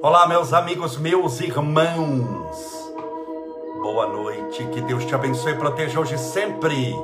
Olá, 0.00 0.28
meus 0.28 0.52
amigos, 0.52 0.96
meus 0.96 1.40
irmãos. 1.40 2.92
Boa 3.82 4.06
noite, 4.06 4.64
que 4.68 4.80
Deus 4.80 5.04
te 5.04 5.12
abençoe 5.12 5.54
e 5.54 5.56
proteja 5.56 5.98
hoje 5.98 6.16
sempre. 6.16 6.94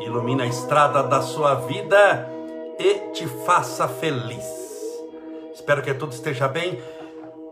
Ilumina 0.00 0.42
a 0.42 0.46
estrada 0.48 1.04
da 1.04 1.22
sua 1.22 1.54
vida 1.54 2.28
e 2.80 3.12
te 3.12 3.28
faça 3.46 3.86
feliz. 3.86 4.44
Espero 5.54 5.82
que 5.82 5.94
tudo 5.94 6.12
esteja 6.12 6.48
bem. 6.48 6.82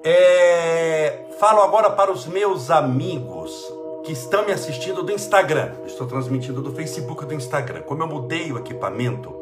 É... 0.02 1.24
Falo 1.38 1.62
agora 1.62 1.90
para 1.90 2.10
os 2.10 2.26
meus 2.26 2.68
amigos 2.68 3.72
que 4.02 4.10
estão 4.10 4.44
me 4.44 4.50
assistindo 4.50 5.04
do 5.04 5.12
Instagram. 5.12 5.70
Estou 5.86 6.08
transmitindo 6.08 6.60
do 6.60 6.72
Facebook 6.72 7.22
e 7.22 7.26
do 7.26 7.34
Instagram. 7.34 7.82
Como 7.82 8.02
eu 8.02 8.08
mudei 8.08 8.50
o 8.50 8.58
equipamento, 8.58 9.32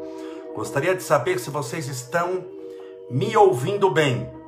gostaria 0.53 0.93
de 0.93 1.01
saber 1.01 1.39
se 1.39 1.49
vocês 1.49 1.87
estão 1.87 2.45
me 3.09 3.35
ouvindo 3.35 3.89
bem. 3.89 4.42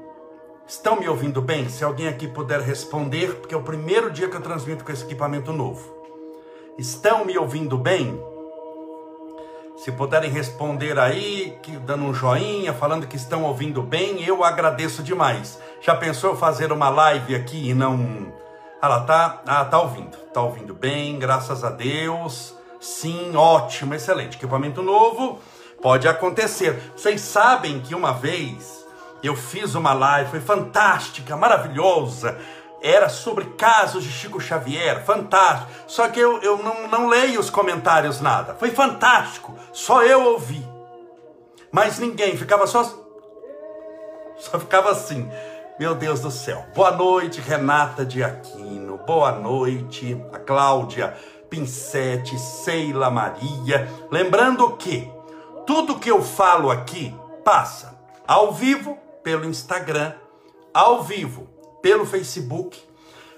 Estão 0.67 0.99
me 0.99 1.07
ouvindo 1.07 1.43
bem? 1.43 1.69
Se 1.69 1.83
alguém 1.83 2.07
aqui 2.07 2.27
puder 2.27 2.59
responder, 2.59 3.35
porque 3.35 3.53
é 3.53 3.57
o 3.57 3.61
primeiro 3.61 4.09
dia 4.09 4.27
que 4.27 4.35
eu 4.35 4.41
transmito 4.41 4.83
com 4.83 4.91
esse 4.91 5.03
equipamento 5.03 5.53
novo. 5.53 5.93
Estão 6.75 7.23
me 7.23 7.37
ouvindo 7.37 7.77
bem? 7.77 8.19
Se 9.77 9.91
puderem 9.91 10.31
responder 10.31 10.97
aí, 10.97 11.55
que, 11.61 11.77
dando 11.77 12.05
um 12.05 12.13
joinha, 12.13 12.73
falando 12.73 13.05
que 13.05 13.15
estão 13.15 13.43
ouvindo 13.43 13.83
bem, 13.83 14.23
eu 14.23 14.43
agradeço 14.43 15.03
demais. 15.03 15.59
Já 15.81 15.95
pensou 15.95 16.35
fazer 16.35 16.71
uma 16.71 16.89
live 16.89 17.35
aqui 17.35 17.69
e 17.69 17.73
não. 17.75 18.33
Ah, 18.81 18.87
lá 18.87 19.01
tá. 19.01 19.43
Ah, 19.45 19.65
tá 19.65 19.79
ouvindo. 19.79 20.17
Tá 20.33 20.41
ouvindo 20.41 20.73
bem, 20.73 21.19
graças 21.19 21.63
a 21.63 21.69
Deus. 21.69 22.55
Sim, 22.79 23.35
ótimo, 23.35 23.93
excelente. 23.93 24.37
Equipamento 24.37 24.81
novo, 24.81 25.39
pode 25.79 26.07
acontecer. 26.07 26.91
Vocês 26.95 27.21
sabem 27.21 27.81
que 27.81 27.93
uma 27.93 28.13
vez 28.13 28.84
eu 29.25 29.35
fiz 29.35 29.75
uma 29.75 29.93
live, 29.93 30.29
foi 30.29 30.39
fantástica, 30.39 31.35
maravilhosa. 31.35 32.37
Era 32.81 33.09
sobre 33.09 33.45
casos 33.57 34.03
de 34.03 34.11
Chico 34.11 34.39
Xavier, 34.39 35.03
fantástico. 35.03 35.71
Só 35.87 36.07
que 36.07 36.19
eu, 36.19 36.41
eu 36.41 36.57
não, 36.57 36.87
não 36.87 37.07
leio 37.07 37.39
os 37.39 37.49
comentários, 37.49 38.21
nada. 38.21 38.53
Foi 38.55 38.69
fantástico, 38.71 39.55
só 39.71 40.03
eu 40.03 40.23
ouvi. 40.33 40.65
Mas 41.71 41.97
ninguém, 41.97 42.37
ficava 42.37 42.67
só. 42.67 42.83
Só 44.37 44.59
ficava 44.59 44.91
assim. 44.91 45.29
Meu 45.79 45.95
Deus 45.95 46.21
do 46.21 46.31
céu. 46.31 46.65
Boa 46.75 46.91
noite, 46.91 47.41
Renata 47.41 48.05
de 48.05 48.23
Aquino. 48.23 48.97
Boa 49.05 49.31
noite, 49.31 50.21
a 50.31 50.39
Cláudia 50.39 51.15
Pinsete, 51.49 52.37
Seila 52.39 53.09
Maria. 53.09 53.89
Lembrando 54.11 54.69
que 54.77 55.11
tudo 55.65 55.99
que 55.99 56.09
eu 56.09 56.21
falo 56.21 56.69
aqui 56.69 57.15
passa 57.43 57.97
ao 58.27 58.51
vivo 58.51 58.97
pelo 59.25 59.43
Instagram, 59.43 60.13
ao 60.71 61.01
vivo, 61.01 61.47
pelo 61.81 62.05
Facebook. 62.05 62.79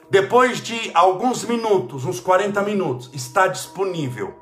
Depois 0.09 0.59
de 0.59 0.91
alguns 0.93 1.45
minutos, 1.45 2.03
uns 2.03 2.19
40 2.19 2.61
minutos, 2.61 3.09
está 3.13 3.47
disponível 3.47 4.35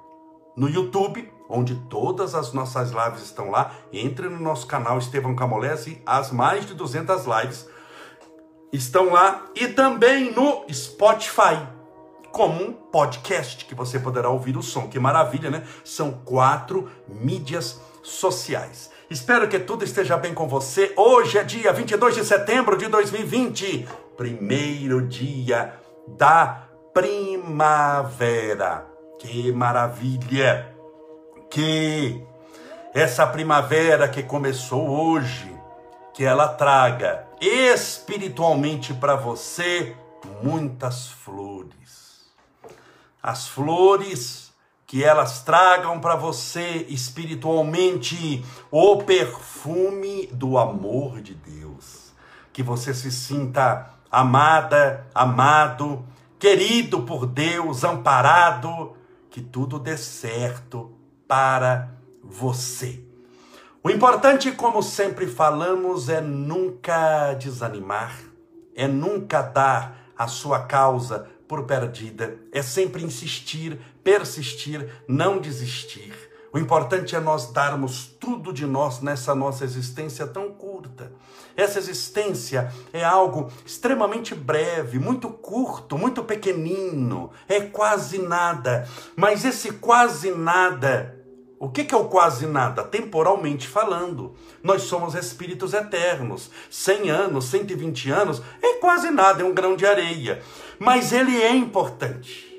no 0.57 0.67
YouTube, 0.67 1.31
onde 1.47 1.75
todas 1.87 2.33
as 2.33 2.51
nossas 2.51 2.89
lives 2.89 3.21
estão 3.21 3.51
lá. 3.51 3.75
Entre 3.93 4.27
no 4.27 4.39
nosso 4.39 4.65
canal 4.65 4.97
Estevão 4.97 5.35
Camolese, 5.35 6.01
as 6.03 6.31
mais 6.31 6.65
de 6.65 6.73
200 6.73 7.25
lives 7.25 7.67
estão 8.73 9.11
lá 9.11 9.45
e 9.53 9.67
também 9.67 10.33
no 10.33 10.65
Spotify, 10.73 11.63
como 12.31 12.63
um 12.63 12.73
podcast 12.73 13.65
que 13.65 13.75
você 13.75 13.99
poderá 13.99 14.29
ouvir 14.29 14.57
o 14.57 14.63
som. 14.63 14.87
Que 14.87 14.99
maravilha, 14.99 15.51
né? 15.51 15.63
São 15.83 16.11
quatro 16.11 16.89
mídias 17.07 17.79
sociais. 18.01 18.94
Espero 19.07 19.47
que 19.47 19.59
tudo 19.59 19.83
esteja 19.83 20.17
bem 20.17 20.33
com 20.33 20.47
você. 20.47 20.91
Hoje 20.97 21.37
é 21.37 21.43
dia 21.43 21.71
22 21.71 22.15
de 22.15 22.25
setembro 22.25 22.75
de 22.75 22.87
2020, 22.87 23.87
primeiro 24.17 25.07
dia 25.07 25.75
da 26.07 26.63
primavera. 26.91 28.87
Que 29.19 29.51
maravilha! 29.51 30.75
Que 31.51 32.19
essa 32.95 33.27
primavera 33.27 34.07
que 34.07 34.23
começou 34.23 34.89
hoje, 34.89 35.55
que 36.11 36.25
ela 36.25 36.47
traga 36.47 37.27
espiritualmente 37.39 38.91
para 38.91 39.15
você 39.15 39.95
muitas 40.41 41.09
flores. 41.09 42.25
As 43.21 43.47
flores 43.47 44.44
que 44.87 45.03
elas 45.03 45.43
tragam 45.43 45.99
para 45.99 46.15
você 46.15 46.85
espiritualmente 46.89 48.45
o 48.69 48.97
perfume 48.97 50.27
do 50.27 50.57
amor 50.57 51.21
de 51.21 51.33
Deus. 51.33 52.13
Que 52.53 52.61
você 52.61 52.93
se 52.93 53.11
sinta 53.11 53.89
amada, 54.11 55.07
amado, 55.13 56.05
querido 56.39 57.01
por 57.01 57.25
Deus, 57.25 57.83
amparado, 57.83 58.93
que 59.29 59.41
tudo 59.41 59.79
dê 59.79 59.97
certo 59.97 60.93
para 61.27 61.89
você. 62.23 63.03
O 63.83 63.89
importante, 63.89 64.51
como 64.51 64.81
sempre 64.81 65.27
falamos, 65.27 66.09
é 66.09 66.21
nunca 66.21 67.33
desanimar, 67.33 68.15
é 68.75 68.87
nunca 68.87 69.41
dar 69.41 69.97
a 70.17 70.27
sua 70.27 70.61
causa 70.61 71.27
por 71.47 71.63
perdida, 71.63 72.37
é 72.51 72.61
sempre 72.61 73.03
insistir, 73.03 73.79
persistir, 74.03 74.89
não 75.07 75.39
desistir. 75.39 76.13
O 76.55 76.57
importante 76.57 77.13
é 77.15 77.19
nós 77.19 77.51
darmos 77.51 78.07
tudo 78.17 78.53
de 78.53 78.65
nós 78.65 79.01
nessa 79.01 79.35
nossa 79.35 79.65
existência 79.65 80.25
tão 80.25 80.53
curta. 80.53 81.11
Essa 81.53 81.79
existência 81.79 82.73
é 82.93 83.03
algo 83.03 83.51
extremamente 83.65 84.33
breve, 84.33 84.97
muito 84.97 85.29
curto, 85.29 85.97
muito 85.97 86.23
pequenino, 86.23 87.29
é 87.49 87.59
quase 87.59 88.19
nada. 88.19 88.87
Mas 89.17 89.43
esse 89.43 89.73
quase 89.73 90.31
nada, 90.31 91.21
o 91.59 91.69
que 91.69 91.93
é 91.93 91.97
o 91.97 92.05
quase 92.05 92.45
nada? 92.45 92.85
Temporalmente 92.85 93.67
falando, 93.67 94.33
nós 94.63 94.83
somos 94.83 95.13
espíritos 95.13 95.73
eternos. 95.73 96.49
100 96.69 97.09
anos, 97.09 97.45
120 97.49 98.11
anos 98.11 98.41
é 98.61 98.75
quase 98.75 99.11
nada, 99.11 99.41
é 99.41 99.45
um 99.45 99.53
grão 99.53 99.75
de 99.75 99.85
areia 99.85 100.41
mas 100.79 101.11
ele 101.11 101.41
é 101.41 101.53
importante. 101.53 102.53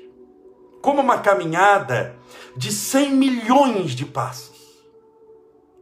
Como 0.81 1.01
uma 1.01 1.19
caminhada 1.19 2.15
de 2.55 2.71
100 2.71 3.11
milhões 3.11 3.91
de 3.91 4.05
passos. 4.05 4.57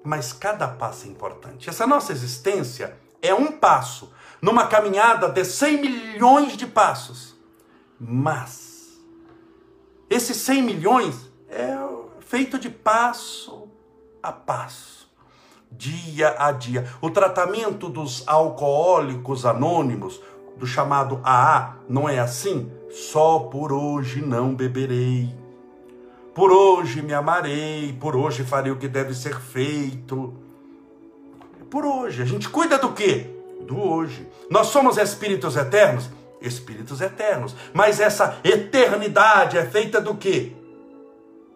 Mas 0.04 0.34
cada 0.34 0.68
passo 0.68 1.06
é 1.06 1.10
importante. 1.10 1.70
Essa 1.70 1.88
nossa 1.88 2.12
existência 2.12 2.98
é 3.22 3.34
um 3.34 3.52
passo 3.52 4.14
numa 4.42 4.68
caminhada 4.68 5.30
de 5.30 5.44
100 5.44 5.82
milhões 5.82 6.58
de 6.58 6.68
passos. 6.68 7.36
Mas 8.00 9.00
esses 10.10 10.38
100 10.38 10.62
milhões 10.62 11.32
é 11.50 11.76
feito 12.20 12.60
de 12.60 12.70
passo 12.70 13.70
a 14.22 14.32
passo, 14.32 15.10
dia 15.72 16.36
a 16.38 16.52
dia. 16.52 16.88
O 17.02 17.10
tratamento 17.10 17.90
dos 17.90 18.24
alcoólicos 18.28 19.46
anônimos, 19.46 20.22
do 20.58 20.66
chamado 20.66 21.20
AA, 21.24 21.78
não 21.88 22.08
é 22.08 22.20
assim? 22.20 22.72
Só 22.90 23.40
por 23.40 23.74
hoje 23.74 24.22
não 24.22 24.56
beberei. 24.56 25.30
Por 26.34 26.52
hoje 26.52 27.02
me 27.02 27.14
amarei, 27.14 27.94
por 28.00 28.16
hoje 28.16 28.44
farei 28.44 28.72
o 28.72 28.78
que 28.78 28.88
deve 28.88 29.14
ser 29.14 29.40
feito. 29.40 30.34
Por 31.70 31.86
hoje. 31.86 32.22
A 32.22 32.26
gente 32.26 32.50
cuida 32.50 32.78
do 32.78 32.94
quê? 32.94 33.28
Do 33.62 33.82
hoje. 33.82 34.28
Nós 34.50 34.68
somos 34.68 34.98
espíritos 34.98 35.56
eternos? 35.56 36.10
Espíritos 36.42 37.02
eternos. 37.02 37.56
Mas 37.74 38.00
essa 38.00 38.38
eternidade 38.44 39.58
é 39.58 39.66
feita 39.66 40.00
do 40.00 40.16
quê? 40.16 40.54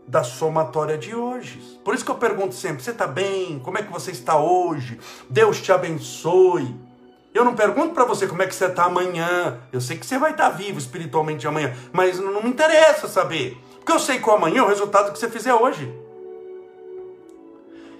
Da 0.08 0.24
somatória 0.24 0.98
de 0.98 1.14
hoje. 1.14 1.60
Por 1.84 1.94
isso 1.94 2.04
que 2.04 2.12
eu 2.12 2.16
pergunto 2.16 2.56
sempre: 2.56 2.82
você 2.82 2.92
está 2.92 3.06
bem? 3.06 3.60
Como 3.60 3.78
é 3.78 3.84
que 3.84 3.92
você 3.92 4.12
está 4.12 4.38
hoje? 4.40 5.00
Deus 5.30 5.62
te 5.62 5.72
abençoe. 5.72 6.89
Eu 7.34 7.46
não 7.46 7.56
pergunto 7.56 7.94
para 7.94 8.06
você 8.06 8.28
como 8.28 8.42
é 8.42 8.48
que 8.48 8.56
você 8.56 8.66
está 8.66 8.86
amanhã. 8.86 9.60
Eu 9.72 9.80
sei 9.80 9.98
que 9.98 10.06
você 10.06 10.18
vai 10.18 10.32
estar 10.32 10.50
tá 10.50 10.56
vivo 10.56 10.80
espiritualmente 10.80 11.48
amanhã, 11.48 11.74
mas 11.92 12.20
não 12.20 12.42
me 12.42 12.50
interessa 12.50 13.08
saber. 13.08 13.58
Porque 13.76 13.92
eu 13.92 14.00
sei 14.00 14.20
que 14.20 14.30
o 14.30 14.34
amanhã 14.34 14.60
é 14.60 14.64
o 14.64 14.68
resultado 14.68 15.12
que 15.12 15.20
você 15.20 15.30
fizer 15.30 15.54
hoje. 15.54 15.92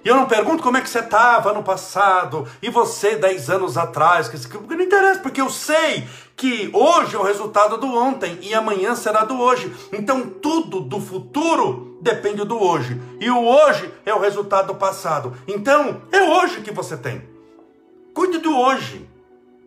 E 0.04 0.08
eu 0.08 0.16
não 0.16 0.26
pergunto 0.26 0.62
como 0.62 0.78
é 0.78 0.80
que 0.80 0.88
você 0.88 1.00
estava 1.00 1.52
no 1.52 1.62
passado, 1.62 2.48
e 2.62 2.70
você 2.70 3.16
dez 3.16 3.50
anos 3.50 3.76
atrás, 3.76 4.28
porque 4.28 4.74
não 4.74 4.82
interessa, 4.82 5.20
porque 5.20 5.40
eu 5.40 5.50
sei 5.50 6.08
que 6.34 6.70
hoje 6.72 7.16
é 7.16 7.18
o 7.18 7.22
resultado 7.22 7.76
do 7.76 7.86
ontem 7.86 8.38
e 8.40 8.54
amanhã 8.54 8.94
será 8.94 9.24
do 9.24 9.38
hoje. 9.38 9.70
Então 9.92 10.26
tudo 10.26 10.80
do 10.80 10.98
futuro 10.98 11.98
depende 12.00 12.44
do 12.44 12.58
hoje. 12.58 12.98
E 13.20 13.30
o 13.30 13.44
hoje 13.44 13.92
é 14.06 14.14
o 14.14 14.18
resultado 14.18 14.68
do 14.68 14.74
passado. 14.74 15.36
Então 15.46 16.00
é 16.10 16.22
hoje 16.22 16.62
que 16.62 16.72
você 16.72 16.96
tem. 16.96 17.28
Cuide 18.14 18.38
do 18.38 18.56
hoje. 18.56 19.06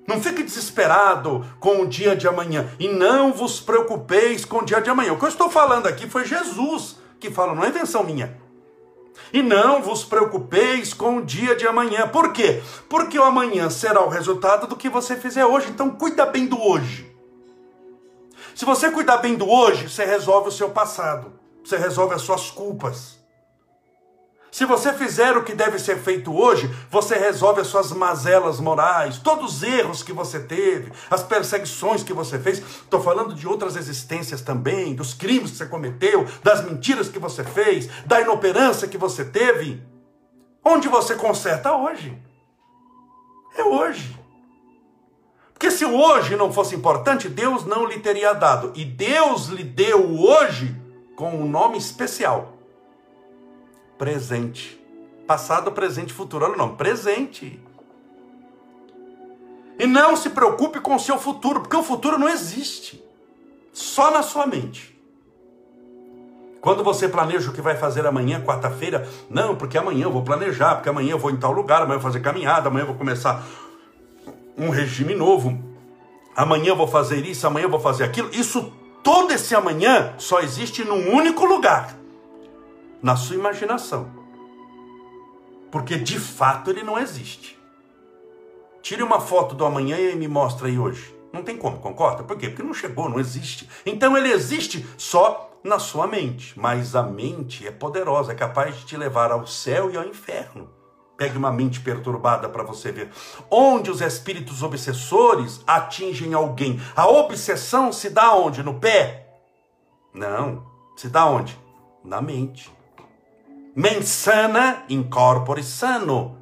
Não 0.07 0.21
fique 0.21 0.43
desesperado 0.43 1.45
com 1.59 1.81
o 1.81 1.87
dia 1.87 2.15
de 2.15 2.27
amanhã 2.27 2.69
e 2.77 2.89
não 2.89 3.31
vos 3.31 3.59
preocupeis 3.59 4.43
com 4.43 4.57
o 4.57 4.65
dia 4.65 4.81
de 4.81 4.89
amanhã. 4.89 5.13
O 5.13 5.17
que 5.17 5.25
eu 5.25 5.29
estou 5.29 5.49
falando 5.49 5.87
aqui 5.87 6.09
foi 6.09 6.25
Jesus 6.25 6.97
que 7.19 7.31
fala, 7.31 7.55
não 7.55 7.63
é 7.63 7.69
invenção 7.69 8.03
minha. 8.03 8.37
E 9.31 9.41
não 9.41 9.81
vos 9.81 10.03
preocupeis 10.03 10.93
com 10.93 11.17
o 11.17 11.25
dia 11.25 11.55
de 11.55 11.65
amanhã. 11.65 12.07
Por 12.07 12.33
quê? 12.33 12.61
Porque 12.89 13.17
o 13.17 13.23
amanhã 13.23 13.69
será 13.69 14.03
o 14.03 14.09
resultado 14.09 14.67
do 14.67 14.75
que 14.75 14.89
você 14.89 15.15
fizer 15.15 15.45
hoje. 15.45 15.69
Então, 15.69 15.89
cuida 15.89 16.25
bem 16.25 16.45
do 16.45 16.61
hoje. 16.61 17.11
Se 18.53 18.65
você 18.65 18.91
cuidar 18.91 19.17
bem 19.17 19.35
do 19.35 19.49
hoje, 19.49 19.89
você 19.89 20.03
resolve 20.03 20.49
o 20.49 20.51
seu 20.51 20.69
passado. 20.69 21.33
Você 21.63 21.77
resolve 21.77 22.13
as 22.13 22.21
suas 22.21 22.51
culpas. 22.51 23.22
Se 24.53 24.65
você 24.65 24.93
fizer 24.93 25.35
o 25.35 25.43
que 25.43 25.55
deve 25.55 25.79
ser 25.79 25.97
feito 25.97 26.31
hoje, 26.31 26.69
você 26.87 27.15
resolve 27.15 27.61
as 27.61 27.65
suas 27.65 27.91
mazelas 27.91 28.59
morais, 28.59 29.17
todos 29.17 29.55
os 29.55 29.63
erros 29.63 30.03
que 30.03 30.13
você 30.13 30.39
teve, 30.39 30.91
as 31.09 31.23
perseguições 31.23 32.03
que 32.03 32.13
você 32.13 32.37
fez. 32.37 32.59
Estou 32.59 33.01
falando 33.01 33.33
de 33.33 33.47
outras 33.47 33.75
existências 33.75 34.41
também, 34.41 34.93
dos 34.93 35.15
crimes 35.15 35.49
que 35.49 35.57
você 35.57 35.65
cometeu, 35.65 36.27
das 36.43 36.63
mentiras 36.63 37.09
que 37.09 37.17
você 37.17 37.43
fez, 37.43 37.89
da 38.05 38.21
inoperância 38.21 38.87
que 38.87 38.95
você 38.95 39.25
teve. 39.25 39.81
Onde 40.63 40.87
você 40.87 41.15
conserta 41.15 41.75
hoje? 41.75 42.15
É 43.57 43.63
hoje. 43.63 44.15
Porque 45.51 45.71
se 45.71 45.83
o 45.83 45.99
hoje 45.99 46.35
não 46.35 46.53
fosse 46.53 46.75
importante, 46.75 47.27
Deus 47.27 47.65
não 47.65 47.87
lhe 47.87 47.97
teria 47.97 48.33
dado. 48.33 48.71
E 48.75 48.85
Deus 48.85 49.47
lhe 49.47 49.63
deu 49.63 50.05
o 50.05 50.29
hoje 50.29 50.79
com 51.15 51.41
um 51.41 51.49
nome 51.49 51.79
especial 51.79 52.52
presente. 54.03 54.77
Passado, 55.25 55.71
presente, 55.71 56.11
futuro. 56.11 56.43
Olha 56.43 56.55
o 56.55 56.57
nome, 56.57 56.75
presente. 56.75 57.57
E 59.79 59.87
não 59.87 60.17
se 60.17 60.29
preocupe 60.29 60.81
com 60.81 60.95
o 60.95 60.99
seu 60.99 61.17
futuro, 61.17 61.61
porque 61.61 61.77
o 61.77 61.83
futuro 61.83 62.19
não 62.19 62.27
existe. 62.27 63.01
Só 63.71 64.11
na 64.11 64.21
sua 64.21 64.45
mente. 64.45 64.93
Quando 66.59 66.83
você 66.83 67.07
planeja 67.07 67.49
o 67.49 67.53
que 67.53 67.61
vai 67.61 67.77
fazer 67.77 68.05
amanhã, 68.05 68.43
quarta-feira, 68.43 69.07
não, 69.29 69.55
porque 69.55 69.77
amanhã 69.77 70.03
eu 70.03 70.11
vou 70.11 70.21
planejar, 70.21 70.75
porque 70.75 70.89
amanhã 70.89 71.11
eu 71.11 71.19
vou 71.19 71.31
em 71.31 71.37
tal 71.37 71.53
lugar, 71.53 71.77
amanhã 71.77 71.95
eu 71.95 72.01
vou 72.01 72.11
fazer 72.11 72.19
caminhada, 72.21 72.67
amanhã 72.67 72.83
eu 72.83 72.87
vou 72.87 72.97
começar 72.97 73.41
um 74.57 74.69
regime 74.69 75.15
novo, 75.15 75.57
amanhã 76.35 76.69
eu 76.69 76.75
vou 76.75 76.87
fazer 76.87 77.25
isso, 77.25 77.47
amanhã 77.47 77.67
eu 77.67 77.69
vou 77.69 77.79
fazer 77.79 78.03
aquilo. 78.03 78.29
Isso, 78.33 78.69
todo 79.01 79.31
esse 79.31 79.55
amanhã, 79.55 80.13
só 80.17 80.41
existe 80.41 80.83
num 80.83 81.15
único 81.15 81.45
lugar 81.45 82.02
na 83.03 83.17
sua 83.17 83.35
imaginação. 83.35 84.09
Porque 85.69 85.97
de 85.97 86.17
fato 86.17 86.69
ele 86.69 86.83
não 86.83 86.97
existe. 86.97 87.59
Tire 88.81 89.03
uma 89.03 89.19
foto 89.19 89.53
do 89.53 89.65
amanhã 89.65 89.99
e 89.99 90.15
me 90.15 90.27
mostra 90.27 90.67
aí 90.67 90.79
hoje. 90.79 91.13
Não 91.33 91.43
tem 91.43 91.57
como, 91.57 91.79
concorda? 91.79 92.23
Por 92.23 92.37
quê? 92.37 92.47
Porque 92.47 92.63
não 92.63 92.73
chegou, 92.73 93.09
não 93.09 93.19
existe. 93.19 93.69
Então 93.85 94.15
ele 94.15 94.31
existe 94.31 94.87
só 94.97 95.59
na 95.63 95.79
sua 95.79 96.07
mente. 96.07 96.57
Mas 96.57 96.95
a 96.95 97.03
mente 97.03 97.67
é 97.67 97.71
poderosa, 97.71 98.31
é 98.31 98.35
capaz 98.35 98.77
de 98.77 98.85
te 98.85 98.95
levar 98.95 99.31
ao 99.31 99.45
céu 99.45 99.91
e 99.91 99.97
ao 99.97 100.05
inferno. 100.05 100.69
Pegue 101.17 101.37
uma 101.37 101.51
mente 101.51 101.79
perturbada 101.79 102.47
para 102.47 102.63
você 102.63 102.91
ver. 102.91 103.09
Onde 103.49 103.89
os 103.89 103.99
espíritos 104.01 104.63
obsessores 104.63 105.61
atingem 105.65 106.33
alguém. 106.33 106.79
A 106.95 107.07
obsessão 107.07 107.91
se 107.91 108.09
dá 108.09 108.33
onde? 108.33 108.63
No 108.63 108.79
pé? 108.79 109.39
Não. 110.13 110.65
Se 110.95 111.09
dá 111.09 111.25
onde? 111.25 111.57
Na 112.03 112.21
mente. 112.21 112.71
Mensana 113.75 114.85
incorpore 114.87 115.63
sano. 115.63 116.37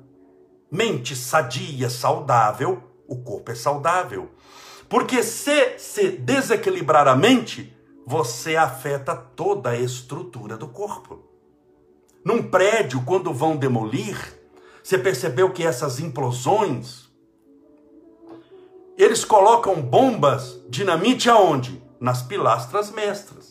Mente 0.69 1.15
sadia, 1.15 1.89
saudável, 1.89 2.83
o 3.07 3.23
corpo 3.23 3.51
é 3.51 3.55
saudável. 3.55 4.31
Porque 4.89 5.23
se 5.23 5.79
se 5.79 6.11
desequilibrar 6.11 7.07
a 7.07 7.15
mente, 7.15 7.73
você 8.05 8.57
afeta 8.57 9.15
toda 9.15 9.69
a 9.69 9.77
estrutura 9.77 10.57
do 10.57 10.67
corpo. 10.67 11.23
Num 12.25 12.43
prédio, 12.43 13.01
quando 13.05 13.33
vão 13.33 13.55
demolir, 13.55 14.17
você 14.83 14.97
percebeu 14.97 15.51
que 15.51 15.63
essas 15.63 16.01
implosões, 16.01 17.09
eles 18.97 19.23
colocam 19.23 19.81
bombas, 19.81 20.59
dinamite 20.69 21.29
aonde? 21.29 21.81
Nas 21.97 22.21
pilastras 22.21 22.91
mestras. 22.91 23.50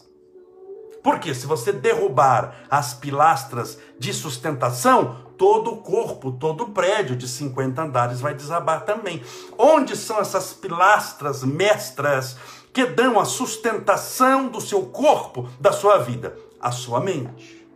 Porque 1.03 1.35
se 1.35 1.47
você 1.47 1.73
derrubar 1.73 2.55
as 2.71 2.93
pilastras 2.95 3.79
de 3.99 4.13
sustentação, 4.13 5.17
todo 5.39 5.73
o 5.73 5.77
corpo, 5.79 6.33
todo 6.33 6.65
o 6.65 6.71
prédio 6.71 7.17
de 7.17 7.27
50 7.27 7.83
andares 7.83 8.21
vai 8.21 8.35
desabar 8.35 8.85
também. 8.85 9.23
Onde 9.57 9.97
são 9.97 10.19
essas 10.19 10.53
pilastras 10.53 11.43
mestras 11.43 12.37
que 12.73 12.85
dão 12.85 13.19
a 13.19 13.25
sustentação 13.25 14.49
do 14.49 14.61
seu 14.61 14.83
corpo, 14.83 15.49
da 15.59 15.73
sua 15.73 15.99
vida? 15.99 16.37
A 16.61 16.71
sua 16.71 17.01
mente. 17.01 17.67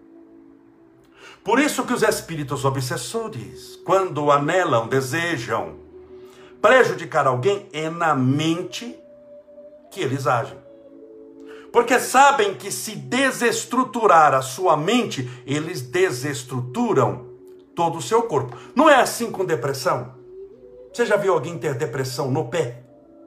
Por 1.42 1.58
isso 1.58 1.84
que 1.84 1.92
os 1.92 2.02
espíritos 2.02 2.64
obsessores, 2.64 3.76
quando 3.84 4.30
anelam, 4.30 4.86
desejam 4.86 5.76
prejudicar 6.60 7.26
alguém, 7.26 7.66
é 7.72 7.88
na 7.90 8.14
mente 8.14 8.94
que 9.90 10.00
eles 10.00 10.26
agem. 10.26 10.63
Porque 11.74 11.98
sabem 11.98 12.54
que 12.54 12.70
se 12.70 12.94
desestruturar 12.94 14.32
a 14.32 14.42
sua 14.42 14.76
mente, 14.76 15.28
eles 15.44 15.82
desestruturam 15.82 17.26
todo 17.74 17.98
o 17.98 18.00
seu 18.00 18.22
corpo. 18.22 18.56
Não 18.76 18.88
é 18.88 18.94
assim 18.94 19.28
com 19.28 19.44
depressão? 19.44 20.14
Você 20.92 21.04
já 21.04 21.16
viu 21.16 21.32
alguém 21.32 21.58
ter 21.58 21.74
depressão 21.74 22.30
no 22.30 22.44
pé? 22.44 22.84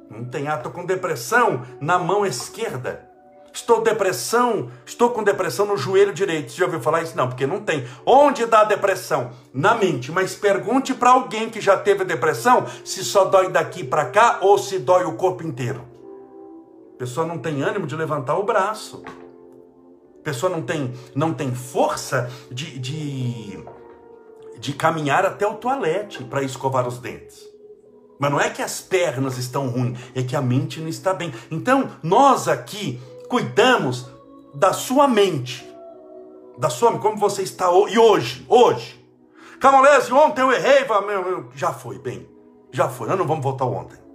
Não 0.09 0.23
tem 0.23 0.47
ato 0.47 0.69
com 0.69 0.85
depressão 0.85 1.63
na 1.81 1.99
mão 1.99 2.25
esquerda. 2.25 3.05
Estou 3.51 3.81
depressão, 3.81 4.71
estou 4.85 5.09
com 5.09 5.25
depressão 5.25 5.65
no 5.65 5.75
joelho 5.75 6.13
direito. 6.13 6.49
Você 6.53 6.59
já 6.59 6.65
ouviu 6.67 6.79
falar 6.79 7.01
isso? 7.01 7.17
Não, 7.17 7.27
porque 7.27 7.45
não 7.45 7.59
tem. 7.59 7.85
Onde 8.05 8.45
dá 8.45 8.63
depressão? 8.63 9.31
Na 9.53 9.75
mente. 9.75 10.09
Mas 10.09 10.35
pergunte 10.35 10.93
para 10.93 11.09
alguém 11.09 11.49
que 11.49 11.59
já 11.59 11.75
teve 11.75 12.05
depressão 12.05 12.65
se 12.85 13.03
só 13.03 13.25
dói 13.25 13.49
daqui 13.49 13.83
para 13.83 14.05
cá 14.05 14.37
ou 14.39 14.57
se 14.57 14.79
dói 14.79 15.03
o 15.03 15.17
corpo 15.17 15.45
inteiro. 15.45 15.96
Pessoa 16.97 17.27
não 17.27 17.37
tem 17.37 17.61
ânimo 17.61 17.85
de 17.85 17.95
levantar 17.95 18.37
o 18.37 18.43
braço. 18.43 19.03
Pessoa 20.23 20.51
não 20.51 20.61
tem, 20.61 20.93
não 21.15 21.33
tem 21.33 21.53
força 21.53 22.29
de, 22.51 22.77
de, 22.79 23.63
de 24.59 24.73
caminhar 24.73 25.25
até 25.25 25.45
o 25.47 25.55
toalete 25.55 26.23
para 26.23 26.41
escovar 26.41 26.87
os 26.87 26.99
dentes. 26.99 27.47
Mas 28.19 28.31
não 28.31 28.41
é 28.41 28.49
que 28.49 28.61
as 28.61 28.81
pernas 28.81 29.37
estão 29.37 29.69
ruins, 29.69 29.99
é 30.15 30.23
que 30.23 30.35
a 30.35 30.41
mente 30.41 30.79
não 30.79 30.87
está 30.87 31.13
bem. 31.13 31.31
Então, 31.51 31.91
nós 32.01 32.47
aqui 32.47 32.99
cuidamos 33.29 34.09
da 34.53 34.73
sua 34.73 35.07
mente. 35.07 35.65
Da 36.57 36.69
sua 36.69 36.97
como 36.97 37.15
você 37.15 37.43
está 37.43 37.67
e 37.87 37.99
hoje, 37.99 38.43
hoje. 38.49 39.07
Camolese, 39.59 40.11
ontem 40.11 40.41
eu 40.41 40.51
errei, 40.51 40.85
já 41.53 41.71
foi, 41.71 41.99
bem. 41.99 42.27
Já 42.71 42.89
foi, 42.89 43.07
nós 43.07 43.17
não 43.17 43.27
vamos 43.27 43.43
voltar 43.43 43.65
ontem. 43.65 44.06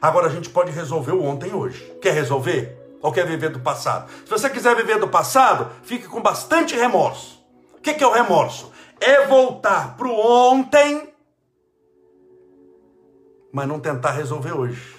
Agora 0.00 0.26
a 0.26 0.30
gente 0.30 0.50
pode 0.50 0.70
resolver 0.70 1.12
o 1.12 1.22
ontem 1.24 1.54
hoje. 1.54 1.82
Quer 2.00 2.12
resolver? 2.12 2.76
Ou 3.02 3.12
quer 3.12 3.26
viver 3.26 3.50
do 3.50 3.60
passado? 3.60 4.10
Se 4.24 4.30
você 4.30 4.50
quiser 4.50 4.74
viver 4.74 4.98
do 4.98 5.08
passado, 5.08 5.70
fique 5.82 6.06
com 6.06 6.20
bastante 6.20 6.74
remorso. 6.74 7.44
O 7.76 7.80
que 7.80 8.02
é 8.02 8.06
o 8.06 8.12
remorso? 8.12 8.72
É 9.00 9.26
voltar 9.26 9.96
para 9.96 10.08
o 10.08 10.52
ontem, 10.52 11.12
mas 13.52 13.68
não 13.68 13.78
tentar 13.78 14.12
resolver 14.12 14.52
hoje. 14.52 14.96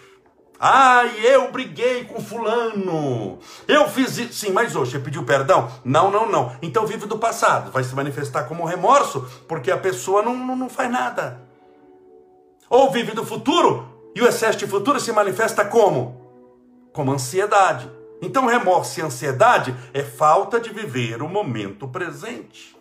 Ai, 0.60 1.20
eu 1.24 1.52
briguei 1.52 2.06
com 2.06 2.20
fulano. 2.20 3.38
Eu 3.68 3.88
fiz 3.88 4.18
isso. 4.18 4.34
Sim, 4.34 4.52
mas 4.52 4.76
hoje 4.76 4.92
você 4.92 5.00
pediu 5.00 5.24
perdão? 5.24 5.70
Não, 5.86 6.10
não, 6.10 6.28
não. 6.28 6.56
Então 6.62 6.88
vive 6.88 7.06
do 7.06 7.20
passado. 7.20 7.72
Vai 7.72 7.84
se 7.84 7.94
manifestar 7.94 8.46
como 8.46 8.66
remorso, 8.66 9.28
porque 9.48 9.70
a 9.70 9.78
pessoa 9.78 10.24
não, 10.24 10.36
não, 10.36 10.56
não 10.56 10.70
faz 10.70 10.90
nada. 10.90 11.42
Ou 12.70 12.92
vive 12.92 13.12
do 13.12 13.24
futuro, 13.24 13.97
e 14.18 14.22
o 14.22 14.28
excesso 14.28 14.58
de 14.58 14.66
futuro 14.66 15.00
se 15.00 15.12
manifesta 15.12 15.64
como? 15.64 16.20
Como 16.92 17.12
ansiedade. 17.12 17.88
Então, 18.20 18.48
remorso 18.48 19.00
e 19.00 19.04
ansiedade 19.04 19.76
é 19.94 20.02
falta 20.02 20.60
de 20.60 20.72
viver 20.72 21.22
o 21.22 21.30
momento 21.30 21.88
presente. 21.88 22.76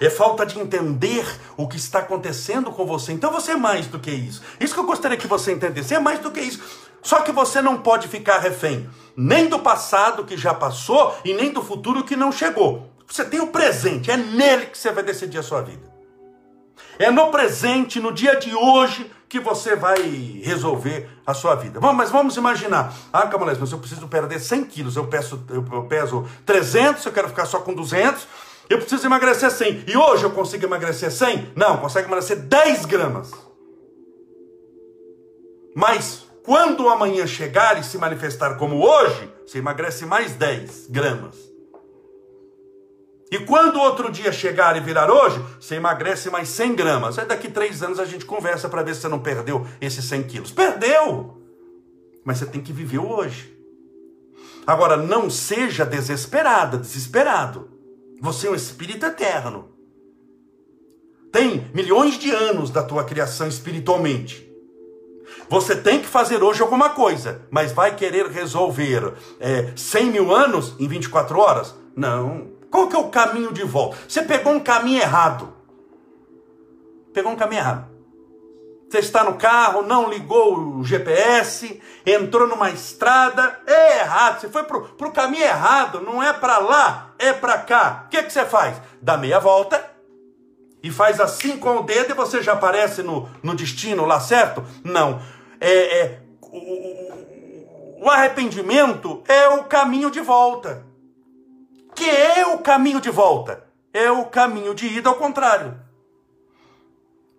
É 0.00 0.08
falta 0.08 0.46
de 0.46 0.60
entender 0.60 1.26
o 1.56 1.66
que 1.66 1.76
está 1.76 1.98
acontecendo 1.98 2.70
com 2.70 2.86
você. 2.86 3.10
Então 3.10 3.32
você 3.32 3.50
é 3.50 3.56
mais 3.56 3.88
do 3.88 3.98
que 3.98 4.12
isso. 4.12 4.42
Isso 4.60 4.72
que 4.72 4.78
eu 4.78 4.86
gostaria 4.86 5.16
que 5.16 5.26
você 5.26 5.50
entendesse. 5.50 5.92
É 5.92 5.98
mais 5.98 6.20
do 6.20 6.30
que 6.30 6.38
isso. 6.38 6.62
Só 7.02 7.22
que 7.22 7.32
você 7.32 7.60
não 7.60 7.78
pode 7.78 8.06
ficar 8.06 8.38
refém 8.38 8.88
nem 9.16 9.48
do 9.48 9.58
passado 9.58 10.24
que 10.24 10.36
já 10.36 10.54
passou 10.54 11.16
e 11.24 11.34
nem 11.34 11.50
do 11.50 11.62
futuro 11.62 12.04
que 12.04 12.14
não 12.14 12.30
chegou. 12.30 12.92
Você 13.08 13.24
tem 13.24 13.40
o 13.40 13.48
presente, 13.48 14.08
é 14.08 14.16
nele 14.16 14.66
que 14.66 14.78
você 14.78 14.92
vai 14.92 15.02
decidir 15.02 15.38
a 15.38 15.42
sua 15.42 15.62
vida. 15.62 15.97
É 16.98 17.10
no 17.10 17.30
presente, 17.30 18.00
no 18.00 18.12
dia 18.12 18.36
de 18.36 18.54
hoje, 18.54 19.10
que 19.28 19.38
você 19.38 19.76
vai 19.76 20.00
resolver 20.42 21.08
a 21.26 21.34
sua 21.34 21.54
vida. 21.54 21.78
Bom, 21.78 21.92
mas 21.92 22.10
vamos 22.10 22.36
imaginar. 22.36 22.92
Ah, 23.12 23.26
Camalés, 23.26 23.58
mas 23.58 23.70
eu 23.70 23.78
preciso 23.78 24.08
perder 24.08 24.40
100 24.40 24.64
quilos. 24.64 24.96
Eu, 24.96 25.06
peço, 25.06 25.44
eu, 25.50 25.64
eu 25.70 25.84
peso 25.84 26.26
300, 26.46 27.04
eu 27.04 27.12
quero 27.12 27.28
ficar 27.28 27.44
só 27.46 27.60
com 27.60 27.74
200. 27.74 28.26
Eu 28.70 28.78
preciso 28.78 29.06
emagrecer 29.06 29.50
100. 29.50 29.84
E 29.86 29.96
hoje 29.96 30.24
eu 30.24 30.30
consigo 30.30 30.64
emagrecer 30.64 31.10
100? 31.10 31.52
Não, 31.54 31.78
consegue 31.78 32.06
emagrecer 32.06 32.36
10 32.36 32.86
gramas. 32.86 33.30
Mas 35.74 36.26
quando 36.42 36.88
amanhã 36.88 37.26
chegar 37.26 37.78
e 37.78 37.84
se 37.84 37.98
manifestar 37.98 38.56
como 38.56 38.82
hoje, 38.82 39.30
você 39.46 39.58
emagrece 39.58 40.06
mais 40.06 40.32
10 40.32 40.86
gramas. 40.88 41.47
E 43.30 43.38
quando 43.40 43.78
outro 43.78 44.10
dia 44.10 44.32
chegar 44.32 44.76
e 44.76 44.80
virar 44.80 45.10
hoje, 45.10 45.42
você 45.60 45.74
emagrece 45.74 46.30
mais 46.30 46.48
100 46.48 46.74
gramas. 46.74 47.18
Aí 47.18 47.26
daqui 47.26 47.50
três 47.50 47.82
anos 47.82 48.00
a 48.00 48.04
gente 48.04 48.24
conversa 48.24 48.68
para 48.68 48.82
ver 48.82 48.94
se 48.94 49.02
você 49.02 49.08
não 49.08 49.18
perdeu 49.18 49.66
esses 49.80 50.04
100 50.04 50.22
quilos. 50.24 50.50
Perdeu! 50.50 51.36
Mas 52.24 52.38
você 52.38 52.46
tem 52.46 52.60
que 52.60 52.72
viver 52.72 52.98
hoje. 52.98 53.54
Agora, 54.66 54.96
não 54.96 55.30
seja 55.30 55.84
desesperada, 55.84 56.78
desesperado. 56.78 57.70
Você 58.20 58.46
é 58.46 58.50
um 58.50 58.54
espírito 58.54 59.04
eterno. 59.06 59.70
Tem 61.30 61.70
milhões 61.74 62.18
de 62.18 62.30
anos 62.30 62.70
da 62.70 62.82
tua 62.82 63.04
criação 63.04 63.46
espiritualmente. 63.46 64.46
Você 65.48 65.76
tem 65.76 66.00
que 66.00 66.06
fazer 66.06 66.42
hoje 66.42 66.62
alguma 66.62 66.90
coisa, 66.90 67.42
mas 67.50 67.72
vai 67.72 67.94
querer 67.94 68.26
resolver 68.26 69.14
é, 69.38 69.72
100 69.76 70.10
mil 70.10 70.34
anos 70.34 70.74
em 70.78 70.88
24 70.88 71.38
horas? 71.38 71.74
Não. 71.94 72.57
Qual 72.70 72.88
que 72.88 72.96
é 72.96 72.98
o 72.98 73.08
caminho 73.08 73.52
de 73.52 73.64
volta? 73.64 73.96
Você 74.06 74.22
pegou 74.22 74.52
um 74.52 74.60
caminho 74.60 75.00
errado. 75.00 75.52
Pegou 77.12 77.32
um 77.32 77.36
caminho 77.36 77.60
errado. 77.60 77.88
Você 78.90 78.98
está 79.00 79.22
no 79.22 79.34
carro, 79.34 79.82
não 79.82 80.08
ligou 80.08 80.58
o 80.58 80.84
GPS, 80.84 81.80
entrou 82.06 82.48
numa 82.48 82.70
estrada, 82.70 83.60
é 83.66 83.98
errado. 83.98 84.40
Você 84.40 84.48
foi 84.48 84.62
para 84.64 84.78
o 84.78 85.12
caminho 85.12 85.44
errado, 85.44 86.00
não 86.00 86.22
é 86.22 86.32
para 86.32 86.58
lá, 86.58 87.14
é 87.18 87.32
para 87.32 87.58
cá. 87.58 88.04
O 88.06 88.08
que, 88.08 88.22
que 88.22 88.32
você 88.32 88.46
faz? 88.46 88.80
Dá 89.02 89.16
meia 89.18 89.38
volta 89.38 89.84
e 90.82 90.90
faz 90.90 91.20
assim 91.20 91.58
com 91.58 91.78
o 91.78 91.82
dedo 91.82 92.12
e 92.12 92.14
você 92.14 92.42
já 92.42 92.54
aparece 92.54 93.02
no, 93.02 93.28
no 93.42 93.54
destino 93.54 94.06
lá 94.06 94.20
certo? 94.20 94.64
Não. 94.82 95.20
É, 95.60 96.00
é 96.00 96.22
o, 96.40 98.04
o 98.06 98.10
arrependimento 98.10 99.22
é 99.28 99.48
o 99.48 99.64
caminho 99.64 100.10
de 100.10 100.20
volta 100.20 100.87
que 101.98 102.08
é 102.08 102.46
o 102.46 102.58
caminho 102.58 103.00
de 103.00 103.10
volta. 103.10 103.66
É 103.92 104.08
o 104.08 104.26
caminho 104.26 104.72
de 104.72 104.86
ida 104.86 105.08
ao 105.08 105.16
contrário. 105.16 105.76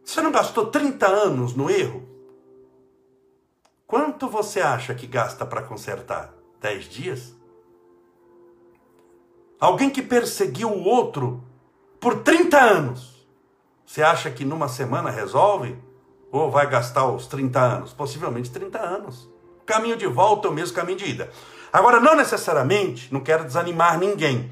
Você 0.04 0.22
não 0.22 0.34
gastou 0.34 0.66
30 0.66 1.08
anos 1.08 1.56
no 1.56 1.70
erro? 1.70 2.06
Quanto 3.88 4.28
você 4.28 4.60
acha 4.60 4.94
que 4.94 5.08
gasta 5.08 5.46
para 5.46 5.62
consertar? 5.62 6.34
10 6.60 6.86
dias? 6.90 7.36
Alguém 9.62 9.90
que 9.90 10.02
perseguiu 10.02 10.70
o 10.70 10.84
outro 10.84 11.42
por 11.98 12.22
30 12.22 12.60
anos. 12.60 13.26
Você 13.86 14.04
acha 14.04 14.30
que 14.30 14.44
numa 14.44 14.68
semana 14.68 15.10
resolve? 15.10 15.78
Ou 16.32 16.52
vai 16.52 16.70
gastar 16.70 17.10
os 17.10 17.28
30 17.28 17.60
anos? 17.60 17.94
Possivelmente 17.94 18.52
30 18.52 18.78
anos. 18.78 19.30
Caminho 19.66 19.96
de 19.96 20.06
volta 20.06 20.48
é 20.48 20.52
o 20.52 20.54
mesmo 20.54 20.76
caminho 20.76 20.98
de 20.98 21.06
ida. 21.06 21.32
Agora, 21.72 22.00
não 22.00 22.16
necessariamente, 22.16 23.14
não 23.14 23.22
quero 23.22 23.46
desanimar 23.46 24.00
ninguém, 24.00 24.52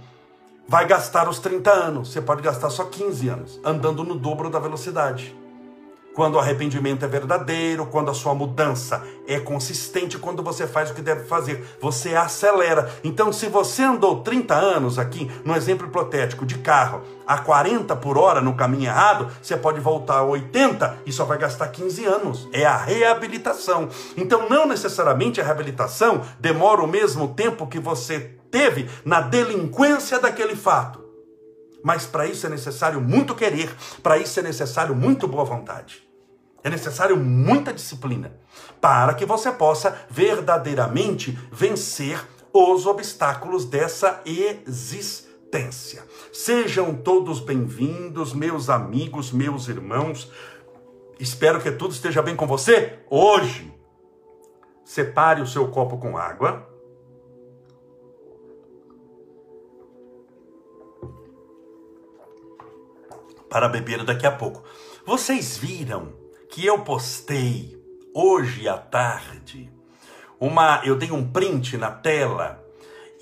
vai 0.68 0.86
gastar 0.86 1.28
os 1.28 1.40
30 1.40 1.72
anos. 1.72 2.12
Você 2.12 2.22
pode 2.22 2.42
gastar 2.42 2.70
só 2.70 2.86
15 2.86 3.28
anos, 3.30 3.60
andando 3.64 4.04
no 4.04 4.16
dobro 4.16 4.50
da 4.50 4.60
velocidade. 4.60 5.36
Quando 6.18 6.34
o 6.34 6.40
arrependimento 6.40 7.06
é 7.06 7.08
verdadeiro, 7.08 7.86
quando 7.86 8.10
a 8.10 8.14
sua 8.16 8.34
mudança 8.34 9.04
é 9.28 9.40
consistente, 9.40 10.18
quando 10.18 10.42
você 10.42 10.66
faz 10.66 10.90
o 10.90 10.96
que 10.96 11.02
deve 11.04 11.26
fazer, 11.26 11.64
você 11.80 12.16
acelera. 12.16 12.92
Então, 13.04 13.32
se 13.32 13.46
você 13.46 13.84
andou 13.84 14.24
30 14.24 14.56
anos 14.56 14.98
aqui, 14.98 15.30
no 15.46 15.56
exemplo 15.56 15.86
hipotético, 15.86 16.44
de 16.44 16.58
carro, 16.58 17.04
a 17.28 17.38
40 17.38 17.96
por 17.98 18.18
hora 18.18 18.42
no 18.42 18.56
caminho 18.56 18.86
errado, 18.86 19.30
você 19.40 19.56
pode 19.56 19.80
voltar 19.80 20.16
a 20.16 20.24
80 20.24 21.02
e 21.06 21.12
só 21.12 21.24
vai 21.24 21.38
gastar 21.38 21.68
15 21.68 22.06
anos. 22.06 22.50
É 22.52 22.66
a 22.66 22.76
reabilitação. 22.76 23.88
Então, 24.18 24.50
não 24.50 24.66
necessariamente 24.66 25.40
a 25.40 25.44
reabilitação 25.44 26.24
demora 26.40 26.82
o 26.82 26.88
mesmo 26.88 27.28
tempo 27.28 27.68
que 27.68 27.78
você 27.78 28.40
teve 28.50 28.90
na 29.06 29.22
delinquência 29.22 30.20
daquele 30.20 30.56
fato. 30.56 31.00
Mas 31.84 32.08
para 32.08 32.26
isso 32.26 32.48
é 32.48 32.50
necessário 32.50 33.00
muito 33.00 33.36
querer, 33.36 33.70
para 34.02 34.18
isso 34.18 34.40
é 34.40 34.42
necessário 34.42 34.96
muito 34.96 35.28
boa 35.28 35.46
vontade. 35.46 36.07
É 36.68 36.70
necessário 36.70 37.16
muita 37.16 37.72
disciplina 37.72 38.38
para 38.82 39.14
que 39.14 39.26
você 39.26 39.50
possa 39.50 40.06
verdadeiramente 40.10 41.32
vencer 41.50 42.22
os 42.52 42.86
obstáculos 42.86 43.64
dessa 43.64 44.22
existência. 44.26 46.04
Sejam 46.34 46.94
todos 46.94 47.40
bem-vindos, 47.40 48.34
meus 48.34 48.70
amigos, 48.70 49.32
meus 49.32 49.70
irmãos. 49.70 50.30
Espero 51.18 51.62
que 51.62 51.72
tudo 51.72 51.94
esteja 51.94 52.22
bem 52.22 52.36
com 52.36 52.46
você 52.46 53.00
hoje. 53.10 53.74
Separe 54.84 55.42
o 55.42 55.48
seu 55.48 55.70
copo 55.70 55.98
com 55.98 56.18
água. 56.18 56.68
Para 63.50 63.70
beber 63.70 64.04
daqui 64.04 64.28
a 64.28 64.32
pouco. 64.34 64.66
Vocês 65.06 65.56
viram 65.56 66.27
que 66.58 66.66
eu 66.66 66.80
postei 66.80 67.80
hoje 68.16 68.68
à 68.68 68.80
tarde 68.80 69.72
uma, 70.40 70.82
eu 70.84 70.96
dei 70.96 71.12
um 71.12 71.24
print 71.24 71.78
na 71.78 71.92
tela 71.92 72.60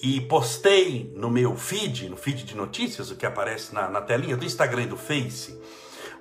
e 0.02 0.22
postei 0.22 1.14
no 1.18 1.30
meu 1.30 1.58
feed, 1.58 2.08
no 2.08 2.16
feed 2.16 2.46
de 2.46 2.56
notícias, 2.56 3.12
o 3.12 3.18
que 3.18 3.26
aparece 3.26 3.76
na, 3.76 3.90
na 3.90 4.00
telinha 4.00 4.38
do 4.38 4.46
Instagram 4.46 4.84
e 4.84 4.88
do 4.88 4.96
Face, 4.96 5.62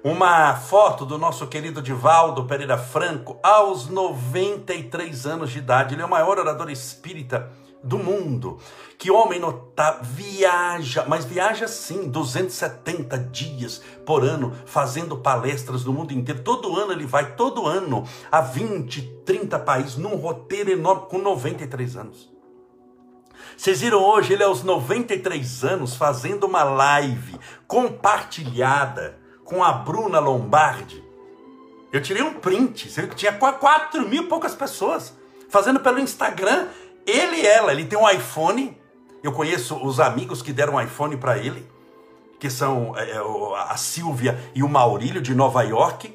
uma 0.03 0.57
foto 0.57 1.07
do 1.07 1.17
nosso 1.17 1.47
querido 1.47 1.81
Divaldo 1.81 2.47
Pereira 2.47 2.77
Franco 2.77 3.39
aos 3.45 3.87
93 3.89 5.25
anos 5.25 5.53
de 5.53 5.59
idade. 5.59 5.95
Ele 5.95 6.03
é 6.03 6.05
o 6.05 6.11
maior 6.11 6.37
orador 6.41 6.69
espírita 6.69 7.49
do 7.85 7.99
mundo. 7.99 8.59
Que 8.99 9.11
homem 9.11 9.39
notável, 9.39 10.03
viaja, 10.03 11.05
mas 11.07 11.25
viaja 11.25 11.69
sim, 11.69 12.09
270 12.09 13.19
dias 13.19 13.83
por 14.07 14.25
ano, 14.25 14.53
fazendo 14.65 15.19
palestras 15.19 15.85
no 15.85 15.93
mundo 15.93 16.13
inteiro. 16.13 16.43
Todo 16.43 16.77
ano 16.77 16.93
ele 16.93 17.07
vai, 17.07 17.37
todo 17.37 17.67
ano, 17.67 18.05
a 18.33 18.41
20, 18.41 19.03
30 19.25 19.59
países, 19.59 19.97
num 19.97 20.17
roteiro 20.17 20.71
enorme, 20.71 21.07
com 21.09 21.19
93 21.19 21.97
anos. 21.97 22.33
Vocês 23.57 23.83
viram 23.83 24.03
hoje, 24.03 24.33
ele 24.33 24.43
aos 24.43 24.63
93 24.63 25.65
anos, 25.65 25.95
fazendo 25.95 26.45
uma 26.45 26.65
live 26.65 27.39
compartilhada 27.67 29.19
com 29.45 29.63
a 29.63 29.73
Bruna 29.73 30.19
Lombardi. 30.19 31.05
Eu 31.93 32.03
tirei 32.03 32.23
um 32.23 32.35
print, 32.35 32.91
tinha 33.15 33.33
4 33.33 34.09
mil 34.09 34.25
e 34.25 34.27
poucas 34.27 34.55
pessoas, 34.55 35.17
fazendo 35.49 35.79
pelo 35.79 36.01
Instagram 36.01 36.67
ele 37.07 37.37
e 37.37 37.47
ela, 37.47 37.73
ele 37.73 37.85
tem 37.85 37.99
um 37.99 38.09
iPhone. 38.09 38.77
Eu 39.23 39.33
conheço 39.33 39.77
os 39.77 40.01
amigos 40.01 40.43
que 40.43 40.53
deram 40.53 40.75
um 40.75 40.81
iPhone 40.81 41.17
para 41.17 41.39
ele, 41.39 41.67
que 42.39 42.51
são 42.51 42.95
é, 42.97 43.11
é 43.11 43.19
a 43.69 43.77
Silvia 43.77 44.39
e 44.55 44.63
o 44.63 44.69
Maurílio 44.69 45.23
de 45.23 45.35
Nova 45.35 45.63
York 45.63 46.15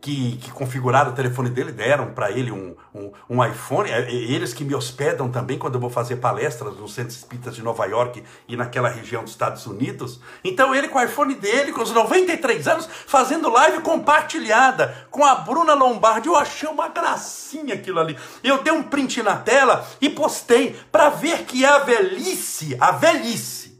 que, 0.00 0.36
que 0.36 0.50
configuraram 0.52 1.10
o 1.10 1.14
telefone 1.14 1.50
dele, 1.50 1.72
deram 1.72 2.12
para 2.12 2.30
ele 2.30 2.52
um, 2.52 2.76
um, 2.94 3.12
um, 3.28 3.44
iPhone. 3.44 3.90
É, 3.90 4.02
é, 4.02 4.12
eles 4.12 4.54
que 4.54 4.64
me 4.64 4.74
hospedam 4.74 5.28
também 5.28 5.58
quando 5.58 5.74
eu 5.74 5.80
vou 5.80 5.90
fazer 5.90 6.16
palestras 6.16 6.76
no 6.76 6.88
Centro 6.88 7.14
Espírita 7.14 7.50
de 7.50 7.62
Nova 7.62 7.84
York 7.86 8.22
e 8.46 8.56
naquela 8.56 8.88
região 8.88 9.22
dos 9.24 9.32
Estados 9.32 9.66
Unidos. 9.66 10.20
Então 10.44 10.74
ele 10.74 10.88
com 10.88 10.98
o 10.98 11.02
iPhone 11.02 11.34
dele, 11.34 11.72
com 11.72 11.82
os 11.82 11.90
93 11.90 12.68
anos, 12.68 12.88
fazendo 13.06 13.50
live 13.50 13.80
compartilhada 13.80 15.08
com 15.10 15.24
a 15.24 15.34
Bruna 15.34 15.74
Lombardi. 15.74 16.28
Eu 16.28 16.36
achei 16.36 16.68
uma 16.68 16.88
gracinha 16.88 17.74
aquilo 17.74 17.98
ali. 17.98 18.16
Eu 18.44 18.62
dei 18.62 18.72
um 18.72 18.84
print 18.84 19.22
na 19.22 19.36
tela 19.36 19.84
e 20.00 20.08
postei 20.08 20.78
para 20.92 21.08
ver 21.08 21.44
que 21.44 21.64
a 21.64 21.78
velhice, 21.78 22.76
a 22.78 22.92
velhice, 22.92 23.76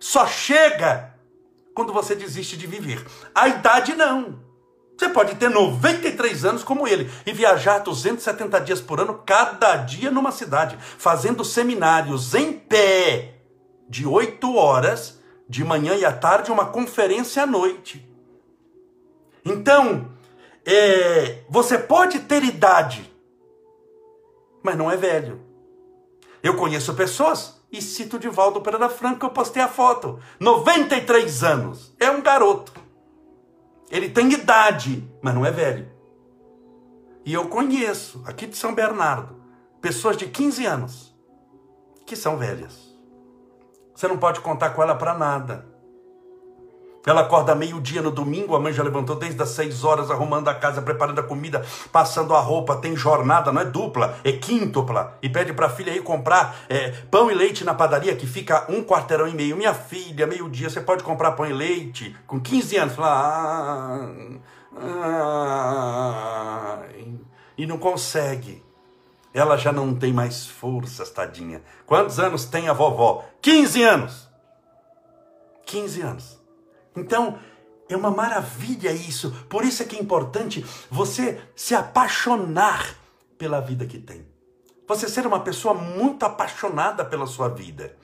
só 0.00 0.26
chega 0.26 1.14
quando 1.74 1.92
você 1.92 2.16
desiste 2.16 2.56
de 2.56 2.66
viver. 2.66 3.06
A 3.32 3.46
idade 3.46 3.94
não. 3.94 4.49
Você 5.00 5.08
pode 5.08 5.36
ter 5.36 5.48
93 5.48 6.44
anos 6.44 6.62
como 6.62 6.86
ele 6.86 7.10
e 7.24 7.32
viajar 7.32 7.78
270 7.78 8.60
dias 8.60 8.82
por 8.82 9.00
ano, 9.00 9.22
cada 9.24 9.76
dia 9.76 10.10
numa 10.10 10.30
cidade, 10.30 10.76
fazendo 10.98 11.42
seminários 11.42 12.34
em 12.34 12.52
pé, 12.52 13.36
de 13.88 14.06
8 14.06 14.54
horas, 14.54 15.18
de 15.48 15.64
manhã 15.64 15.94
e 15.94 16.04
à 16.04 16.12
tarde, 16.12 16.52
uma 16.52 16.66
conferência 16.66 17.44
à 17.44 17.46
noite. 17.46 18.06
Então, 19.42 20.10
é, 20.66 21.44
você 21.48 21.78
pode 21.78 22.20
ter 22.20 22.44
idade, 22.44 23.10
mas 24.62 24.76
não 24.76 24.90
é 24.90 24.98
velho. 24.98 25.40
Eu 26.42 26.58
conheço 26.58 26.92
pessoas, 26.92 27.58
e 27.72 27.80
cito 27.80 28.18
Divaldo 28.18 28.60
Pereira 28.60 28.90
Franco, 28.90 29.24
eu 29.24 29.30
postei 29.30 29.62
a 29.62 29.68
foto, 29.68 30.20
93 30.38 31.42
anos, 31.42 31.94
é 31.98 32.10
um 32.10 32.20
garoto. 32.20 32.79
Ele 33.90 34.08
tem 34.08 34.32
idade, 34.32 35.10
mas 35.20 35.34
não 35.34 35.44
é 35.44 35.50
velho. 35.50 35.90
E 37.24 37.34
eu 37.34 37.48
conheço, 37.48 38.22
aqui 38.24 38.46
de 38.46 38.56
São 38.56 38.74
Bernardo, 38.74 39.42
pessoas 39.80 40.16
de 40.16 40.26
15 40.26 40.64
anos 40.64 41.16
que 42.06 42.16
são 42.16 42.36
velhas. 42.36 42.90
Você 43.94 44.08
não 44.08 44.16
pode 44.16 44.40
contar 44.40 44.70
com 44.70 44.82
ela 44.82 44.94
para 44.94 45.14
nada. 45.14 45.68
Ela 47.06 47.22
acorda 47.22 47.54
meio-dia 47.54 48.02
no 48.02 48.10
domingo, 48.10 48.54
a 48.54 48.60
mãe 48.60 48.72
já 48.72 48.82
levantou 48.82 49.16
desde 49.16 49.42
as 49.42 49.50
seis 49.50 49.84
horas, 49.84 50.10
arrumando 50.10 50.48
a 50.48 50.54
casa, 50.54 50.82
preparando 50.82 51.18
a 51.18 51.22
comida, 51.22 51.64
passando 51.90 52.34
a 52.34 52.40
roupa, 52.40 52.76
tem 52.76 52.94
jornada, 52.94 53.50
não 53.50 53.62
é 53.62 53.64
dupla, 53.64 54.18
é 54.22 54.32
quíntupla. 54.32 55.16
E 55.22 55.28
pede 55.28 55.54
para 55.54 55.66
a 55.66 55.70
filha 55.70 55.92
ir 55.92 56.02
comprar 56.02 56.56
é, 56.68 56.90
pão 57.10 57.30
e 57.30 57.34
leite 57.34 57.64
na 57.64 57.72
padaria, 57.72 58.14
que 58.14 58.26
fica 58.26 58.66
um 58.68 58.84
quarteirão 58.84 59.26
e 59.26 59.34
meio. 59.34 59.56
Minha 59.56 59.72
filha, 59.72 60.26
meio-dia, 60.26 60.68
você 60.68 60.80
pode 60.80 61.02
comprar 61.02 61.32
pão 61.32 61.46
e 61.46 61.52
leite? 61.52 62.14
Com 62.26 62.38
15 62.38 62.76
anos. 62.76 62.94
Fala, 62.94 63.08
ah, 63.08 64.10
ah, 64.76 66.78
e 67.56 67.66
não 67.66 67.78
consegue. 67.78 68.62
Ela 69.32 69.56
já 69.56 69.72
não 69.72 69.94
tem 69.94 70.12
mais 70.12 70.46
forças, 70.46 71.10
tadinha. 71.10 71.62
Quantos 71.86 72.18
anos 72.18 72.44
tem 72.44 72.68
a 72.68 72.72
vovó? 72.72 73.24
15 73.40 73.82
anos. 73.82 74.28
15 75.64 76.00
anos. 76.02 76.39
Então, 76.96 77.38
é 77.88 77.96
uma 77.96 78.10
maravilha 78.10 78.92
isso. 78.92 79.30
Por 79.48 79.64
isso 79.64 79.82
é 79.82 79.86
que 79.86 79.96
é 79.96 80.00
importante 80.00 80.64
você 80.90 81.40
se 81.54 81.74
apaixonar 81.74 82.94
pela 83.36 83.60
vida 83.60 83.86
que 83.86 83.98
tem. 83.98 84.26
Você 84.86 85.08
ser 85.08 85.26
uma 85.26 85.40
pessoa 85.40 85.72
muito 85.72 86.24
apaixonada 86.24 87.04
pela 87.04 87.26
sua 87.26 87.48
vida. 87.48 87.96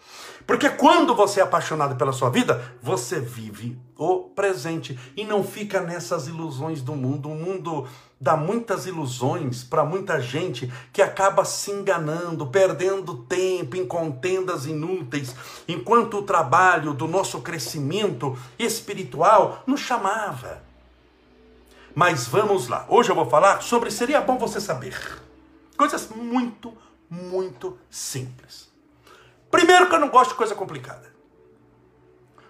Porque 0.47 0.71
quando 0.71 1.17
você 1.17 1.41
é 1.41 1.43
apaixonado 1.43 1.97
pela 1.97 2.13
sua 2.13 2.31
vida, 2.31 2.63
você 2.81 3.19
vive 3.19 3.77
o 3.99 4.31
presente 4.31 4.97
e 5.17 5.25
não 5.25 5.43
fica 5.43 5.81
nessas 5.81 6.29
ilusões 6.29 6.83
do 6.83 6.95
mundo. 6.95 7.29
O 7.29 7.35
mundo 7.35 7.89
dá 8.21 8.37
muitas 8.37 8.87
ilusões 8.87 9.63
para 9.63 9.85
muita 9.85 10.21
gente 10.21 10.73
que 10.93 11.03
acaba 11.03 11.45
se 11.45 11.71
enganando, 11.71 12.47
perdendo 12.47 13.19
tempo 13.25 13.77
em 13.77 13.87
contendas 13.87 14.67
inúteis, 14.67 15.35
enquanto 15.69 16.19
o 16.19 16.23
trabalho 16.23 16.95
do 16.95 17.07
nosso 17.07 17.43
crescimento 17.43 18.37
espiritual 18.59 19.63
nos 19.67 19.81
chamava. 19.81 20.63
Mas 21.95 22.27
vamos 22.27 22.69
lá. 22.69 22.87
Hoje 22.89 23.11
eu 23.11 23.15
vou 23.15 23.29
falar 23.29 23.63
sobre 23.63 23.91
seria 23.91 24.21
bom 24.21 24.39
você 24.39 24.61
saber. 24.61 25.23
Coisas 25.77 26.09
muito, 26.09 26.73
muito 27.09 27.79
simples. 27.91 28.71
Primeiro 29.51 29.89
que 29.89 29.95
eu 29.95 30.01
não 30.01 30.09
gosto 30.09 30.31
de 30.31 30.37
coisa 30.37 30.55
complicada. 30.55 31.15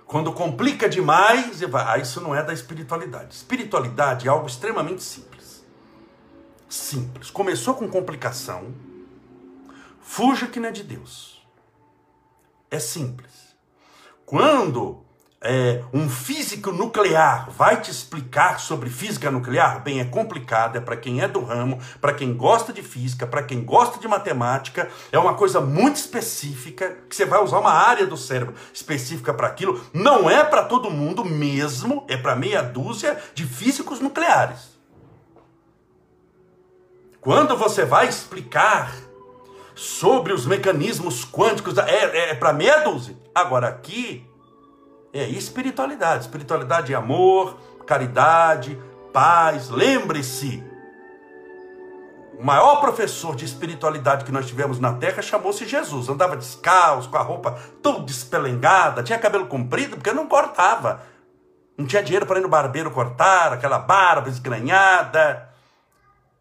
Quando 0.05 0.33
complica 0.33 0.89
demais, 0.89 1.61
ah, 1.75 1.99
isso 1.99 2.21
não 2.21 2.35
é 2.35 2.43
da 2.43 2.53
espiritualidade. 2.53 3.35
Espiritualidade 3.35 4.27
é 4.27 4.31
algo 4.31 4.47
extremamente 4.47 5.03
simples. 5.03 5.36
Simples. 6.69 7.31
Começou 7.31 7.75
com 7.75 7.89
complicação, 7.89 8.75
fuja 10.01 10.47
que 10.47 10.59
não 10.59 10.69
é 10.69 10.73
de 10.73 10.83
Deus. 10.83 11.47
É 12.71 12.79
simples. 12.79 13.55
Quando 14.25 15.07
é, 15.41 15.85
um 15.93 16.09
físico 16.09 16.73
nuclear 16.73 17.49
vai 17.51 17.81
te 17.81 17.91
explicar 17.91 18.59
sobre 18.59 18.91
física 18.91 19.31
nuclear, 19.31 19.81
bem, 19.83 20.01
é 20.01 20.05
complicado, 20.05 20.77
é 20.77 20.81
para 20.81 20.97
quem 20.97 21.21
é 21.21 21.29
do 21.29 21.45
ramo, 21.45 21.79
para 22.01 22.13
quem 22.13 22.37
gosta 22.37 22.73
de 22.73 22.83
física, 22.83 23.27
para 23.27 23.45
quem 23.45 23.65
gosta 23.65 24.01
de 24.01 24.09
matemática, 24.09 24.89
é 25.13 25.19
uma 25.19 25.35
coisa 25.35 25.61
muito 25.61 25.97
específica, 25.97 26.99
que 27.09 27.15
você 27.15 27.25
vai 27.25 27.43
usar 27.43 27.61
uma 27.61 27.73
área 27.73 28.07
do 28.07 28.17
cérebro 28.17 28.55
específica 28.75 29.33
para 29.33 29.47
aquilo, 29.47 29.81
não 29.93 30.29
é 30.29 30.43
para 30.43 30.65
todo 30.65 30.91
mundo 30.91 31.25
mesmo, 31.25 32.05
é 32.09 32.17
para 32.17 32.35
meia 32.35 32.63
dúzia 32.63 33.17
de 33.33 33.45
físicos 33.45 34.01
nucleares. 34.01 34.76
Quando 37.27 37.57
você 37.57 37.85
vai 37.85 38.07
explicar 38.07 38.95
sobre 39.75 40.33
os 40.33 40.47
mecanismos 40.47 41.25
quânticos, 41.25 41.77
é, 41.77 42.31
é, 42.31 42.35
para 42.37 42.53
meia 42.53 42.85
dúzia. 42.85 43.17
Agora 43.35 43.67
aqui 43.67 44.25
é 45.13 45.25
espiritualidade. 45.25 46.23
Espiritualidade 46.23 46.93
é 46.93 46.97
amor, 46.97 47.59
caridade, 47.85 48.81
paz. 49.13 49.71
Lembre-se, 49.71 50.63
o 52.39 52.45
maior 52.45 52.77
professor 52.77 53.35
de 53.35 53.45
espiritualidade 53.45 54.25
que 54.25 54.31
nós 54.31 54.47
tivemos 54.47 54.79
na 54.79 54.93
terra 54.93 55.21
chamou-se 55.21 55.67
Jesus. 55.67 56.09
Andava 56.09 56.37
descalço, 56.37 57.11
com 57.11 57.17
a 57.17 57.23
roupa 57.23 57.59
toda 57.83 58.05
despelengada, 58.05 59.03
tinha 59.03 59.19
cabelo 59.19 59.49
comprido, 59.49 59.97
porque 59.97 60.13
não 60.13 60.29
cortava. 60.29 61.03
Não 61.77 61.87
tinha 61.87 62.05
dinheiro 62.05 62.25
para 62.25 62.39
ir 62.39 62.43
no 62.43 62.49
barbeiro 62.49 62.93
cortar, 62.93 63.53
aquela 63.53 63.81
barba 63.81 64.29
esgranhada. 64.29 65.56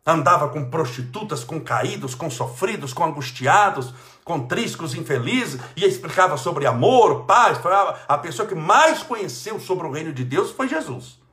Andava 0.05 0.49
com 0.49 0.69
prostitutas, 0.69 1.43
com 1.43 1.59
caídos, 1.59 2.13
com 2.13 2.29
sofridos, 2.29 2.93
com 2.93 3.03
angustiados 3.03 3.93
com 4.25 4.39
triscos 4.39 4.95
infelizes, 4.95 5.61
e 5.77 5.85
explicava 5.85 6.35
sobre 6.35 6.65
amor, 6.65 7.25
paz. 7.25 7.59
Falava, 7.59 7.99
a 8.07 8.17
pessoa 8.17 8.47
que 8.47 8.55
mais 8.55 9.03
conheceu 9.03 9.59
sobre 9.59 9.87
o 9.87 9.91
reino 9.91 10.11
de 10.11 10.25
Deus 10.25 10.51
foi 10.51 10.67
Jesus. 10.67 11.23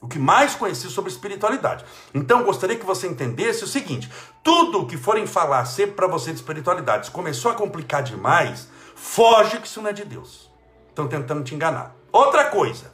O 0.00 0.08
que 0.08 0.18
mais 0.18 0.54
conheceu 0.54 0.90
sobre 0.90 1.10
espiritualidade. 1.10 1.84
Então, 2.14 2.42
gostaria 2.42 2.76
que 2.76 2.84
você 2.84 3.06
entendesse 3.06 3.62
o 3.62 3.66
seguinte: 3.68 4.10
tudo 4.42 4.80
o 4.80 4.86
que 4.86 4.96
forem 4.96 5.26
falar 5.26 5.66
sempre 5.66 5.96
para 5.96 6.06
você 6.06 6.30
de 6.30 6.38
espiritualidade, 6.38 7.06
se 7.06 7.12
começou 7.12 7.50
a 7.50 7.54
complicar 7.54 8.02
demais, 8.02 8.68
foge 8.94 9.58
que 9.58 9.66
isso 9.66 9.82
não 9.82 9.90
é 9.90 9.92
de 9.92 10.04
Deus. 10.04 10.50
Estão 10.88 11.06
tentando 11.06 11.44
te 11.44 11.54
enganar. 11.54 11.94
Outra 12.10 12.44
coisa, 12.46 12.92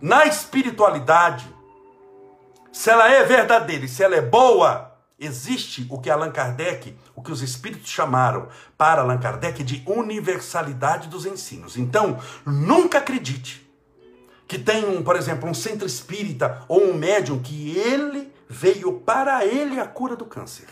na 0.00 0.26
espiritualidade, 0.26 1.46
se 2.72 2.90
ela 2.90 3.10
é 3.10 3.24
verdadeira 3.24 3.84
e 3.84 3.88
se 3.88 4.02
ela 4.02 4.16
é 4.16 4.22
boa, 4.22 4.90
Existe 5.22 5.86
o 5.90 6.00
que 6.00 6.08
Allan 6.08 6.30
Kardec, 6.30 6.96
o 7.14 7.20
que 7.20 7.30
os 7.30 7.42
espíritos 7.42 7.90
chamaram 7.90 8.48
para 8.78 9.02
Allan 9.02 9.18
Kardec 9.18 9.62
de 9.62 9.82
universalidade 9.86 11.08
dos 11.08 11.26
ensinos. 11.26 11.76
Então, 11.76 12.18
nunca 12.46 12.96
acredite 12.96 13.70
que 14.48 14.58
tem, 14.58 14.82
um, 14.86 15.02
por 15.02 15.16
exemplo, 15.16 15.46
um 15.46 15.52
centro 15.52 15.86
espírita 15.86 16.64
ou 16.66 16.82
um 16.84 16.94
médium 16.94 17.38
que 17.38 17.76
ele 17.76 18.32
veio 18.48 18.94
para 19.00 19.44
ele 19.44 19.78
a 19.78 19.86
cura 19.86 20.16
do 20.16 20.24
câncer. 20.24 20.68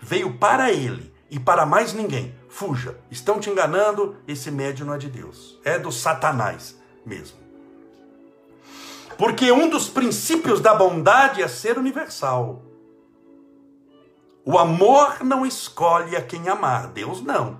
Veio 0.00 0.38
para 0.38 0.70
ele 0.70 1.12
e 1.28 1.40
para 1.40 1.66
mais 1.66 1.92
ninguém. 1.92 2.32
Fuja. 2.48 2.96
Estão 3.10 3.40
te 3.40 3.50
enganando, 3.50 4.16
esse 4.28 4.48
médium 4.48 4.86
não 4.86 4.94
é 4.94 4.98
de 4.98 5.08
Deus. 5.08 5.58
É 5.64 5.76
do 5.76 5.90
Satanás 5.90 6.78
mesmo. 7.04 7.47
Porque 9.18 9.50
um 9.50 9.68
dos 9.68 9.88
princípios 9.88 10.60
da 10.60 10.72
bondade 10.74 11.42
é 11.42 11.48
ser 11.48 11.76
universal. 11.76 12.62
O 14.44 14.56
amor 14.56 15.24
não 15.24 15.44
escolhe 15.44 16.16
a 16.16 16.22
quem 16.22 16.48
amar, 16.48 16.86
Deus 16.86 17.20
não. 17.20 17.58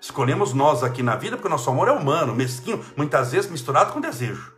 Escolhemos 0.00 0.54
nós 0.54 0.82
aqui 0.82 1.02
na 1.02 1.16
vida 1.16 1.36
porque 1.36 1.50
nosso 1.50 1.68
amor 1.68 1.88
é 1.88 1.92
humano, 1.92 2.34
mesquinho, 2.34 2.82
muitas 2.96 3.32
vezes 3.32 3.50
misturado 3.50 3.92
com 3.92 4.00
desejo. 4.00 4.54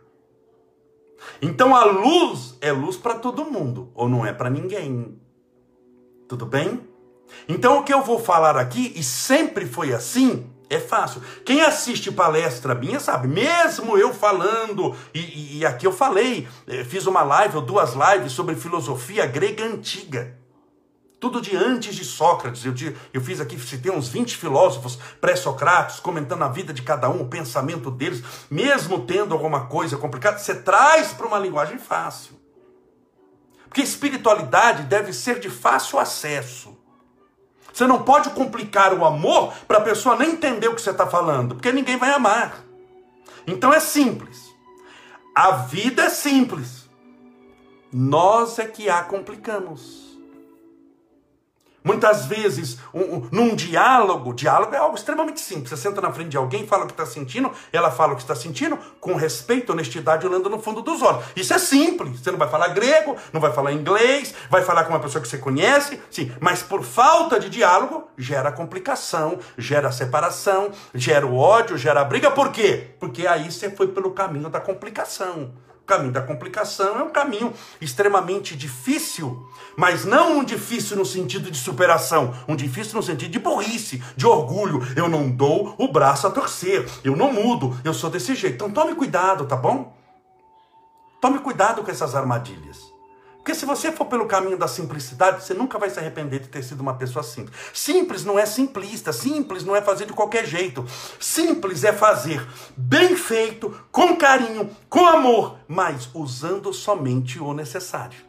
Então 1.41 1.75
a 1.75 1.83
luz 1.83 2.57
é 2.61 2.71
luz 2.71 2.95
para 2.95 3.15
todo 3.15 3.45
mundo, 3.45 3.91
ou 3.93 4.07
não 4.07 4.25
é 4.25 4.31
para 4.31 4.49
ninguém. 4.49 5.19
Tudo 6.27 6.45
bem? 6.45 6.87
Então 7.49 7.79
o 7.79 7.83
que 7.83 7.93
eu 7.93 8.01
vou 8.01 8.17
falar 8.17 8.55
aqui, 8.55 8.93
e 8.95 9.03
sempre 9.03 9.65
foi 9.65 9.93
assim, 9.93 10.49
é 10.75 10.79
fácil. 10.79 11.21
Quem 11.45 11.61
assiste 11.61 12.11
palestra 12.11 12.73
minha 12.73 12.99
sabe, 12.99 13.27
mesmo 13.27 13.97
eu 13.97 14.13
falando, 14.13 14.95
e, 15.13 15.57
e, 15.57 15.65
aqui 15.65 15.85
eu 15.85 15.91
falei, 15.91 16.47
eh, 16.65 16.85
fiz 16.85 17.05
uma 17.05 17.23
live 17.23 17.57
ou 17.57 17.61
duas 17.61 17.93
lives 17.93 18.31
sobre 18.31 18.55
filosofia 18.55 19.25
grega 19.25 19.65
antiga. 19.65 20.37
Tudo 21.19 21.41
de 21.41 21.55
antes 21.55 21.93
de 21.93 22.05
Sócrates. 22.05 22.65
Eu, 22.65 22.73
eu 23.13 23.21
fiz 23.21 23.41
aqui, 23.41 23.59
citei 23.59 23.91
uns 23.91 24.07
20 24.07 24.37
filósofos 24.37 24.97
pré-socráticos, 25.19 25.99
comentando 25.99 26.43
a 26.43 26.47
vida 26.47 26.73
de 26.73 26.81
cada 26.81 27.09
um, 27.09 27.21
o 27.21 27.27
pensamento 27.27 27.91
deles, 27.91 28.23
mesmo 28.49 29.05
tendo 29.05 29.33
alguma 29.33 29.65
coisa 29.67 29.97
complicada, 29.97 30.39
você 30.39 30.55
traz 30.55 31.11
para 31.11 31.27
uma 31.27 31.37
linguagem 31.37 31.77
fácil. 31.77 32.39
Porque 33.67 33.81
espiritualidade 33.81 34.83
deve 34.83 35.13
ser 35.13 35.39
de 35.39 35.49
fácil 35.49 35.99
acesso. 35.99 36.80
Você 37.73 37.87
não 37.87 38.03
pode 38.03 38.29
complicar 38.31 38.93
o 38.93 39.05
amor 39.05 39.53
para 39.67 39.77
a 39.77 39.81
pessoa 39.81 40.15
nem 40.15 40.31
entender 40.31 40.67
o 40.67 40.75
que 40.75 40.81
você 40.81 40.91
está 40.91 41.07
falando, 41.07 41.55
porque 41.55 41.71
ninguém 41.71 41.97
vai 41.97 42.11
amar. 42.11 42.63
Então 43.47 43.73
é 43.73 43.79
simples. 43.79 44.51
A 45.35 45.51
vida 45.51 46.03
é 46.03 46.09
simples. 46.09 46.89
Nós 47.91 48.59
é 48.59 48.65
que 48.65 48.89
a 48.89 49.03
complicamos. 49.03 50.00
Muitas 51.83 52.27
vezes, 52.27 52.77
um, 52.93 53.01
um, 53.01 53.27
num 53.31 53.55
diálogo, 53.55 54.33
diálogo 54.33 54.75
é 54.75 54.77
algo 54.77 54.95
extremamente 54.95 55.41
simples. 55.41 55.69
Você 55.69 55.77
senta 55.77 55.99
na 55.99 56.11
frente 56.11 56.29
de 56.29 56.37
alguém, 56.37 56.67
fala 56.67 56.83
o 56.83 56.87
que 56.87 56.93
está 56.93 57.05
sentindo, 57.05 57.51
ela 57.73 57.89
fala 57.89 58.13
o 58.13 58.15
que 58.15 58.21
está 58.21 58.35
sentindo, 58.35 58.77
com 58.99 59.15
respeito, 59.15 59.71
honestidade, 59.71 60.27
olhando 60.27 60.49
no 60.49 60.61
fundo 60.61 60.81
dos 60.81 61.01
olhos. 61.01 61.25
Isso 61.35 61.53
é 61.53 61.57
simples. 61.57 62.19
Você 62.19 62.29
não 62.29 62.37
vai 62.37 62.49
falar 62.49 62.67
grego, 62.69 63.15
não 63.33 63.41
vai 63.41 63.51
falar 63.51 63.71
inglês, 63.71 64.33
vai 64.49 64.61
falar 64.61 64.83
com 64.83 64.91
uma 64.91 64.99
pessoa 64.99 65.21
que 65.21 65.27
você 65.27 65.39
conhece, 65.39 65.99
sim. 66.11 66.31
Mas 66.39 66.61
por 66.61 66.83
falta 66.83 67.39
de 67.39 67.49
diálogo, 67.49 68.07
gera 68.15 68.51
complicação, 68.51 69.39
gera 69.57 69.91
separação, 69.91 70.69
gera 70.93 71.25
o 71.25 71.35
ódio, 71.35 71.77
gera 71.77 72.03
briga. 72.03 72.29
Por 72.29 72.51
quê? 72.51 72.91
Porque 72.99 73.25
aí 73.25 73.51
você 73.51 73.71
foi 73.71 73.87
pelo 73.87 74.11
caminho 74.11 74.49
da 74.49 74.59
complicação. 74.59 75.51
O 75.81 75.85
caminho 75.85 76.11
da 76.11 76.21
complicação 76.21 76.99
é 76.99 77.03
um 77.03 77.09
caminho 77.09 77.53
extremamente 77.81 78.55
difícil, 78.55 79.45
mas 79.75 80.05
não 80.05 80.39
um 80.39 80.43
difícil 80.43 80.95
no 80.95 81.05
sentido 81.05 81.51
de 81.51 81.57
superação, 81.57 82.33
um 82.47 82.55
difícil 82.55 82.95
no 82.95 83.03
sentido 83.03 83.31
de 83.31 83.39
burrice, 83.39 84.01
de 84.15 84.25
orgulho. 84.25 84.81
Eu 84.95 85.09
não 85.09 85.29
dou 85.29 85.75
o 85.77 85.91
braço 85.91 86.27
a 86.27 86.31
torcer, 86.31 86.87
eu 87.03 87.15
não 87.15 87.33
mudo, 87.33 87.77
eu 87.83 87.93
sou 87.93 88.09
desse 88.09 88.35
jeito. 88.35 88.55
Então 88.55 88.71
tome 88.71 88.95
cuidado, 88.95 89.45
tá 89.45 89.55
bom? 89.55 89.97
Tome 91.19 91.39
cuidado 91.39 91.83
com 91.83 91.91
essas 91.91 92.15
armadilhas. 92.15 92.90
Porque 93.41 93.55
se 93.55 93.65
você 93.65 93.91
for 93.91 94.05
pelo 94.05 94.27
caminho 94.27 94.55
da 94.55 94.67
simplicidade, 94.67 95.43
você 95.43 95.55
nunca 95.55 95.79
vai 95.79 95.89
se 95.89 95.99
arrepender 95.99 96.41
de 96.41 96.47
ter 96.47 96.63
sido 96.63 96.81
uma 96.81 96.93
pessoa 96.93 97.23
simples. 97.23 97.57
Simples 97.73 98.23
não 98.23 98.37
é 98.37 98.45
simplista, 98.45 99.11
simples 99.11 99.63
não 99.63 99.75
é 99.75 99.81
fazer 99.81 100.05
de 100.05 100.13
qualquer 100.13 100.45
jeito. 100.45 100.85
Simples 101.19 101.83
é 101.83 101.91
fazer 101.91 102.47
bem 102.77 103.15
feito, 103.15 103.75
com 103.91 104.15
carinho, 104.15 104.69
com 104.87 105.07
amor, 105.07 105.57
mas 105.67 106.07
usando 106.13 106.71
somente 106.71 107.39
o 107.39 107.51
necessário. 107.51 108.19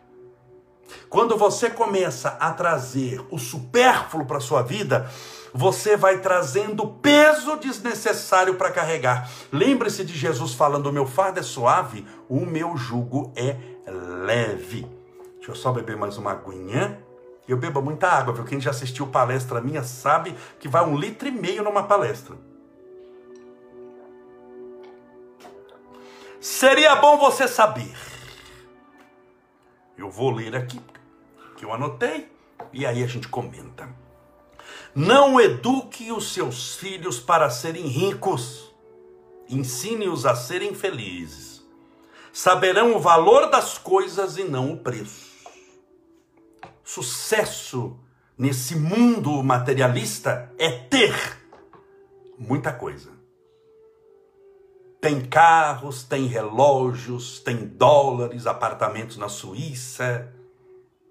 Quando 1.10 1.36
você 1.36 1.68
começa 1.68 2.30
a 2.40 2.50
trazer 2.52 3.22
o 3.30 3.38
supérfluo 3.38 4.24
para 4.24 4.40
sua 4.40 4.62
vida, 4.62 5.10
você 5.52 5.94
vai 5.94 6.20
trazendo 6.20 6.86
peso 6.86 7.56
desnecessário 7.56 8.54
para 8.54 8.70
carregar. 8.70 9.30
Lembre-se 9.52 10.04
de 10.06 10.16
Jesus 10.16 10.54
falando: 10.54 10.86
o 10.86 10.92
meu 10.92 11.06
fardo 11.06 11.38
é 11.38 11.42
suave, 11.42 12.06
o 12.30 12.46
meu 12.46 12.78
jugo 12.78 13.30
é 13.36 13.56
leve. 13.86 15.01
Deixa 15.42 15.50
eu 15.50 15.56
só 15.56 15.72
beber 15.72 15.96
mais 15.96 16.16
uma 16.18 16.30
aguinha. 16.30 17.04
Eu 17.48 17.56
bebo 17.56 17.82
muita 17.82 18.06
água, 18.06 18.32
viu? 18.32 18.44
Quem 18.44 18.60
já 18.60 18.70
assistiu 18.70 19.08
palestra 19.08 19.60
minha 19.60 19.82
sabe 19.82 20.36
que 20.60 20.68
vai 20.68 20.84
um 20.84 20.96
litro 20.96 21.26
e 21.26 21.32
meio 21.32 21.64
numa 21.64 21.82
palestra. 21.82 22.36
Seria 26.40 26.94
bom 26.94 27.18
você 27.18 27.48
saber. 27.48 27.92
Eu 29.98 30.08
vou 30.08 30.30
ler 30.30 30.54
aqui, 30.54 30.80
que 31.56 31.64
eu 31.64 31.72
anotei, 31.72 32.30
e 32.72 32.86
aí 32.86 33.02
a 33.02 33.06
gente 33.08 33.26
comenta. 33.26 33.88
Não 34.94 35.40
eduque 35.40 36.12
os 36.12 36.32
seus 36.32 36.76
filhos 36.76 37.18
para 37.18 37.50
serem 37.50 37.88
ricos. 37.88 38.72
Ensine-os 39.48 40.24
a 40.24 40.36
serem 40.36 40.72
felizes. 40.72 41.66
Saberão 42.32 42.94
o 42.94 43.00
valor 43.00 43.50
das 43.50 43.76
coisas 43.76 44.36
e 44.38 44.44
não 44.44 44.74
o 44.74 44.76
preço 44.76 45.31
sucesso 46.84 47.98
nesse 48.36 48.76
mundo 48.76 49.42
materialista 49.42 50.52
é 50.58 50.70
ter 50.70 51.14
muita 52.38 52.72
coisa. 52.72 53.10
Tem 55.00 55.20
carros, 55.20 56.04
tem 56.04 56.26
relógios, 56.26 57.40
tem 57.40 57.66
dólares, 57.66 58.46
apartamentos 58.46 59.16
na 59.16 59.28
Suíça, 59.28 60.32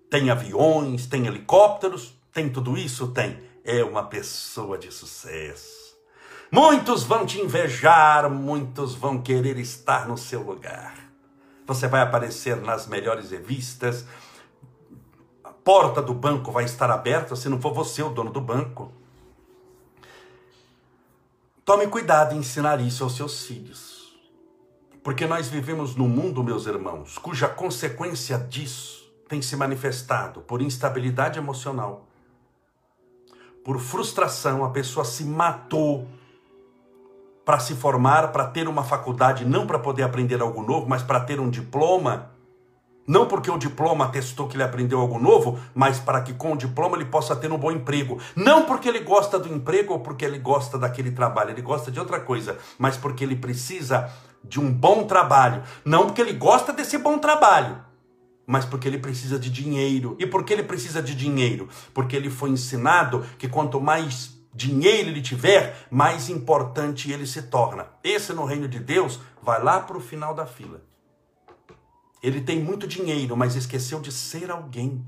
tem 0.09 0.29
aviões, 0.29 1.07
tem 1.07 1.27
helicópteros, 1.27 2.13
tem 2.33 2.49
tudo 2.49 2.77
isso? 2.77 3.07
Tem. 3.09 3.41
É 3.63 3.83
uma 3.83 4.03
pessoa 4.03 4.77
de 4.77 4.91
sucesso. 4.91 5.95
Muitos 6.51 7.03
vão 7.03 7.25
te 7.25 7.39
invejar, 7.39 8.29
muitos 8.29 8.93
vão 8.95 9.21
querer 9.21 9.57
estar 9.57 10.07
no 10.07 10.17
seu 10.17 10.41
lugar. 10.41 10.95
Você 11.65 11.87
vai 11.87 12.01
aparecer 12.01 12.57
nas 12.57 12.87
melhores 12.87 13.31
revistas, 13.31 14.05
porta 15.63 16.01
do 16.01 16.13
banco 16.13 16.51
vai 16.51 16.65
estar 16.65 16.89
aberta 16.89 17.35
se 17.35 17.49
não 17.49 17.61
for 17.61 17.73
você 17.73 18.01
o 18.01 18.09
dono 18.09 18.31
do 18.31 18.41
banco. 18.41 18.91
Tome 21.63 21.87
cuidado 21.87 22.35
em 22.35 22.39
ensinar 22.39 22.81
isso 22.81 23.03
aos 23.03 23.15
seus 23.15 23.45
filhos. 23.45 24.19
Porque 25.03 25.25
nós 25.25 25.47
vivemos 25.47 25.95
num 25.95 26.07
mundo, 26.07 26.43
meus 26.43 26.65
irmãos, 26.65 27.17
cuja 27.17 27.47
consequência 27.47 28.37
disso 28.37 29.11
tem 29.27 29.41
se 29.41 29.55
manifestado 29.55 30.41
por 30.41 30.61
instabilidade 30.61 31.39
emocional, 31.39 32.07
por 33.63 33.79
frustração, 33.79 34.65
a 34.65 34.69
pessoa 34.69 35.05
se 35.05 35.23
matou 35.23 36.07
para 37.45 37.59
se 37.59 37.75
formar, 37.75 38.31
para 38.31 38.47
ter 38.47 38.67
uma 38.67 38.83
faculdade, 38.83 39.45
não 39.45 39.65
para 39.65 39.79
poder 39.79 40.03
aprender 40.03 40.41
algo 40.41 40.63
novo, 40.63 40.87
mas 40.87 41.01
para 41.01 41.19
ter 41.19 41.39
um 41.39 41.49
diploma 41.49 42.30
não 43.07 43.27
porque 43.27 43.49
o 43.49 43.57
diploma 43.57 44.05
atestou 44.05 44.47
que 44.47 44.55
ele 44.55 44.63
aprendeu 44.63 44.99
algo 44.99 45.19
novo, 45.19 45.59
mas 45.73 45.99
para 45.99 46.21
que 46.21 46.33
com 46.33 46.53
o 46.53 46.57
diploma 46.57 46.95
ele 46.95 47.05
possa 47.05 47.35
ter 47.35 47.51
um 47.51 47.57
bom 47.57 47.71
emprego. 47.71 48.19
Não 48.35 48.65
porque 48.65 48.87
ele 48.87 48.99
gosta 48.99 49.39
do 49.39 49.51
emprego 49.51 49.93
ou 49.93 49.99
porque 49.99 50.23
ele 50.23 50.37
gosta 50.37 50.77
daquele 50.77 51.11
trabalho, 51.11 51.51
ele 51.51 51.61
gosta 51.61 51.91
de 51.91 51.99
outra 51.99 52.19
coisa, 52.19 52.57
mas 52.77 52.97
porque 52.97 53.23
ele 53.23 53.35
precisa 53.35 54.09
de 54.43 54.59
um 54.59 54.71
bom 54.71 55.03
trabalho. 55.05 55.63
Não 55.83 56.05
porque 56.05 56.21
ele 56.21 56.33
gosta 56.33 56.71
desse 56.71 56.97
bom 56.97 57.17
trabalho, 57.17 57.77
mas 58.45 58.65
porque 58.65 58.87
ele 58.87 58.99
precisa 58.99 59.39
de 59.39 59.49
dinheiro. 59.49 60.15
E 60.19 60.25
por 60.25 60.43
que 60.43 60.53
ele 60.53 60.63
precisa 60.63 61.01
de 61.01 61.15
dinheiro? 61.15 61.67
Porque 61.93 62.15
ele 62.15 62.29
foi 62.29 62.49
ensinado 62.51 63.25
que 63.37 63.47
quanto 63.47 63.81
mais 63.81 64.39
dinheiro 64.53 65.09
ele 65.09 65.21
tiver, 65.21 65.87
mais 65.89 66.29
importante 66.29 67.11
ele 67.11 67.25
se 67.25 67.43
torna. 67.43 67.87
Esse 68.03 68.31
no 68.33 68.45
reino 68.45 68.67
de 68.67 68.79
Deus 68.79 69.19
vai 69.41 69.61
lá 69.63 69.79
para 69.79 69.97
o 69.97 70.01
final 70.01 70.33
da 70.33 70.45
fila. 70.45 70.90
Ele 72.21 72.41
tem 72.41 72.59
muito 72.59 72.87
dinheiro, 72.87 73.35
mas 73.35 73.55
esqueceu 73.55 73.99
de 73.99 74.11
ser 74.11 74.51
alguém. 74.51 75.03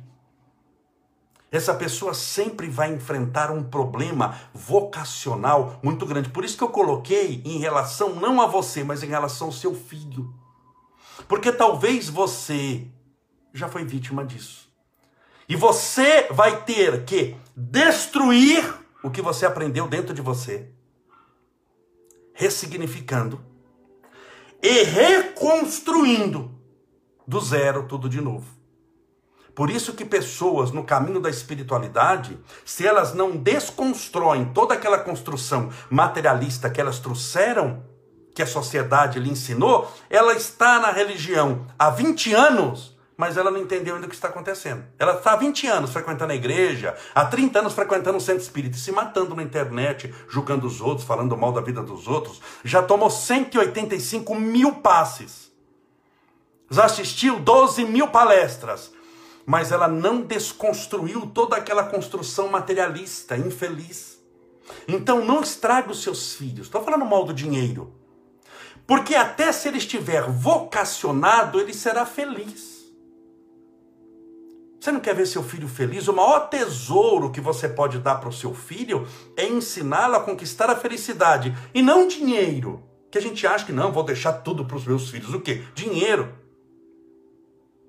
Essa 1.52 1.76
pessoa 1.76 2.16
sempre 2.16 2.68
vai 2.68 2.92
enfrentar 2.92 3.52
um 3.52 3.64
problema 3.64 4.40
vocacional 4.52 5.80
muito 5.84 6.04
grande. 6.04 6.30
Por 6.30 6.44
isso 6.44 6.58
que 6.58 6.64
eu 6.64 6.70
coloquei 6.70 7.44
em 7.46 7.60
relação 7.60 8.16
não 8.16 8.42
a 8.42 8.48
você, 8.48 8.84
mas 8.84 9.04
em 9.04 9.08
relação 9.08 9.48
ao 9.48 9.54
seu 9.54 9.76
filho. 9.76 10.34
Porque 11.28 11.52
talvez 11.52 12.10
você 12.10 12.88
já 13.54 13.70
foi 13.70 13.86
vítima 13.86 14.26
disso. 14.26 14.68
E 15.48 15.56
você 15.56 16.28
vai 16.32 16.64
ter 16.64 17.06
que 17.06 17.38
destruir 17.56 18.74
o 19.04 19.12
que 19.12 19.22
você 19.22 19.46
aprendeu 19.46 19.88
dentro 19.88 20.12
de 20.12 20.24
você, 20.24 20.70
ressignificando 22.34 23.40
e 24.60 24.84
reconstruindo 24.84 26.63
do 27.28 27.40
zero, 27.40 27.84
tudo 27.88 28.10
de 28.10 28.22
novo. 28.22 28.64
Por 29.56 29.70
isso 29.70 29.94
que 29.94 30.04
pessoas 30.04 30.72
no 30.72 30.84
caminho 30.84 31.20
da 31.20 31.30
espiritualidade, 31.30 32.40
se 32.66 32.88
elas 32.88 33.14
não 33.14 33.38
desconstroem 33.38 34.46
toda 34.46 34.74
aquela 34.74 34.98
construção 34.98 35.70
materialista 35.90 36.70
que 36.70 36.82
elas 36.82 37.00
trouxeram, 37.00 37.84
que 38.34 38.42
a 38.42 38.48
sociedade 38.48 39.20
lhe 39.20 39.30
ensinou, 39.30 39.92
ela 40.10 40.34
está 40.34 40.80
na 40.80 40.92
religião 40.92 41.68
há 41.78 41.92
20 41.92 42.34
anos, 42.34 42.98
mas 43.16 43.38
ela 43.38 43.52
não 43.52 43.60
entendeu 43.60 43.94
ainda 43.94 44.08
o 44.08 44.10
que 44.10 44.16
está 44.16 44.28
acontecendo. 44.28 44.84
Ela 44.98 45.18
está 45.18 45.34
há 45.34 45.36
20 45.36 45.68
anos 45.68 45.92
frequentando 45.92 46.34
a 46.34 46.36
igreja, 46.36 46.98
há 47.14 47.24
30 47.24 47.60
anos 47.60 47.74
frequentando 47.74 48.18
o 48.18 48.22
centro 48.22 48.42
espírita, 48.42 48.76
se 48.76 48.92
matando 48.92 49.36
na 49.36 49.44
internet, 49.44 50.12
julgando 50.28 50.66
os 50.66 50.82
outros, 50.82 51.06
falando 51.06 51.38
mal 51.38 51.52
da 51.52 51.62
vida 51.62 51.84
dos 51.84 52.08
outros, 52.08 52.42
já 52.64 52.82
tomou 52.82 53.12
185 53.12 54.34
mil 54.34 54.76
passes 54.78 55.53
assistiu 56.80 57.40
12 57.40 57.86
mil 57.86 58.08
palestras, 58.08 58.92
mas 59.46 59.72
ela 59.72 59.88
não 59.88 60.22
desconstruiu 60.22 61.28
toda 61.28 61.56
aquela 61.56 61.84
construção 61.84 62.48
materialista, 62.48 63.38
infeliz. 63.38 64.18
Então 64.88 65.24
não 65.24 65.42
estrague 65.42 65.92
os 65.92 66.02
seus 66.02 66.34
filhos. 66.34 66.68
Estou 66.68 66.84
falando 66.84 67.06
mal 67.06 67.26
do 67.26 67.34
dinheiro. 67.34 67.94
Porque 68.88 69.16
até 69.16 69.52
se 69.52 69.68
ele 69.68 69.78
estiver 69.78 70.24
vocacionado, 70.30 71.60
ele 71.60 71.74
será 71.74 72.06
feliz. 72.06 72.74
Você 74.80 74.92
não 74.92 75.00
quer 75.00 75.16
ver 75.16 75.26
seu 75.26 75.42
filho 75.42 75.68
feliz? 75.68 76.10
O 76.10 76.14
maior 76.14 76.50
tesouro 76.50 77.32
que 77.32 77.40
você 77.40 77.70
pode 77.70 78.00
dar 78.00 78.16
para 78.16 78.28
o 78.28 78.34
seu 78.34 78.54
filho 78.54 79.08
é 79.38 79.48
ensiná-lo 79.48 80.16
a 80.16 80.20
conquistar 80.20 80.70
a 80.70 80.76
felicidade 80.76 81.56
e 81.74 81.82
não 81.82 82.08
dinheiro. 82.08 82.84
Que 83.10 83.18
a 83.18 83.22
gente 83.22 83.48
acha 83.48 83.66
que 83.66 83.72
não, 83.72 83.94
vou 83.94 84.04
deixar 84.04 84.34
tudo 84.34 84.66
para 84.66 84.76
os 84.76 84.86
meus 84.86 85.10
filhos. 85.10 85.34
O 85.34 85.40
quê? 85.40 85.64
Dinheiro 85.74 86.43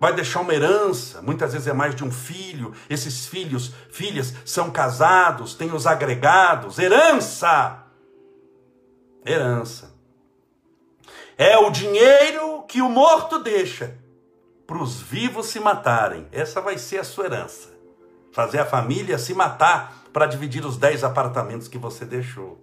vai 0.04 0.12
deixar 0.12 0.40
uma 0.40 0.52
herança, 0.52 1.22
muitas 1.22 1.54
vezes 1.54 1.66
é 1.66 1.72
mais 1.72 1.94
de 1.94 2.04
um 2.04 2.12
filho, 2.12 2.74
esses 2.90 3.24
filhos, 3.24 3.72
filhas 3.90 4.34
são 4.44 4.70
casados, 4.70 5.54
têm 5.54 5.72
os 5.72 5.86
agregados, 5.86 6.78
herança. 6.78 7.86
Herança. 9.24 9.94
É 11.38 11.56
o 11.56 11.70
dinheiro 11.70 12.64
que 12.68 12.82
o 12.82 12.88
morto 12.90 13.42
deixa 13.42 13.96
para 14.66 14.76
os 14.76 15.00
vivos 15.00 15.46
se 15.46 15.58
matarem. 15.58 16.28
Essa 16.30 16.60
vai 16.60 16.76
ser 16.76 16.98
a 16.98 17.04
sua 17.04 17.24
herança. 17.24 17.70
Fazer 18.30 18.58
a 18.58 18.66
família 18.66 19.16
se 19.16 19.32
matar 19.32 20.04
para 20.12 20.26
dividir 20.26 20.66
os 20.66 20.76
dez 20.76 21.02
apartamentos 21.02 21.66
que 21.66 21.78
você 21.78 22.04
deixou. 22.04 22.62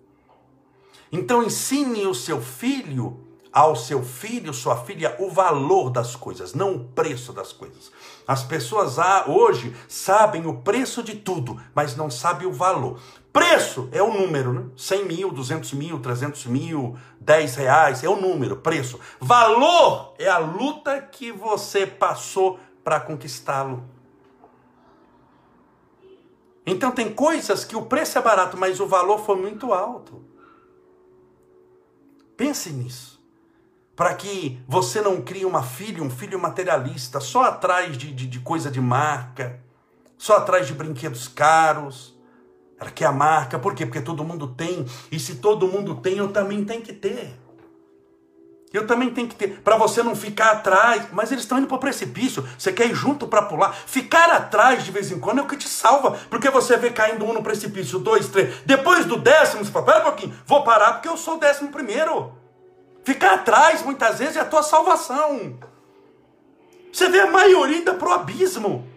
Então 1.11 1.41
ensine 1.41 2.05
o 2.05 2.13
seu 2.13 2.39
filho 2.39 3.30
ao 3.51 3.75
seu 3.75 4.03
filho, 4.03 4.53
sua 4.53 4.77
filha, 4.77 5.15
o 5.19 5.29
valor 5.29 5.89
das 5.89 6.15
coisas, 6.15 6.53
não 6.53 6.75
o 6.75 6.85
preço 6.85 7.33
das 7.33 7.51
coisas. 7.51 7.91
As 8.27 8.43
pessoas 8.43 8.95
hoje 9.27 9.75
sabem 9.87 10.45
o 10.45 10.61
preço 10.61 11.03
de 11.03 11.15
tudo, 11.15 11.59
mas 11.75 11.95
não 11.95 12.09
sabem 12.09 12.47
o 12.47 12.53
valor. 12.53 12.99
Preço 13.33 13.89
é 13.91 14.01
o 14.01 14.13
número, 14.13 14.53
né? 14.53 14.65
100 14.75 15.05
mil, 15.05 15.31
200 15.31 15.73
mil, 15.73 15.99
300 15.99 16.45
mil, 16.45 16.97
10 17.19 17.55
reais, 17.55 18.03
é 18.03 18.09
o 18.09 18.19
número, 18.19 18.57
preço. 18.57 18.99
Valor 19.19 20.13
é 20.17 20.27
a 20.27 20.37
luta 20.37 21.01
que 21.01 21.31
você 21.31 21.87
passou 21.87 22.59
para 22.83 22.99
conquistá-lo. 22.99 23.83
Então 26.65 26.91
tem 26.91 27.11
coisas 27.13 27.65
que 27.65 27.75
o 27.75 27.85
preço 27.85 28.17
é 28.17 28.21
barato, 28.21 28.57
mas 28.57 28.79
o 28.79 28.87
valor 28.87 29.19
foi 29.25 29.35
muito 29.35 29.73
alto. 29.73 30.23
Pense 32.37 32.69
nisso. 32.71 33.10
Para 34.01 34.15
que 34.15 34.59
você 34.67 34.99
não 34.99 35.21
crie 35.21 35.45
uma 35.45 35.61
filha, 35.61 36.01
um 36.01 36.09
filho 36.09 36.39
materialista, 36.39 37.19
só 37.19 37.43
atrás 37.43 37.95
de, 37.95 38.11
de, 38.11 38.25
de 38.25 38.39
coisa 38.39 38.71
de 38.71 38.81
marca, 38.81 39.59
só 40.17 40.37
atrás 40.37 40.65
de 40.65 40.73
brinquedos 40.73 41.27
caros. 41.27 42.17
Ela 42.79 42.89
quer 42.89 43.05
a 43.05 43.11
marca, 43.11 43.59
por 43.59 43.75
quê? 43.75 43.85
Porque 43.85 44.01
todo 44.01 44.23
mundo 44.23 44.47
tem. 44.47 44.87
E 45.11 45.19
se 45.19 45.35
todo 45.35 45.67
mundo 45.67 45.93
tem, 45.97 46.17
eu 46.17 46.29
também 46.29 46.65
tenho 46.65 46.81
que 46.81 46.93
ter. 46.93 47.39
Eu 48.73 48.87
também 48.87 49.11
tenho 49.11 49.27
que 49.27 49.35
ter, 49.35 49.59
para 49.59 49.77
você 49.77 50.01
não 50.01 50.15
ficar 50.15 50.53
atrás. 50.53 51.05
Mas 51.11 51.31
eles 51.31 51.43
estão 51.43 51.59
indo 51.59 51.67
para 51.67 51.77
o 51.77 51.79
precipício. 51.79 52.43
Você 52.57 52.73
quer 52.73 52.87
ir 52.87 52.95
junto 52.95 53.27
para 53.27 53.43
pular. 53.43 53.71
Ficar 53.71 54.31
atrás 54.31 54.83
de 54.83 54.89
vez 54.89 55.11
em 55.11 55.19
quando 55.19 55.37
é 55.37 55.41
o 55.43 55.47
que 55.47 55.57
te 55.57 55.69
salva. 55.69 56.17
Porque 56.27 56.49
você 56.49 56.75
vê 56.75 56.89
caindo 56.89 57.23
um 57.23 57.33
no 57.33 57.43
precipício, 57.43 57.99
dois, 57.99 58.29
três. 58.29 58.63
Depois 58.65 59.05
do 59.05 59.17
décimo, 59.17 59.63
você 59.63 59.71
fala: 59.71 59.85
pera 59.85 59.99
um 59.99 60.05
pouquinho, 60.05 60.33
vou 60.47 60.63
parar 60.63 60.93
porque 60.93 61.07
eu 61.07 61.17
sou 61.17 61.35
o 61.35 61.39
décimo 61.39 61.69
primeiro. 61.69 62.40
Ficar 63.03 63.35
atrás, 63.35 63.81
muitas 63.81 64.19
vezes, 64.19 64.37
é 64.37 64.41
a 64.41 64.45
tua 64.45 64.63
salvação. 64.63 65.57
Você 66.91 67.09
vê 67.09 67.21
a 67.21 67.31
maioria 67.31 67.77
indo 67.77 67.93
para 67.95 68.09
o 68.09 68.11
abismo. 68.11 68.87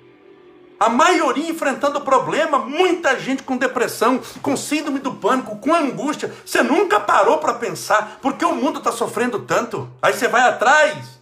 A 0.79 0.89
maioria 0.89 1.49
enfrentando 1.49 2.01
problema, 2.01 2.59
muita 2.59 3.19
gente 3.19 3.43
com 3.43 3.57
depressão, 3.57 4.21
com 4.43 4.57
síndrome 4.57 4.99
do 4.99 5.15
pânico, 5.15 5.57
com 5.57 5.73
angústia. 5.73 6.35
Você 6.45 6.63
nunca 6.63 6.99
parou 6.99 7.39
para 7.39 7.55
pensar 7.55 8.19
por 8.21 8.35
que 8.35 8.45
o 8.45 8.55
mundo 8.55 8.79
está 8.79 8.91
sofrendo 8.91 9.39
tanto? 9.41 9.89
Aí 10.03 10.13
você 10.13 10.29
vai 10.29 10.43
atrás. 10.43 11.15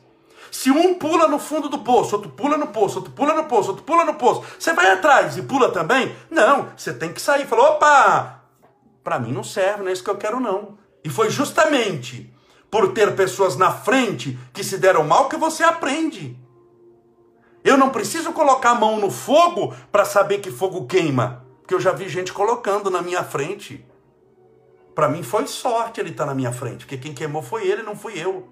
Se 0.50 0.70
um 0.70 0.94
pula 0.94 1.28
no 1.28 1.38
fundo 1.38 1.68
do 1.68 1.78
poço, 1.78 2.16
outro 2.16 2.30
pula 2.30 2.56
no 2.56 2.68
poço, 2.68 2.96
outro 2.98 3.12
pula 3.12 3.34
no 3.34 3.44
poço, 3.44 3.70
outro 3.70 3.84
pula 3.84 4.04
no 4.04 4.14
poço, 4.14 4.42
você 4.58 4.72
vai 4.72 4.90
atrás 4.90 5.36
e 5.36 5.42
pula 5.42 5.70
também? 5.70 6.14
Não, 6.30 6.68
você 6.76 6.92
tem 6.92 7.12
que 7.12 7.22
sair. 7.22 7.46
Falou, 7.46 7.66
opa, 7.66 8.42
para 9.04 9.18
mim 9.18 9.32
não 9.32 9.44
serve, 9.44 9.82
não 9.82 9.88
é 9.88 9.92
isso 9.92 10.04
que 10.04 10.10
eu 10.10 10.16
quero 10.16 10.40
não. 10.40 10.76
E 11.04 11.08
foi 11.08 11.30
justamente 11.30 12.31
por 12.72 12.94
ter 12.94 13.14
pessoas 13.14 13.54
na 13.54 13.70
frente 13.70 14.38
que 14.50 14.64
se 14.64 14.78
deram 14.78 15.04
mal 15.04 15.28
que 15.28 15.36
você 15.36 15.62
aprende. 15.62 16.34
Eu 17.62 17.76
não 17.76 17.90
preciso 17.90 18.32
colocar 18.32 18.70
a 18.70 18.74
mão 18.74 18.98
no 18.98 19.10
fogo 19.10 19.74
para 19.92 20.06
saber 20.06 20.38
que 20.40 20.50
fogo 20.50 20.86
queima, 20.86 21.44
porque 21.60 21.74
eu 21.74 21.80
já 21.80 21.92
vi 21.92 22.08
gente 22.08 22.32
colocando 22.32 22.90
na 22.90 23.02
minha 23.02 23.22
frente. 23.22 23.84
Para 24.94 25.06
mim 25.06 25.22
foi 25.22 25.46
sorte 25.46 26.00
ele 26.00 26.12
estar 26.12 26.24
tá 26.24 26.30
na 26.30 26.34
minha 26.34 26.50
frente, 26.50 26.78
porque 26.78 26.96
quem 26.96 27.12
queimou 27.12 27.42
foi 27.42 27.68
ele, 27.68 27.82
não 27.82 27.94
fui 27.94 28.18
eu. 28.18 28.48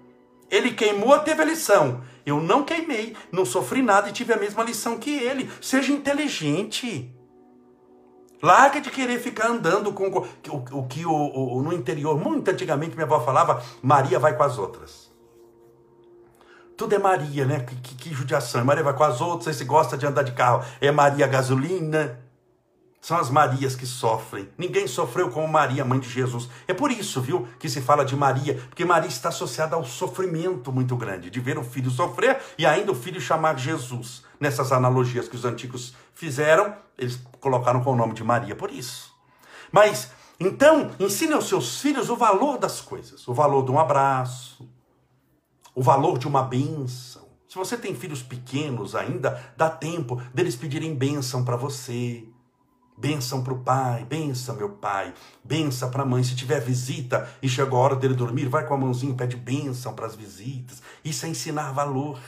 Ele 0.51 0.71
queimou, 0.71 1.17
teve 1.17 1.41
a 1.41 1.45
lição. 1.45 2.03
Eu 2.23 2.39
não 2.39 2.63
queimei, 2.63 3.15
não 3.31 3.43
sofri 3.43 3.81
nada 3.81 4.07
e 4.07 4.13
tive 4.13 4.33
a 4.33 4.37
mesma 4.37 4.63
lição 4.63 4.99
que 4.99 5.09
ele. 5.09 5.49
Seja 5.59 5.91
inteligente. 5.91 7.11
Larga 8.41 8.81
de 8.81 8.89
querer 8.89 9.19
ficar 9.19 9.47
andando 9.47 9.93
com 9.93 10.07
o, 10.09 10.27
o, 10.71 10.87
que 10.87 11.05
o, 11.05 11.11
o, 11.11 11.61
no 11.61 11.71
interior, 11.71 12.19
muito 12.19 12.49
antigamente 12.49 12.95
minha 12.95 13.05
avó 13.05 13.19
falava, 13.19 13.61
Maria 13.81 14.17
vai 14.17 14.35
com 14.35 14.43
as 14.43 14.57
outras. 14.57 15.11
Tudo 16.75 16.95
é 16.95 16.97
Maria, 16.97 17.45
né? 17.45 17.59
Que, 17.59 17.75
que, 17.75 17.95
que 17.95 18.13
judiação. 18.13 18.65
Maria 18.65 18.83
vai 18.83 18.93
com 18.93 19.03
as 19.03 19.21
outras, 19.21 19.55
você 19.55 19.63
gosta 19.63 19.95
de 19.95 20.07
andar 20.07 20.23
de 20.23 20.31
carro. 20.31 20.65
É 20.79 20.89
Maria 20.91 21.27
gasolina. 21.27 22.19
São 22.99 23.17
as 23.17 23.31
Marias 23.31 23.75
que 23.75 23.85
sofrem. 23.85 24.49
Ninguém 24.57 24.85
sofreu 24.87 25.29
como 25.31 25.47
Maria, 25.47 25.83
mãe 25.83 25.99
de 25.99 26.07
Jesus. 26.07 26.47
É 26.67 26.73
por 26.73 26.91
isso, 26.91 27.19
viu, 27.19 27.47
que 27.59 27.67
se 27.67 27.81
fala 27.81 28.05
de 28.05 28.15
Maria, 28.15 28.55
porque 28.69 28.85
Maria 28.85 29.09
está 29.09 29.29
associada 29.29 29.75
ao 29.75 29.83
sofrimento 29.83 30.71
muito 30.71 30.95
grande, 30.95 31.31
de 31.31 31.39
ver 31.39 31.57
o 31.57 31.63
filho 31.63 31.89
sofrer 31.89 32.39
e 32.59 32.65
ainda 32.65 32.91
o 32.91 32.95
filho 32.95 33.19
chamar 33.19 33.57
Jesus. 33.57 34.23
Nessas 34.41 34.71
analogias 34.71 35.29
que 35.29 35.35
os 35.35 35.45
antigos 35.45 35.93
fizeram, 36.15 36.75
eles 36.97 37.21
colocaram 37.39 37.83
com 37.83 37.93
o 37.93 37.95
nome 37.95 38.13
de 38.13 38.23
Maria, 38.23 38.55
por 38.55 38.71
isso. 38.71 39.15
Mas, 39.71 40.11
então, 40.39 40.89
ensine 40.99 41.33
aos 41.33 41.47
seus 41.47 41.79
filhos 41.79 42.09
o 42.09 42.15
valor 42.17 42.57
das 42.57 42.81
coisas, 42.81 43.27
o 43.27 43.33
valor 43.35 43.63
de 43.63 43.71
um 43.71 43.79
abraço, 43.79 44.67
o 45.75 45.83
valor 45.83 46.17
de 46.17 46.27
uma 46.27 46.41
bênção. 46.41 47.21
Se 47.47 47.55
você 47.55 47.77
tem 47.77 47.93
filhos 47.93 48.23
pequenos 48.23 48.95
ainda, 48.95 49.53
dá 49.55 49.69
tempo 49.69 50.21
deles 50.33 50.55
pedirem 50.55 50.95
bênção 50.95 51.45
para 51.45 51.55
você. 51.55 52.25
Bênção 52.97 53.43
para 53.43 53.53
o 53.53 53.59
pai, 53.59 54.05
benção 54.05 54.55
meu 54.55 54.69
pai, 54.69 55.13
benção 55.43 55.89
para 55.89 56.03
a 56.03 56.05
mãe. 56.05 56.23
Se 56.23 56.35
tiver 56.35 56.59
visita 56.59 57.27
e 57.41 57.49
chegou 57.49 57.79
a 57.79 57.83
hora 57.83 57.95
dele 57.95 58.13
dormir, 58.13 58.47
vai 58.47 58.65
com 58.65 58.73
a 58.73 58.77
mãozinha 58.77 59.15
pede 59.15 59.35
bênção 59.35 59.93
para 59.93 60.05
as 60.05 60.15
visitas. 60.15 60.81
Isso 61.03 61.25
é 61.25 61.29
ensinar 61.29 61.71
valor. 61.71 62.19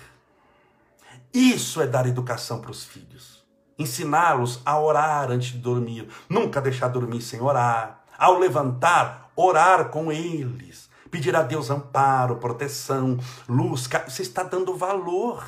Isso 1.33 1.81
é 1.81 1.87
dar 1.87 2.05
educação 2.05 2.61
para 2.61 2.71
os 2.71 2.83
filhos. 2.83 3.43
Ensiná-los 3.77 4.61
a 4.65 4.79
orar 4.79 5.31
antes 5.31 5.53
de 5.53 5.57
dormir. 5.57 6.07
Nunca 6.29 6.61
deixar 6.61 6.89
dormir 6.89 7.21
sem 7.21 7.41
orar. 7.41 8.03
Ao 8.17 8.37
levantar, 8.37 9.31
orar 9.35 9.89
com 9.89 10.11
eles 10.11 10.91
pedir 11.13 11.35
a 11.35 11.43
Deus 11.43 11.69
amparo, 11.69 12.37
proteção, 12.37 13.19
luz. 13.47 13.87
Você 14.07 14.23
está 14.23 14.41
dando 14.41 14.75
valor. 14.75 15.45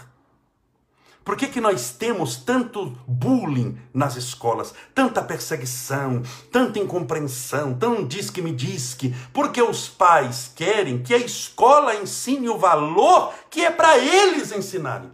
Por 1.24 1.36
que, 1.36 1.48
que 1.48 1.60
nós 1.60 1.90
temos 1.90 2.38
tanto 2.38 2.96
bullying 3.08 3.76
nas 3.92 4.16
escolas, 4.16 4.76
tanta 4.94 5.24
perseguição, 5.24 6.22
tanta 6.52 6.78
incompreensão, 6.78 7.74
tão 7.74 8.06
diz 8.06 8.30
que 8.30 8.44
me 8.44 8.52
diz 8.52 8.94
que? 8.94 9.10
Porque 9.34 9.60
os 9.60 9.90
pais 9.90 10.52
querem 10.56 11.02
que 11.02 11.16
a 11.16 11.18
escola 11.18 11.96
ensine 11.96 12.48
o 12.48 12.60
valor 12.60 13.34
que 13.50 13.66
é 13.66 13.72
para 13.72 13.98
eles 13.98 14.52
ensinarem. 14.52 15.12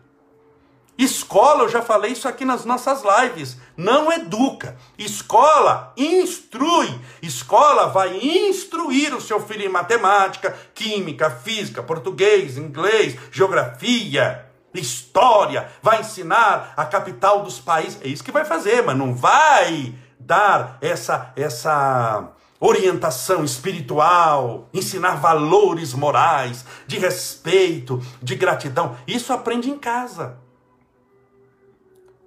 Escola, 1.03 1.63
eu 1.63 1.69
já 1.69 1.81
falei 1.81 2.11
isso 2.11 2.27
aqui 2.27 2.45
nas 2.45 2.63
nossas 2.63 3.01
lives, 3.01 3.57
não 3.75 4.11
educa. 4.11 4.77
Escola 4.99 5.91
instrui. 5.97 6.93
Escola 7.23 7.87
vai 7.87 8.17
instruir 8.17 9.11
o 9.15 9.19
seu 9.19 9.39
filho 9.39 9.65
em 9.65 9.69
matemática, 9.69 10.55
química, 10.75 11.31
física, 11.31 11.81
português, 11.81 12.55
inglês, 12.55 13.17
geografia, 13.31 14.45
história. 14.75 15.71
Vai 15.81 16.01
ensinar 16.01 16.71
a 16.77 16.85
capital 16.85 17.41
dos 17.41 17.59
países. 17.59 17.99
É 18.03 18.07
isso 18.07 18.23
que 18.23 18.31
vai 18.31 18.45
fazer, 18.45 18.83
mas 18.83 18.95
não 18.95 19.15
vai 19.15 19.95
dar 20.19 20.77
essa 20.81 21.33
essa 21.35 22.31
orientação 22.59 23.43
espiritual, 23.43 24.69
ensinar 24.71 25.15
valores 25.15 25.95
morais, 25.95 26.63
de 26.85 26.99
respeito, 26.99 27.99
de 28.21 28.35
gratidão. 28.35 28.95
Isso 29.07 29.33
aprende 29.33 29.67
em 29.67 29.79
casa. 29.79 30.37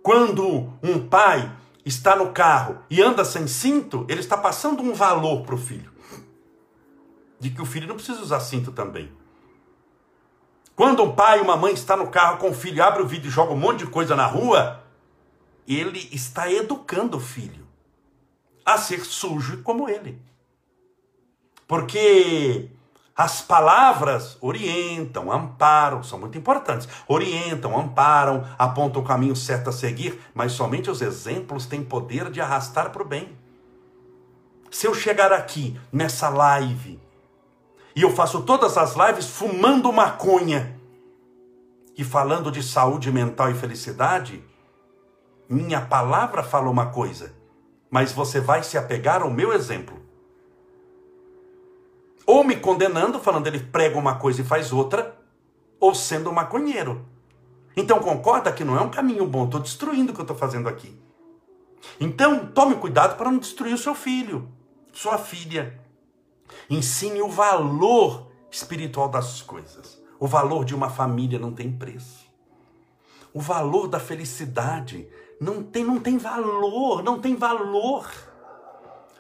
Quando 0.05 0.71
um 0.83 1.09
pai 1.09 1.51
está 1.83 2.15
no 2.15 2.31
carro 2.31 2.79
e 2.91 3.01
anda 3.01 3.25
sem 3.25 3.47
cinto, 3.47 4.05
ele 4.07 4.21
está 4.21 4.37
passando 4.37 4.83
um 4.83 4.93
valor 4.93 5.47
para 5.47 5.55
o 5.55 5.59
filho. 5.59 5.91
De 7.41 7.49
que 7.49 7.63
o 7.63 7.65
filho 7.65 7.89
não 7.89 7.95
precisa 7.95 8.21
usar 8.21 8.41
cinto 8.41 8.71
também. 8.71 9.11
Quando 10.77 11.03
um 11.03 11.15
pai 11.15 11.39
e 11.39 11.41
uma 11.41 11.57
mãe 11.57 11.73
está 11.73 11.97
no 11.97 12.11
carro 12.11 12.37
com 12.37 12.51
o 12.51 12.55
filho, 12.55 12.85
abre 12.85 13.03
o 13.03 13.07
vídeo 13.07 13.29
e 13.29 13.31
joga 13.31 13.55
um 13.55 13.57
monte 13.57 13.79
de 13.79 13.87
coisa 13.87 14.15
na 14.15 14.27
rua, 14.27 14.85
ele 15.67 16.07
está 16.13 16.53
educando 16.53 17.17
o 17.17 17.21
filho 17.21 17.67
a 18.63 18.77
ser 18.77 19.07
sujo 19.07 19.63
como 19.63 19.89
ele. 19.89 20.21
Porque 21.67 22.69
as 23.17 23.41
palavras 23.41 24.37
orientam, 24.41 25.31
amparam, 25.31 26.03
são 26.03 26.19
muito 26.19 26.37
importantes. 26.37 26.89
Orientam, 27.07 27.79
amparam, 27.79 28.45
apontam 28.59 29.01
o 29.01 29.05
caminho 29.05 29.37
certo 29.37 29.71
a 29.71 29.73
seguir, 29.73 30.21
mas 30.35 30.53
somente 30.53 30.91
os 30.91 31.01
exemplos 31.01 31.65
têm 31.65 31.85
poder 31.85 32.29
de 32.29 32.41
arrastar 32.41 32.91
para 32.91 33.03
o 33.03 33.07
bem. 33.07 33.39
Se 34.69 34.89
eu 34.89 34.95
chegar 34.95 35.33
aqui 35.33 35.79
nessa 35.93 36.29
live 36.29 37.01
e 37.95 38.03
eu 38.03 38.11
faço 38.11 38.43
todas 38.43 38.77
as 38.77 38.97
lives 38.97 39.29
fumando 39.29 39.93
maconha 39.93 40.77
e 41.97 42.03
falando 42.03 42.51
de 42.51 42.65
saúde 42.65 43.13
mental 43.13 43.49
e 43.49 43.55
felicidade, 43.55 44.43
minha 45.49 45.81
palavra 45.81 46.43
fala 46.43 46.69
uma 46.69 46.87
coisa, 46.87 47.33
mas 47.89 48.11
você 48.11 48.41
vai 48.41 48.65
se 48.65 48.77
apegar 48.77 49.23
ao 49.23 49.31
meu 49.31 49.53
exemplo 49.53 50.04
ou 52.27 52.45
me 52.45 52.57
condenando, 52.57 53.19
falando 53.19 53.47
ele 53.47 53.61
prega 53.61 53.99
uma 53.99 54.17
coisa 54.17 54.41
e 54.41 54.45
faz 54.45 54.73
outra, 54.73 55.17
ou 55.79 55.95
sendo 55.95 56.31
um 56.31 56.33
maconheiro. 56.33 57.05
Então 57.77 57.99
concorda 57.99 58.53
que 58.53 58.65
não 58.65 58.77
é 58.77 58.81
um 58.81 58.91
caminho 58.91 59.27
bom, 59.27 59.45
estou 59.45 59.61
destruindo 59.61 60.13
o 60.13 60.15
que 60.15 60.21
eu 60.21 60.25
estou 60.25 60.37
fazendo 60.37 60.69
aqui. 60.69 60.99
Então 62.01 62.47
tome 62.47 62.77
cuidado 62.77 63.17
para 63.17 63.31
não 63.31 63.39
destruir 63.39 63.75
o 63.75 63.79
seu 63.79 63.95
filho, 63.95 64.49
sua 64.93 65.19
filha. 65.19 65.81
Ensine 66.71 67.21
o 67.21 67.29
valor 67.29 68.29
espiritual 68.51 69.09
das 69.09 69.43
coisas. 69.43 70.03
O 70.19 70.27
valor 70.27 70.65
de 70.65 70.75
uma 70.75 70.89
família 70.89 71.39
não 71.39 71.53
tem 71.53 71.71
preço. 71.71 72.25
O 73.33 73.41
valor 73.41 73.89
da 73.89 73.99
felicidade 73.99 75.09
não 75.41 75.63
tem, 75.63 75.85
não 75.85 75.99
tem 75.99 76.17
valor, 76.17 77.03
não 77.03 77.21
tem 77.21 77.35
valor. 77.35 78.09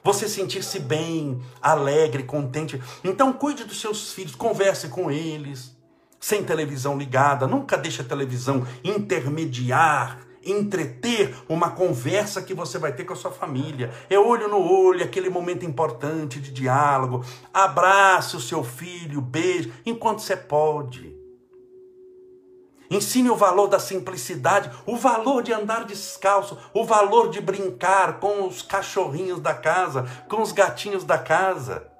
Você 0.04 0.28
sentir-se 0.28 0.78
bem, 0.78 1.40
alegre, 1.62 2.24
contente. 2.24 2.78
Então 3.02 3.32
cuide 3.32 3.64
dos 3.64 3.80
seus 3.80 4.12
filhos, 4.12 4.34
converse 4.34 4.88
com 4.88 5.10
eles. 5.10 5.74
Sem 6.20 6.44
televisão 6.44 6.98
ligada, 6.98 7.46
nunca 7.46 7.76
deixe 7.78 8.02
a 8.02 8.04
televisão 8.04 8.66
intermediar 8.84 10.20
entreter 10.46 11.34
uma 11.48 11.70
conversa 11.70 12.42
que 12.42 12.52
você 12.52 12.78
vai 12.78 12.92
ter 12.92 13.04
com 13.04 13.14
a 13.14 13.16
sua 13.16 13.30
família. 13.30 13.90
É 14.10 14.18
olho 14.18 14.46
no 14.46 14.60
olho, 14.60 15.02
aquele 15.02 15.30
momento 15.30 15.64
importante 15.64 16.38
de 16.38 16.52
diálogo. 16.52 17.24
Abrace 17.52 18.36
o 18.36 18.40
seu 18.40 18.62
filho, 18.62 19.22
beije, 19.22 19.72
enquanto 19.86 20.20
você 20.20 20.36
pode. 20.36 21.13
Ensine 22.90 23.30
o 23.30 23.36
valor 23.36 23.66
da 23.66 23.78
simplicidade, 23.78 24.70
o 24.86 24.96
valor 24.96 25.42
de 25.42 25.52
andar 25.52 25.84
descalço, 25.84 26.58
o 26.72 26.84
valor 26.84 27.30
de 27.30 27.40
brincar 27.40 28.20
com 28.20 28.46
os 28.46 28.62
cachorrinhos 28.62 29.40
da 29.40 29.54
casa, 29.54 30.06
com 30.28 30.42
os 30.42 30.52
gatinhos 30.52 31.04
da 31.04 31.18
casa. 31.18 31.93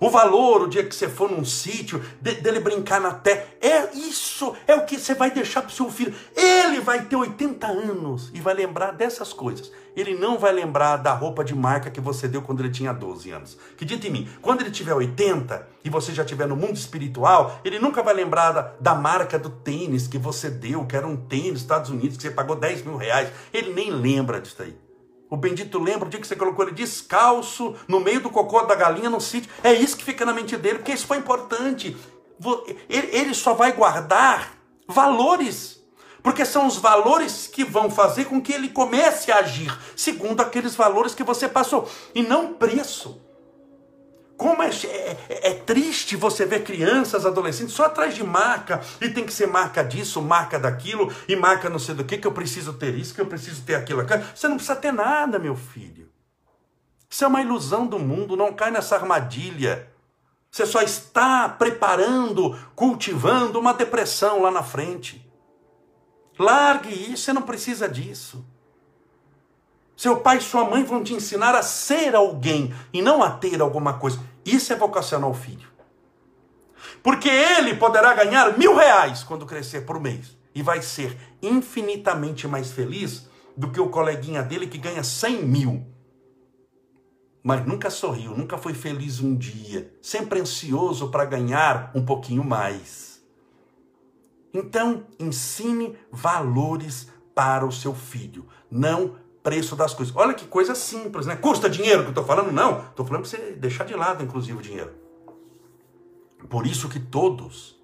O 0.00 0.10
valor, 0.10 0.62
o 0.62 0.68
dia 0.68 0.84
que 0.84 0.94
você 0.94 1.08
for 1.08 1.30
num 1.30 1.44
sítio, 1.44 2.02
de, 2.20 2.34
dele 2.34 2.60
brincar 2.60 3.00
na 3.00 3.12
terra. 3.12 3.44
É 3.60 3.94
isso, 3.94 4.54
é 4.66 4.74
o 4.74 4.84
que 4.84 4.98
você 4.98 5.14
vai 5.14 5.30
deixar 5.30 5.62
para 5.62 5.70
o 5.70 5.72
seu 5.72 5.90
filho. 5.90 6.14
Ele 6.36 6.80
vai 6.80 7.04
ter 7.04 7.16
80 7.16 7.66
anos 7.66 8.30
e 8.34 8.40
vai 8.40 8.54
lembrar 8.54 8.92
dessas 8.92 9.32
coisas. 9.32 9.70
Ele 9.96 10.14
não 10.14 10.38
vai 10.38 10.52
lembrar 10.52 10.96
da 10.96 11.12
roupa 11.14 11.44
de 11.44 11.54
marca 11.54 11.90
que 11.90 12.00
você 12.00 12.26
deu 12.26 12.42
quando 12.42 12.60
ele 12.60 12.70
tinha 12.70 12.92
12 12.92 13.30
anos. 13.30 13.56
Acredita 13.72 14.08
em 14.08 14.10
mim, 14.10 14.28
quando 14.42 14.62
ele 14.62 14.70
tiver 14.70 14.92
80 14.92 15.68
e 15.84 15.90
você 15.90 16.12
já 16.12 16.24
estiver 16.24 16.48
no 16.48 16.56
mundo 16.56 16.76
espiritual, 16.76 17.60
ele 17.64 17.78
nunca 17.78 18.02
vai 18.02 18.14
lembrar 18.14 18.52
da, 18.52 18.72
da 18.80 18.94
marca 18.94 19.38
do 19.38 19.50
tênis 19.50 20.08
que 20.08 20.18
você 20.18 20.50
deu, 20.50 20.84
que 20.84 20.96
era 20.96 21.06
um 21.06 21.16
tênis 21.16 21.52
dos 21.52 21.62
Estados 21.62 21.90
Unidos, 21.90 22.16
que 22.16 22.22
você 22.24 22.30
pagou 22.30 22.56
10 22.56 22.82
mil 22.82 22.96
reais. 22.96 23.30
Ele 23.52 23.72
nem 23.72 23.90
lembra 23.90 24.40
disso 24.40 24.60
aí. 24.60 24.83
O 25.30 25.36
bendito 25.36 25.78
lembra 25.78 26.06
o 26.06 26.10
dia 26.10 26.20
que 26.20 26.26
você 26.26 26.36
colocou 26.36 26.64
ele 26.64 26.74
descalço 26.74 27.74
no 27.88 27.98
meio 27.98 28.20
do 28.20 28.30
cocô 28.30 28.62
da 28.62 28.74
galinha 28.74 29.10
no 29.10 29.20
sítio. 29.20 29.50
É 29.62 29.72
isso 29.72 29.96
que 29.96 30.04
fica 30.04 30.24
na 30.24 30.32
mente 30.32 30.56
dele, 30.56 30.78
porque 30.78 30.92
isso 30.92 31.06
foi 31.06 31.16
importante. 31.16 31.96
Ele 32.88 33.34
só 33.34 33.54
vai 33.54 33.72
guardar 33.72 34.52
valores. 34.86 35.82
Porque 36.22 36.44
são 36.44 36.66
os 36.66 36.76
valores 36.76 37.46
que 37.46 37.64
vão 37.64 37.90
fazer 37.90 38.26
com 38.26 38.40
que 38.40 38.52
ele 38.52 38.68
comece 38.68 39.30
a 39.30 39.38
agir 39.38 39.76
segundo 39.96 40.40
aqueles 40.40 40.74
valores 40.74 41.14
que 41.14 41.22
você 41.22 41.48
passou. 41.48 41.88
E 42.14 42.22
não 42.22 42.54
preço. 42.54 43.20
Como 44.36 44.62
é, 44.62 44.68
é, 44.68 45.50
é, 45.50 45.54
triste 45.54 46.16
você 46.16 46.44
ver 46.44 46.64
crianças, 46.64 47.24
adolescentes 47.24 47.74
só 47.74 47.84
atrás 47.84 48.14
de 48.14 48.24
marca, 48.24 48.80
e 49.00 49.08
tem 49.08 49.24
que 49.24 49.32
ser 49.32 49.46
marca 49.46 49.82
disso, 49.82 50.20
marca 50.20 50.58
daquilo, 50.58 51.12
e 51.28 51.36
marca 51.36 51.70
não 51.70 51.78
sei 51.78 51.94
do 51.94 52.04
que, 52.04 52.18
que 52.18 52.26
eu 52.26 52.32
preciso 52.32 52.72
ter 52.72 52.94
isso, 52.94 53.14
que 53.14 53.20
eu 53.20 53.26
preciso 53.26 53.62
ter 53.62 53.76
aquilo. 53.76 54.04
Você 54.34 54.48
não 54.48 54.56
precisa 54.56 54.76
ter 54.76 54.92
nada, 54.92 55.38
meu 55.38 55.54
filho. 55.54 56.10
Isso 57.08 57.24
é 57.24 57.28
uma 57.28 57.42
ilusão 57.42 57.86
do 57.86 57.98
mundo, 57.98 58.36
não 58.36 58.52
cai 58.52 58.72
nessa 58.72 58.96
armadilha. 58.96 59.88
Você 60.50 60.66
só 60.66 60.82
está 60.82 61.48
preparando, 61.48 62.58
cultivando 62.74 63.58
uma 63.58 63.72
depressão 63.72 64.42
lá 64.42 64.50
na 64.50 64.64
frente. 64.64 65.24
Largue 66.36 67.12
isso, 67.12 67.24
você 67.24 67.32
não 67.32 67.42
precisa 67.42 67.88
disso. 67.88 68.44
Seu 69.96 70.20
pai 70.20 70.38
e 70.38 70.42
sua 70.42 70.68
mãe 70.68 70.82
vão 70.82 71.02
te 71.02 71.14
ensinar 71.14 71.54
a 71.54 71.62
ser 71.62 72.14
alguém 72.14 72.74
e 72.92 73.00
não 73.00 73.22
a 73.22 73.30
ter 73.30 73.60
alguma 73.60 73.94
coisa. 73.94 74.18
Isso 74.44 74.72
é 74.72 74.76
vocacionar 74.76 75.30
o 75.30 75.34
filho. 75.34 75.68
Porque 77.02 77.28
ele 77.28 77.74
poderá 77.74 78.14
ganhar 78.14 78.58
mil 78.58 78.74
reais 78.74 79.22
quando 79.22 79.46
crescer 79.46 79.82
por 79.82 80.00
mês 80.00 80.36
e 80.54 80.62
vai 80.62 80.82
ser 80.82 81.16
infinitamente 81.42 82.48
mais 82.48 82.70
feliz 82.70 83.28
do 83.56 83.70
que 83.70 83.80
o 83.80 83.88
coleguinha 83.88 84.42
dele 84.42 84.66
que 84.66 84.78
ganha 84.78 85.04
cem 85.04 85.44
mil. 85.44 85.86
Mas 87.42 87.64
nunca 87.66 87.90
sorriu, 87.90 88.36
nunca 88.36 88.56
foi 88.56 88.72
feliz 88.72 89.20
um 89.20 89.36
dia, 89.36 89.94
sempre 90.00 90.40
ansioso 90.40 91.10
para 91.10 91.26
ganhar 91.26 91.90
um 91.94 92.04
pouquinho 92.04 92.42
mais. 92.42 93.22
Então, 94.52 95.04
ensine 95.18 95.96
valores 96.10 97.08
para 97.34 97.66
o 97.66 97.72
seu 97.72 97.94
filho, 97.94 98.46
não 98.70 99.16
preço 99.44 99.76
das 99.76 99.92
coisas. 99.92 100.16
Olha 100.16 100.32
que 100.32 100.46
coisa 100.46 100.74
simples, 100.74 101.26
né? 101.26 101.36
Custa 101.36 101.68
dinheiro 101.68 102.00
que 102.00 102.06
eu 102.06 102.12
estou 102.12 102.24
falando? 102.24 102.50
Não. 102.50 102.80
Estou 102.80 103.04
falando 103.04 103.28
para 103.28 103.30
você 103.30 103.52
deixar 103.52 103.84
de 103.84 103.94
lado, 103.94 104.24
inclusive, 104.24 104.58
o 104.58 104.62
dinheiro. 104.62 104.90
Por 106.48 106.66
isso 106.66 106.88
que 106.88 106.98
todos, 106.98 107.78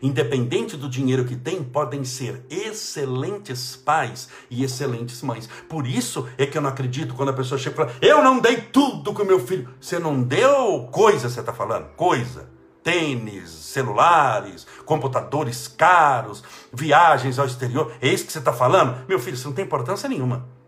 independente 0.00 0.76
do 0.76 0.88
dinheiro 0.88 1.24
que 1.24 1.34
tem, 1.34 1.62
podem 1.62 2.04
ser 2.04 2.46
excelentes 2.48 3.74
pais 3.74 4.28
e 4.48 4.62
excelentes 4.62 5.22
mães. 5.22 5.48
Por 5.68 5.88
isso 5.88 6.28
é 6.38 6.46
que 6.46 6.56
eu 6.56 6.62
não 6.62 6.70
acredito 6.70 7.14
quando 7.14 7.30
a 7.30 7.34
pessoa 7.34 7.58
chega 7.58 7.74
e 7.74 7.76
fala: 7.76 7.96
Eu 8.00 8.22
não 8.22 8.38
dei 8.38 8.56
tudo 8.58 9.12
com 9.12 9.24
meu 9.24 9.40
filho. 9.40 9.68
Você 9.80 9.98
não 9.98 10.22
deu 10.22 10.88
coisa, 10.92 11.28
você 11.28 11.40
está 11.40 11.52
falando? 11.52 11.88
Coisa. 11.96 12.48
Tênis, 12.82 13.48
celulares, 13.48 14.66
computadores 14.84 15.68
caros, 15.68 16.42
viagens 16.72 17.38
ao 17.38 17.46
exterior. 17.46 17.92
É 18.00 18.08
isso 18.08 18.26
que 18.26 18.32
você 18.32 18.40
está 18.40 18.52
falando? 18.52 19.06
Meu 19.08 19.20
filho, 19.20 19.34
isso 19.34 19.46
não 19.46 19.54
tem 19.54 19.64
importância 19.64 20.08
nenhuma. 20.08 20.61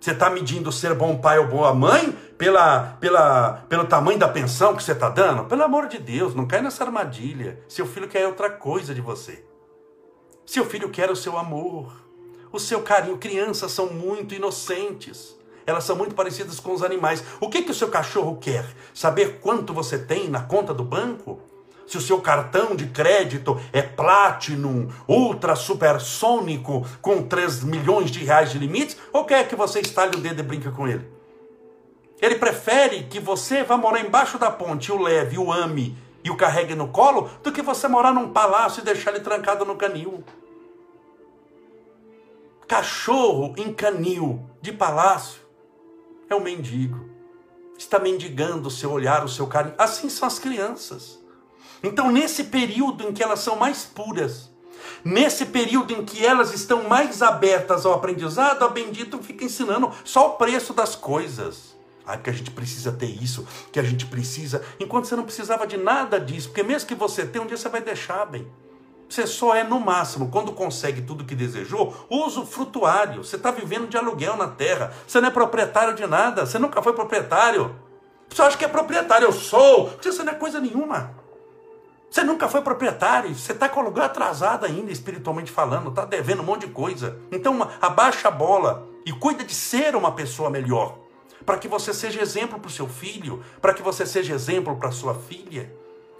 Você 0.00 0.12
está 0.12 0.30
medindo 0.30 0.72
ser 0.72 0.94
bom 0.94 1.18
pai 1.18 1.38
ou 1.38 1.46
boa 1.46 1.74
mãe 1.74 2.10
pela, 2.38 2.96
pela, 2.98 3.64
pelo 3.68 3.84
tamanho 3.84 4.18
da 4.18 4.28
pensão 4.28 4.74
que 4.74 4.82
você 4.82 4.92
está 4.92 5.10
dando? 5.10 5.44
Pelo 5.44 5.62
amor 5.62 5.88
de 5.88 5.98
Deus, 5.98 6.34
não 6.34 6.46
cai 6.46 6.62
nessa 6.62 6.84
armadilha. 6.84 7.60
Seu 7.68 7.86
filho 7.86 8.08
quer 8.08 8.26
outra 8.26 8.48
coisa 8.48 8.94
de 8.94 9.00
você. 9.02 9.44
Seu 10.46 10.64
filho 10.64 10.88
quer 10.88 11.10
o 11.10 11.16
seu 11.16 11.36
amor, 11.36 11.92
o 12.50 12.58
seu 12.58 12.80
carinho. 12.80 13.18
Crianças 13.18 13.72
são 13.72 13.92
muito 13.92 14.34
inocentes. 14.34 15.36
Elas 15.66 15.84
são 15.84 15.94
muito 15.94 16.14
parecidas 16.14 16.58
com 16.58 16.72
os 16.72 16.82
animais. 16.82 17.22
O 17.38 17.50
que, 17.50 17.60
que 17.60 17.70
o 17.70 17.74
seu 17.74 17.88
cachorro 17.88 18.38
quer? 18.38 18.64
Saber 18.94 19.38
quanto 19.40 19.74
você 19.74 19.98
tem 19.98 20.30
na 20.30 20.40
conta 20.40 20.72
do 20.72 20.82
banco? 20.82 21.42
Se 21.90 21.98
o 21.98 22.00
seu 22.00 22.20
cartão 22.20 22.76
de 22.76 22.86
crédito 22.86 23.60
é 23.72 23.82
Platinum, 23.82 24.88
Ultra 25.08 25.56
Supersônico, 25.56 26.86
com 27.02 27.24
3 27.24 27.64
milhões 27.64 28.12
de 28.12 28.24
reais 28.24 28.52
de 28.52 28.60
limites, 28.60 28.96
ou 29.12 29.24
quer 29.24 29.48
que 29.48 29.56
você 29.56 29.80
estale 29.80 30.16
o 30.16 30.20
dedo 30.20 30.38
e 30.38 30.44
brinque 30.44 30.70
com 30.70 30.86
ele? 30.86 31.04
Ele 32.22 32.36
prefere 32.36 33.02
que 33.08 33.18
você 33.18 33.64
vá 33.64 33.76
morar 33.76 33.98
embaixo 34.02 34.38
da 34.38 34.52
ponte, 34.52 34.92
o 34.92 35.02
leve, 35.02 35.36
o 35.36 35.50
ame 35.50 35.98
e 36.22 36.30
o 36.30 36.36
carregue 36.36 36.76
no 36.76 36.86
colo, 36.86 37.28
do 37.42 37.50
que 37.50 37.60
você 37.60 37.88
morar 37.88 38.14
num 38.14 38.32
palácio 38.32 38.82
e 38.82 38.84
deixar 38.84 39.10
ele 39.10 39.24
trancado 39.24 39.64
no 39.64 39.74
canil. 39.74 40.22
Cachorro 42.68 43.52
em 43.56 43.72
canil 43.72 44.48
de 44.62 44.70
palácio 44.72 45.40
é 46.28 46.36
um 46.36 46.40
mendigo. 46.40 47.10
Está 47.76 47.98
mendigando 47.98 48.68
o 48.68 48.70
seu 48.70 48.92
olhar, 48.92 49.24
o 49.24 49.28
seu 49.28 49.48
carinho. 49.48 49.74
Assim 49.76 50.08
são 50.08 50.28
as 50.28 50.38
crianças. 50.38 51.19
Então, 51.82 52.10
nesse 52.10 52.44
período 52.44 53.08
em 53.08 53.12
que 53.12 53.22
elas 53.22 53.40
são 53.40 53.56
mais 53.56 53.84
puras, 53.84 54.50
nesse 55.04 55.46
período 55.46 55.92
em 55.92 56.04
que 56.04 56.24
elas 56.24 56.52
estão 56.52 56.84
mais 56.88 57.22
abertas 57.22 57.86
ao 57.86 57.94
aprendizado, 57.94 58.62
a 58.64 58.68
bendito 58.68 59.18
fica 59.22 59.44
ensinando 59.44 59.90
só 60.04 60.28
o 60.28 60.36
preço 60.36 60.72
das 60.72 60.94
coisas. 60.94 61.76
Ah, 62.06 62.16
que 62.16 62.28
a 62.28 62.32
gente 62.32 62.50
precisa 62.50 62.90
ter 62.90 63.06
isso, 63.06 63.46
que 63.70 63.78
a 63.78 63.82
gente 63.82 64.06
precisa, 64.06 64.62
enquanto 64.80 65.04
você 65.06 65.14
não 65.14 65.22
precisava 65.22 65.66
de 65.66 65.76
nada 65.76 66.18
disso, 66.18 66.48
porque 66.48 66.62
mesmo 66.62 66.88
que 66.88 66.94
você 66.94 67.24
tenha, 67.24 67.44
um 67.44 67.46
dia 67.46 67.56
você 67.56 67.68
vai 67.68 67.80
deixar 67.80 68.26
bem. 68.26 68.50
Você 69.10 69.26
só 69.26 69.56
é 69.56 69.64
no 69.64 69.80
máximo, 69.80 70.30
quando 70.30 70.52
consegue 70.52 71.02
tudo 71.02 71.24
que 71.24 71.34
desejou, 71.34 72.06
uso 72.08 72.46
frutuário. 72.46 73.24
Você 73.24 73.34
está 73.34 73.50
vivendo 73.50 73.88
de 73.88 73.96
aluguel 73.96 74.36
na 74.36 74.46
terra. 74.46 74.92
Você 75.04 75.20
não 75.20 75.28
é 75.28 75.30
proprietário 75.32 75.94
de 75.94 76.06
nada. 76.06 76.46
Você 76.46 76.60
nunca 76.60 76.80
foi 76.80 76.92
proprietário. 76.92 77.74
Você 78.28 78.40
acha 78.40 78.56
que 78.56 78.64
é 78.64 78.68
proprietário? 78.68 79.26
Eu 79.26 79.32
sou. 79.32 79.90
Você 80.00 80.22
não 80.22 80.32
é 80.32 80.36
coisa 80.36 80.60
nenhuma. 80.60 81.12
Você 82.10 82.24
nunca 82.24 82.48
foi 82.48 82.60
proprietário, 82.60 83.32
você 83.32 83.52
está 83.52 83.68
com 83.68 83.80
o 83.80 83.84
lugar 83.84 84.06
atrasado 84.06 84.66
ainda, 84.66 84.90
espiritualmente 84.90 85.52
falando, 85.52 85.90
está 85.90 86.04
devendo 86.04 86.42
um 86.42 86.44
monte 86.44 86.66
de 86.66 86.72
coisa. 86.72 87.16
Então, 87.30 87.70
abaixa 87.80 88.26
a 88.26 88.32
bola 88.32 88.88
e 89.06 89.12
cuida 89.12 89.44
de 89.44 89.54
ser 89.54 89.94
uma 89.94 90.10
pessoa 90.10 90.50
melhor, 90.50 90.98
para 91.46 91.56
que 91.56 91.68
você 91.68 91.94
seja 91.94 92.20
exemplo 92.20 92.58
para 92.58 92.66
o 92.66 92.72
seu 92.72 92.88
filho, 92.88 93.44
para 93.60 93.72
que 93.72 93.80
você 93.80 94.04
seja 94.04 94.34
exemplo 94.34 94.74
para 94.76 94.90
sua 94.90 95.14
filha, 95.14 95.72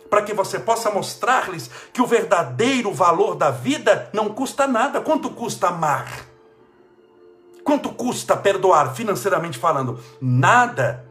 para 0.09 0.22
que 0.22 0.33
você 0.33 0.61
possa 0.61 0.92
mostrar-lhes 0.92 1.68
que 1.92 2.00
o 2.00 2.07
verdadeiro 2.07 2.92
valor 2.92 3.35
da 3.35 3.50
vida 3.50 4.09
não 4.12 4.29
custa 4.29 4.68
nada. 4.68 5.00
Quanto 5.00 5.31
custa 5.31 5.68
amar? 5.68 6.26
Quanto 7.64 7.90
custa 7.90 8.37
perdoar, 8.37 8.94
financeiramente 8.94 9.59
falando? 9.59 10.00
Nada. 10.20 11.10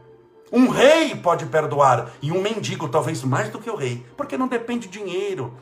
Um 0.52 0.68
rei 0.68 1.14
pode 1.14 1.46
perdoar 1.46 2.10
e 2.20 2.32
um 2.32 2.42
mendigo 2.42 2.88
talvez 2.88 3.22
mais 3.22 3.48
do 3.50 3.60
que 3.60 3.70
o 3.70 3.76
rei, 3.76 4.04
porque 4.16 4.36
não 4.36 4.48
depende 4.48 4.88
de 4.88 4.98
dinheiro, 4.98 5.54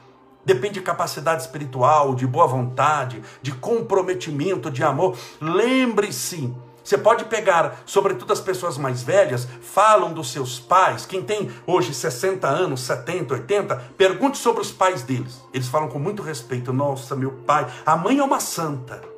depende 0.46 0.74
de 0.74 0.80
capacidade 0.80 1.42
espiritual, 1.42 2.14
de 2.14 2.26
boa 2.26 2.46
vontade, 2.46 3.22
de 3.42 3.52
comprometimento, 3.52 4.70
de 4.70 4.82
amor. 4.82 5.16
Lembre-se, 5.40 6.54
Você 6.82 6.96
pode 6.96 7.26
pegar, 7.26 7.82
sobretudo 7.84 8.32
as 8.32 8.40
pessoas 8.40 8.78
mais 8.78 9.02
velhas, 9.02 9.46
falam 9.60 10.10
dos 10.10 10.32
seus 10.32 10.58
pais. 10.58 11.04
Quem 11.04 11.22
tem 11.22 11.50
hoje 11.66 11.92
60 11.92 12.48
anos, 12.48 12.80
70, 12.80 13.34
80, 13.34 13.76
pergunte 13.94 14.38
sobre 14.38 14.62
os 14.62 14.72
pais 14.72 15.02
deles. 15.02 15.38
Eles 15.52 15.68
falam 15.68 15.88
com 15.88 15.98
muito 15.98 16.22
respeito: 16.22 16.72
Nossa, 16.72 17.14
meu 17.14 17.32
pai, 17.46 17.66
a 17.84 17.94
mãe 17.94 18.16
é 18.16 18.24
uma 18.24 18.40
santa. 18.40 19.17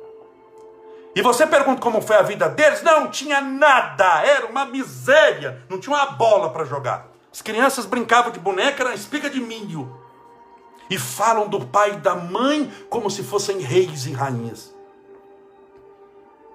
E 1.13 1.21
você 1.21 1.45
pergunta 1.45 1.81
como 1.81 2.01
foi 2.01 2.15
a 2.15 2.21
vida 2.21 2.47
deles? 2.47 2.81
Não 2.83 3.09
tinha 3.09 3.41
nada, 3.41 4.25
era 4.25 4.45
uma 4.45 4.65
miséria, 4.65 5.63
não 5.69 5.77
tinha 5.79 5.95
uma 5.95 6.05
bola 6.11 6.51
para 6.51 6.63
jogar. 6.63 7.07
As 7.31 7.41
crianças 7.41 7.85
brincavam 7.85 8.31
de 8.31 8.39
boneca, 8.39 8.83
era 8.83 8.93
espiga 8.93 9.29
de 9.29 9.39
milho. 9.39 9.99
E 10.89 10.97
falam 10.97 11.47
do 11.47 11.65
pai 11.65 11.91
e 11.91 11.97
da 11.97 12.15
mãe 12.15 12.71
como 12.89 13.09
se 13.09 13.23
fossem 13.23 13.59
reis 13.59 14.05
e 14.05 14.11
rainhas. 14.13 14.73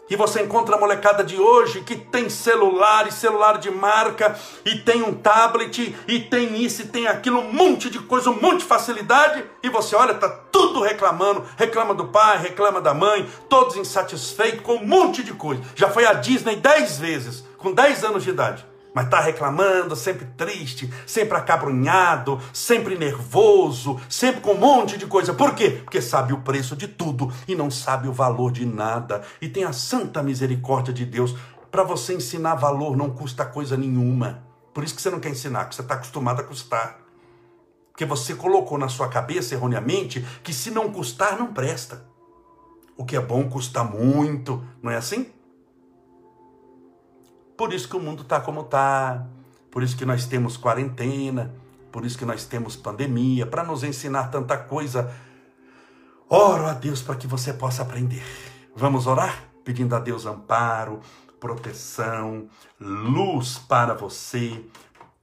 E 0.08 0.14
você 0.14 0.42
encontra 0.42 0.76
a 0.76 0.78
molecada 0.78 1.24
de 1.24 1.36
hoje 1.36 1.80
que 1.80 1.96
tem 1.96 2.30
celular 2.30 3.08
e 3.08 3.12
celular 3.12 3.58
de 3.58 3.70
marca, 3.70 4.38
e 4.64 4.76
tem 4.78 5.02
um 5.02 5.12
tablet, 5.12 5.96
e 6.06 6.20
tem 6.20 6.62
isso 6.62 6.82
e 6.82 6.86
tem 6.86 7.08
aquilo, 7.08 7.40
um 7.40 7.52
monte 7.52 7.90
de 7.90 7.98
coisa, 7.98 8.30
um 8.30 8.40
monte 8.40 8.60
de 8.60 8.66
facilidade, 8.66 9.44
e 9.62 9.68
você 9.68 9.96
olha, 9.96 10.14
tá 10.14 10.28
tudo 10.56 10.80
reclamando, 10.80 11.44
reclama 11.54 11.92
do 11.92 12.06
pai, 12.06 12.40
reclama 12.40 12.80
da 12.80 12.94
mãe, 12.94 13.28
todos 13.46 13.76
insatisfeitos 13.76 14.62
com 14.62 14.76
um 14.76 14.86
monte 14.86 15.22
de 15.22 15.34
coisa. 15.34 15.62
Já 15.74 15.90
foi 15.90 16.06
à 16.06 16.14
Disney 16.14 16.56
dez 16.56 16.98
vezes, 16.98 17.44
com 17.58 17.74
10 17.74 18.04
anos 18.04 18.24
de 18.24 18.30
idade 18.30 18.64
mas 18.94 19.04
está 19.04 19.20
reclamando, 19.20 19.94
sempre 19.94 20.24
triste, 20.38 20.90
sempre 21.06 21.36
acabrunhado, 21.36 22.40
sempre 22.50 22.96
nervoso, 22.96 24.00
sempre 24.08 24.40
com 24.40 24.52
um 24.52 24.58
monte 24.58 24.96
de 24.96 25.04
coisa. 25.04 25.34
Por 25.34 25.54
quê? 25.54 25.82
Porque 25.84 26.00
sabe 26.00 26.32
o 26.32 26.40
preço 26.40 26.74
de 26.74 26.88
tudo 26.88 27.30
e 27.46 27.54
não 27.54 27.70
sabe 27.70 28.08
o 28.08 28.12
valor 28.14 28.50
de 28.50 28.64
nada. 28.64 29.20
E 29.38 29.50
tem 29.50 29.64
a 29.64 29.72
santa 29.74 30.22
misericórdia 30.22 30.94
de 30.94 31.04
Deus. 31.04 31.36
Para 31.70 31.82
você 31.82 32.14
ensinar 32.14 32.54
valor 32.54 32.96
não 32.96 33.10
custa 33.10 33.44
coisa 33.44 33.76
nenhuma. 33.76 34.42
Por 34.72 34.82
isso 34.82 34.94
que 34.94 35.02
você 35.02 35.10
não 35.10 35.20
quer 35.20 35.28
ensinar, 35.28 35.64
porque 35.64 35.76
você 35.76 35.82
está 35.82 35.92
acostumado 35.92 36.40
a 36.40 36.44
custar. 36.44 37.05
Porque 37.96 38.04
você 38.04 38.34
colocou 38.34 38.76
na 38.76 38.90
sua 38.90 39.08
cabeça 39.08 39.54
erroneamente 39.54 40.20
que 40.44 40.52
se 40.52 40.70
não 40.70 40.92
custar, 40.92 41.38
não 41.38 41.54
presta. 41.54 42.04
O 42.94 43.06
que 43.06 43.16
é 43.16 43.20
bom 43.20 43.48
custa 43.48 43.82
muito, 43.82 44.62
não 44.82 44.90
é 44.90 44.96
assim? 44.98 45.32
Por 47.56 47.72
isso 47.72 47.88
que 47.88 47.96
o 47.96 48.00
mundo 48.00 48.20
está 48.20 48.38
como 48.38 48.60
está, 48.60 49.26
por 49.70 49.82
isso 49.82 49.96
que 49.96 50.04
nós 50.04 50.26
temos 50.26 50.58
quarentena, 50.58 51.54
por 51.90 52.04
isso 52.04 52.18
que 52.18 52.26
nós 52.26 52.44
temos 52.44 52.76
pandemia, 52.76 53.46
para 53.46 53.64
nos 53.64 53.82
ensinar 53.82 54.30
tanta 54.30 54.58
coisa. 54.58 55.10
Oro 56.28 56.66
a 56.66 56.74
Deus 56.74 57.00
para 57.00 57.16
que 57.16 57.26
você 57.26 57.54
possa 57.54 57.80
aprender. 57.80 58.22
Vamos 58.74 59.06
orar? 59.06 59.44
Pedindo 59.64 59.96
a 59.96 59.98
Deus 59.98 60.26
amparo, 60.26 61.00
proteção, 61.40 62.46
luz 62.78 63.56
para 63.56 63.94
você, 63.94 64.66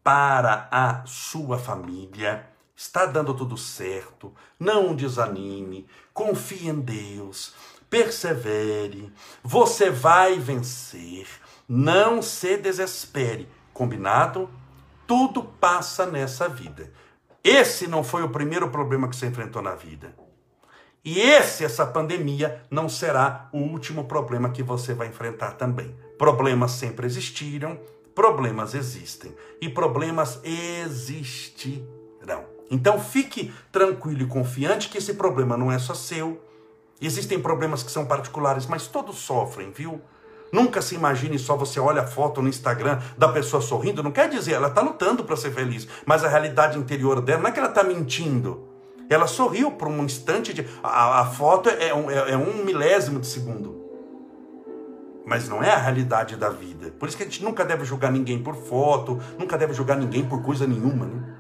para 0.04 0.68
a 0.72 1.06
sua 1.06 1.60
família. 1.60 2.52
Está 2.76 3.06
dando 3.06 3.34
tudo 3.34 3.58
certo. 3.58 4.34
Não 4.60 4.96
desanime. 4.96 5.88
Confie 6.14 6.70
em 6.70 6.80
Deus. 6.80 7.54
Persevere. 7.90 9.12
Você 9.44 9.90
vai 9.90 10.40
vencer. 10.40 11.28
Não 11.68 12.22
se 12.22 12.58
desespere. 12.58 13.48
Combinado? 13.74 14.50
Tudo 15.06 15.44
passa 15.44 16.06
nessa 16.06 16.50
vida. 16.50 16.92
Esse 17.44 17.88
não 17.88 18.04
foi 18.04 18.24
o 18.24 18.30
primeiro 18.30 18.70
problema 18.70 19.08
que 19.08 19.16
você 19.16 19.28
enfrentou 19.28 19.62
na 19.62 19.76
vida. 19.76 20.16
E 21.04 21.20
esse, 21.20 21.66
essa 21.66 21.86
pandemia, 21.86 22.64
não 22.72 22.88
será 22.88 23.50
o 23.52 23.58
último 23.58 24.06
problema 24.06 24.50
que 24.50 24.64
você 24.64 24.94
vai 24.94 25.08
enfrentar 25.08 25.54
também. 25.54 25.94
Problemas 26.18 26.72
sempre 26.72 27.06
existiram, 27.06 27.78
problemas 28.16 28.74
existem. 28.74 29.36
E 29.60 29.68
problemas 29.68 30.40
existirão. 30.46 32.53
Então 32.74 33.00
fique 33.00 33.54
tranquilo 33.72 34.24
e 34.24 34.26
confiante 34.26 34.90
que 34.90 34.98
esse 34.98 35.14
problema 35.14 35.56
não 35.56 35.72
é 35.72 35.78
só 35.78 35.94
seu. 35.94 36.42
Existem 37.00 37.40
problemas 37.40 37.84
que 37.84 37.92
são 37.92 38.04
particulares, 38.04 38.66
mas 38.66 38.88
todos 38.88 39.18
sofrem, 39.18 39.72
viu? 39.72 40.02
Nunca 40.52 40.82
se 40.82 40.96
imagine 40.96 41.38
só 41.38 41.56
você 41.56 41.80
olha 41.80 42.02
a 42.02 42.08
foto 42.08 42.42
no 42.42 42.50
Instagram 42.50 43.00
da 43.16 43.28
pessoa 43.28 43.62
sorrindo, 43.62 44.02
não 44.02 44.12
quer 44.12 44.28
dizer, 44.28 44.54
ela 44.54 44.70
está 44.70 44.82
lutando 44.82 45.24
para 45.24 45.36
ser 45.36 45.52
feliz, 45.52 45.88
mas 46.06 46.24
a 46.24 46.28
realidade 46.28 46.78
interior 46.78 47.22
dela 47.22 47.42
não 47.42 47.50
é 47.50 47.52
que 47.52 47.60
ela 47.60 47.70
está 47.70 47.84
mentindo. 47.84 48.68
Ela 49.08 49.28
sorriu 49.28 49.72
por 49.72 49.88
um 49.88 50.04
instante, 50.04 50.54
de, 50.54 50.68
a, 50.82 51.22
a 51.22 51.26
foto 51.26 51.70
é 51.70 51.94
um, 51.94 52.10
é, 52.10 52.32
é 52.32 52.38
um 52.38 52.64
milésimo 52.64 53.20
de 53.20 53.28
segundo. 53.28 53.84
Mas 55.26 55.48
não 55.48 55.64
é 55.64 55.72
a 55.72 55.78
realidade 55.78 56.36
da 56.36 56.50
vida. 56.50 56.92
Por 57.00 57.08
isso 57.08 57.18
que 57.18 57.24
a 57.24 57.26
gente 57.26 57.44
nunca 57.44 57.64
deve 57.64 57.86
julgar 57.86 58.12
ninguém 58.12 58.42
por 58.42 58.56
foto, 58.56 59.20
nunca 59.38 59.58
deve 59.58 59.74
julgar 59.74 59.98
ninguém 59.98 60.26
por 60.26 60.42
coisa 60.42 60.66
nenhuma. 60.66 61.06
Né? 61.06 61.33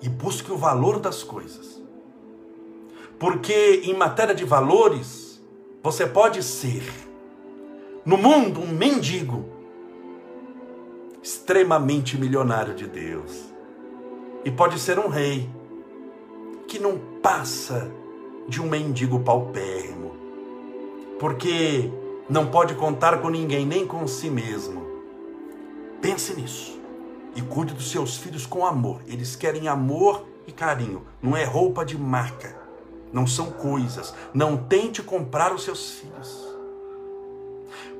E 0.00 0.08
busque 0.08 0.52
o 0.52 0.56
valor 0.56 1.00
das 1.00 1.22
coisas. 1.22 1.82
Porque 3.18 3.82
em 3.84 3.94
matéria 3.94 4.34
de 4.34 4.44
valores, 4.44 5.42
você 5.82 6.06
pode 6.06 6.42
ser 6.42 6.82
no 8.04 8.16
mundo 8.16 8.60
um 8.60 8.68
mendigo, 8.68 9.44
extremamente 11.22 12.16
milionário 12.16 12.74
de 12.74 12.86
Deus. 12.86 13.52
E 14.44 14.50
pode 14.50 14.78
ser 14.78 14.98
um 14.98 15.08
rei 15.08 15.50
que 16.68 16.78
não 16.78 16.98
passa 17.20 17.90
de 18.46 18.62
um 18.62 18.68
mendigo 18.68 19.20
paupérrimo, 19.20 20.12
porque 21.18 21.90
não 22.30 22.46
pode 22.46 22.74
contar 22.76 23.20
com 23.20 23.28
ninguém, 23.28 23.66
nem 23.66 23.86
com 23.86 24.06
si 24.06 24.30
mesmo. 24.30 24.86
Pense 26.00 26.34
nisso 26.34 26.77
e 27.38 27.42
cuide 27.42 27.72
dos 27.72 27.92
seus 27.92 28.16
filhos 28.16 28.44
com 28.44 28.66
amor. 28.66 29.00
Eles 29.06 29.36
querem 29.36 29.68
amor 29.68 30.26
e 30.44 30.50
carinho, 30.50 31.06
não 31.22 31.36
é 31.36 31.44
roupa 31.44 31.84
de 31.84 31.96
marca, 31.96 32.60
não 33.12 33.28
são 33.28 33.52
coisas. 33.52 34.12
Não 34.34 34.56
tente 34.56 35.04
comprar 35.04 35.54
os 35.54 35.62
seus 35.62 35.92
filhos. 35.92 36.48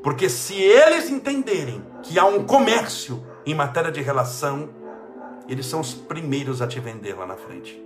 Porque 0.03 0.29
se 0.29 0.55
eles 0.55 1.09
entenderem 1.09 1.81
que 2.03 2.19
há 2.19 2.25
um 2.25 2.45
comércio 2.45 3.25
em 3.47 3.55
matéria 3.55 3.93
de 3.93 4.03
relação, 4.03 4.71
eles 5.49 5.67
são 5.67 5.81
os 5.81 5.95
primeiros 5.95 6.61
a 6.61 6.67
te 6.67 6.81
vender 6.81 7.15
lá 7.15 7.25
na 7.25 7.37
frente. 7.37 7.81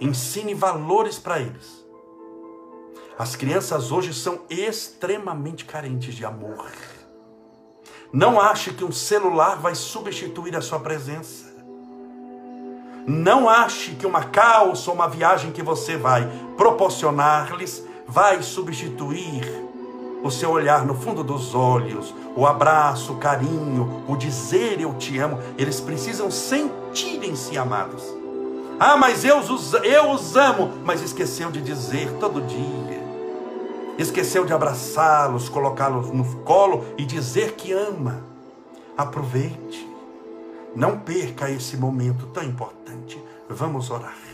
Ensine 0.00 0.54
valores 0.54 1.18
para 1.18 1.40
eles. 1.40 1.84
As 3.18 3.34
crianças 3.34 3.90
hoje 3.90 4.14
são 4.14 4.42
extremamente 4.48 5.64
carentes 5.64 6.14
de 6.14 6.24
amor. 6.24 6.70
Não 8.12 8.40
ache 8.40 8.72
que 8.72 8.84
um 8.84 8.92
celular 8.92 9.56
vai 9.56 9.74
substituir 9.74 10.56
a 10.56 10.60
sua 10.60 10.78
presença. 10.78 11.54
Não 13.06 13.48
ache 13.48 13.92
que 13.92 14.06
uma 14.06 14.24
calça 14.24 14.90
ou 14.90 14.96
uma 14.96 15.08
viagem 15.08 15.52
que 15.52 15.62
você 15.62 15.96
vai 15.96 16.28
proporcionar-lhes 16.56 17.84
vai 18.08 18.42
substituir 18.42 19.66
o 20.22 20.30
seu 20.30 20.50
olhar 20.50 20.84
no 20.84 20.94
fundo 20.94 21.22
dos 21.22 21.54
olhos, 21.54 22.14
o 22.34 22.46
abraço, 22.46 23.12
o 23.12 23.18
carinho, 23.18 24.04
o 24.08 24.16
dizer 24.16 24.80
eu 24.80 24.94
te 24.94 25.18
amo, 25.18 25.38
eles 25.56 25.80
precisam 25.80 26.30
sentirem-se 26.30 27.56
amados. 27.56 28.02
Ah, 28.78 28.96
mas 28.96 29.24
eu 29.24 29.38
os, 29.38 29.72
eu 29.74 30.10
os 30.10 30.36
amo, 30.36 30.72
mas 30.84 31.00
esqueceu 31.00 31.50
de 31.50 31.62
dizer 31.62 32.10
todo 32.18 32.42
dia. 32.42 32.85
Esqueceu 33.98 34.44
de 34.44 34.52
abraçá-los, 34.52 35.48
colocá-los 35.48 36.10
no 36.10 36.24
colo 36.42 36.84
e 36.98 37.04
dizer 37.04 37.52
que 37.52 37.72
ama. 37.72 38.22
Aproveite. 38.96 39.88
Não 40.74 40.98
perca 40.98 41.50
esse 41.50 41.76
momento 41.76 42.26
tão 42.26 42.42
importante. 42.42 43.22
Vamos 43.48 43.90
orar. 43.90 44.26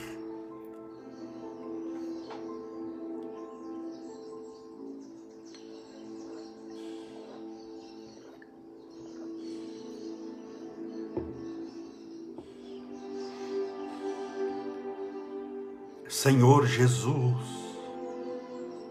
Senhor 16.22 16.66
Jesus, 16.66 17.61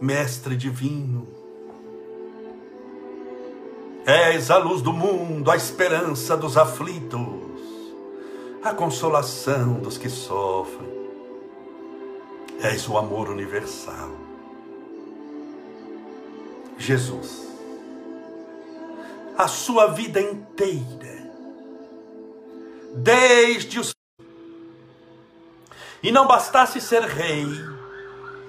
Mestre 0.01 0.55
Divino, 0.55 1.27
és 4.03 4.49
a 4.49 4.57
luz 4.57 4.81
do 4.81 4.91
mundo, 4.91 5.51
a 5.51 5.55
esperança 5.55 6.35
dos 6.35 6.57
aflitos, 6.57 7.21
a 8.63 8.73
consolação 8.73 9.75
dos 9.75 9.99
que 9.99 10.09
sofrem, 10.09 10.89
és 12.63 12.89
o 12.89 12.97
amor 12.97 13.29
universal. 13.29 14.09
Jesus, 16.79 17.47
a 19.37 19.47
sua 19.47 19.85
vida 19.85 20.19
inteira, 20.19 21.31
desde 22.95 23.79
os 23.79 23.93
e 26.01 26.11
não 26.11 26.25
bastasse 26.25 26.81
ser 26.81 27.03
rei, 27.03 27.45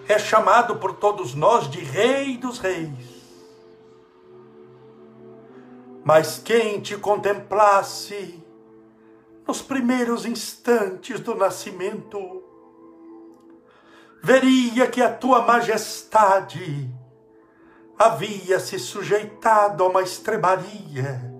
é 0.08 0.18
chamado 0.18 0.76
por 0.76 0.94
todos 0.94 1.34
nós 1.34 1.70
de 1.70 1.80
Rei 1.80 2.36
dos 2.36 2.58
Reis. 2.58 3.12
Mas 6.04 6.38
quem 6.38 6.80
te 6.80 6.96
contemplasse 6.96 8.42
nos 9.46 9.60
primeiros 9.60 10.24
instantes 10.24 11.20
do 11.20 11.34
nascimento, 11.34 12.42
veria 14.22 14.86
que 14.86 15.02
a 15.02 15.12
tua 15.12 15.42
majestade 15.42 16.88
havia 17.98 18.60
se 18.60 18.78
sujeitado 18.78 19.82
a 19.84 19.88
uma 19.88 20.02
estrebaria 20.02 21.32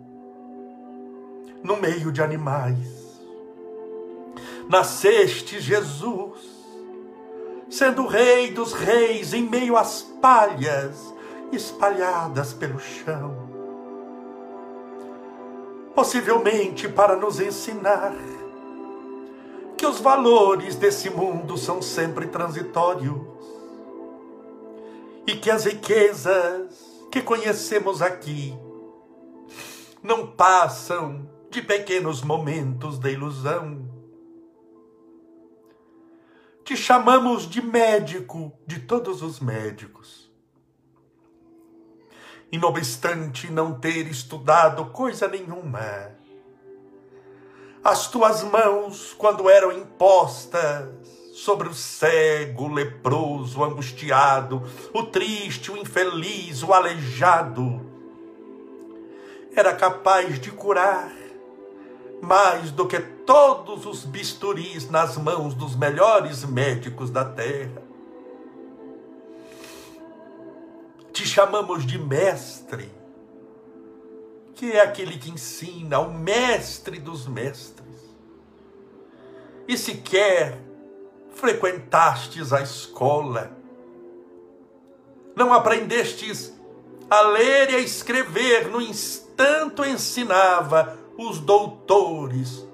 no 1.63 1.77
meio 1.77 2.11
de 2.11 2.21
animais. 2.21 3.03
Nasceste, 4.69 5.61
Jesus, 5.61 6.41
sendo 7.73 8.07
rei 8.07 8.53
dos 8.53 8.75
reis 8.75 9.33
em 9.33 9.49
meio 9.49 9.79
às 9.79 10.03
palhas 10.20 11.12
espalhadas 11.51 12.53
pelo 12.53 12.79
chão 12.79 13.51
possivelmente 15.95 16.89
para 16.89 17.16
nos 17.16 17.41
ensinar 17.41 18.12
que 19.77 19.87
os 19.87 20.01
valores 20.01 20.77
desse 20.77 21.11
mundo 21.11 21.57
são 21.57 21.83
sempre 21.83 22.27
transitórios 22.27 23.20
e 25.27 25.35
que 25.37 25.51
as 25.51 25.64
riquezas 25.64 27.09
que 27.11 27.20
conhecemos 27.23 28.01
aqui 28.03 28.55
não 30.03 30.27
passam 30.27 31.29
de 31.51 31.62
pequenos 31.62 32.23
momentos 32.23 32.99
de 32.99 33.12
ilusão. 33.12 33.82
Te 36.65 36.77
chamamos 36.77 37.49
de 37.49 37.61
médico 37.61 38.53
de 38.67 38.79
todos 38.79 39.21
os 39.21 39.41
médicos 39.41 40.31
e 42.53 42.59
não 42.59 42.69
obstante 42.69 43.51
não 43.51 43.81
ter 43.81 44.07
estudado 44.07 44.85
coisa 44.87 45.27
nenhuma. 45.27 46.13
As 47.83 48.09
tuas 48.09 48.45
mãos, 48.45 49.13
quando 49.19 49.51
eram 49.51 49.73
impostas 49.73 50.89
sobre 51.35 51.69
o 51.69 51.75
cego, 51.75 52.65
o 52.65 52.73
leproso, 52.73 53.59
o 53.59 53.65
angustiado, 53.65 54.63
o 54.93 55.03
triste, 55.03 55.73
o 55.73 55.77
infeliz, 55.77 56.63
o 56.63 56.73
aleijado, 56.73 57.91
era 59.57 59.75
capaz 59.75 60.39
de 60.39 60.53
curar 60.53 61.22
mais 62.23 62.70
do 62.70 62.87
que 62.87 62.99
todos 62.99 63.85
os 63.85 64.05
bisturis 64.05 64.89
nas 64.89 65.18
mãos 65.18 65.53
dos 65.53 65.77
melhores 65.77 66.45
médicos 66.45 67.11
da 67.11 67.25
terra. 67.25 67.93
te 71.12 71.27
chamamos 71.27 71.87
de 71.87 71.99
mestre, 71.99 72.91
que 74.55 74.73
é 74.73 74.81
aquele 74.81 75.18
que 75.18 75.31
ensina, 75.31 76.01
o 76.01 76.12
mestre 76.12 76.99
dos 76.99 77.29
mestres. 77.29 77.87
E 79.68 79.77
sequer 79.77 80.59
frequentastes 81.35 82.53
a 82.53 82.62
escola, 82.62 83.57
não 85.37 85.53
aprendestes 85.53 86.53
a 87.09 87.20
ler 87.23 87.70
e 87.70 87.77
a 87.77 87.79
escrever, 87.79 88.68
no 88.68 88.81
instante 88.81 89.83
ensinava 89.89 90.99
os 91.29 91.39
doutores 91.39 92.66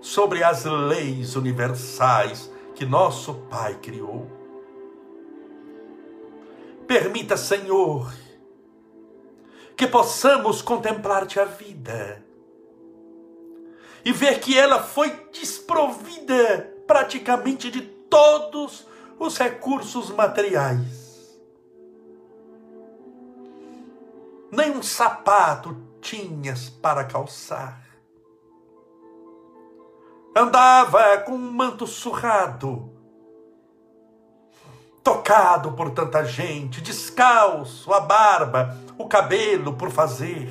sobre 0.00 0.44
as 0.44 0.64
leis 0.64 1.36
universais 1.36 2.50
que 2.74 2.84
nosso 2.84 3.34
Pai 3.50 3.74
criou. 3.80 4.26
Permita, 6.86 7.36
Senhor, 7.36 8.12
que 9.76 9.86
possamos 9.86 10.60
contemplar-te 10.60 11.40
a 11.40 11.44
vida 11.44 12.22
e 14.04 14.12
ver 14.12 14.40
que 14.40 14.56
ela 14.56 14.82
foi 14.82 15.10
desprovida 15.32 16.74
praticamente 16.86 17.70
de 17.70 17.80
todos 17.80 18.86
os 19.18 19.38
recursos 19.38 20.10
materiais. 20.10 21.40
Nem 24.52 24.70
um 24.70 24.82
sapato 24.82 25.76
tinhas 26.00 26.68
para 26.68 27.04
calçar. 27.04 27.83
Andava 30.34 31.18
com 31.18 31.32
um 31.32 31.52
manto 31.52 31.86
surrado 31.86 32.94
tocado 35.04 35.72
por 35.72 35.90
tanta 35.90 36.24
gente, 36.24 36.80
descalço, 36.80 37.92
a 37.92 38.00
barba, 38.00 38.74
o 38.96 39.06
cabelo 39.06 39.74
por 39.74 39.90
fazer. 39.90 40.48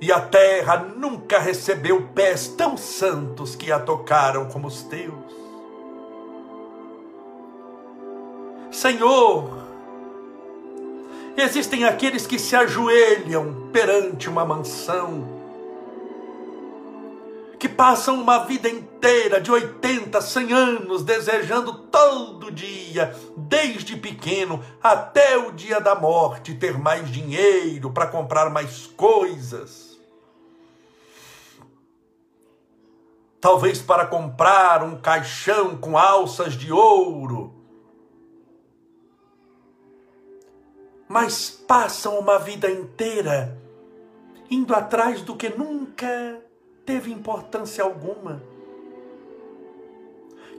E 0.00 0.12
a 0.12 0.20
terra 0.20 0.76
nunca 0.96 1.40
recebeu 1.40 2.08
pés 2.14 2.46
tão 2.46 2.76
santos 2.76 3.56
que 3.56 3.72
a 3.72 3.80
tocaram 3.80 4.46
como 4.46 4.68
os 4.68 4.84
teus. 4.84 5.32
Senhor, 8.70 9.50
existem 11.36 11.84
aqueles 11.84 12.26
que 12.26 12.38
se 12.38 12.54
ajoelham 12.54 13.68
perante 13.72 14.28
uma 14.28 14.44
mansão 14.44 15.31
que 17.62 17.68
passam 17.68 18.20
uma 18.20 18.38
vida 18.38 18.68
inteira 18.68 19.40
de 19.40 19.48
80, 19.48 20.20
100 20.20 20.52
anos 20.52 21.04
desejando 21.04 21.72
todo 21.72 22.50
dia, 22.50 23.14
desde 23.36 23.96
pequeno 23.96 24.60
até 24.82 25.36
o 25.36 25.52
dia 25.52 25.80
da 25.80 25.94
morte, 25.94 26.56
ter 26.56 26.76
mais 26.76 27.08
dinheiro 27.08 27.92
para 27.92 28.08
comprar 28.08 28.50
mais 28.50 28.88
coisas. 28.88 29.96
Talvez 33.40 33.80
para 33.80 34.08
comprar 34.08 34.82
um 34.82 35.00
caixão 35.00 35.76
com 35.76 35.96
alças 35.96 36.54
de 36.54 36.72
ouro. 36.72 37.54
Mas 41.08 41.48
passam 41.48 42.18
uma 42.18 42.40
vida 42.40 42.68
inteira 42.68 43.56
indo 44.50 44.74
atrás 44.74 45.22
do 45.22 45.36
que 45.36 45.48
nunca 45.48 46.42
teve 46.84 47.12
importância 47.12 47.84
alguma. 47.84 48.42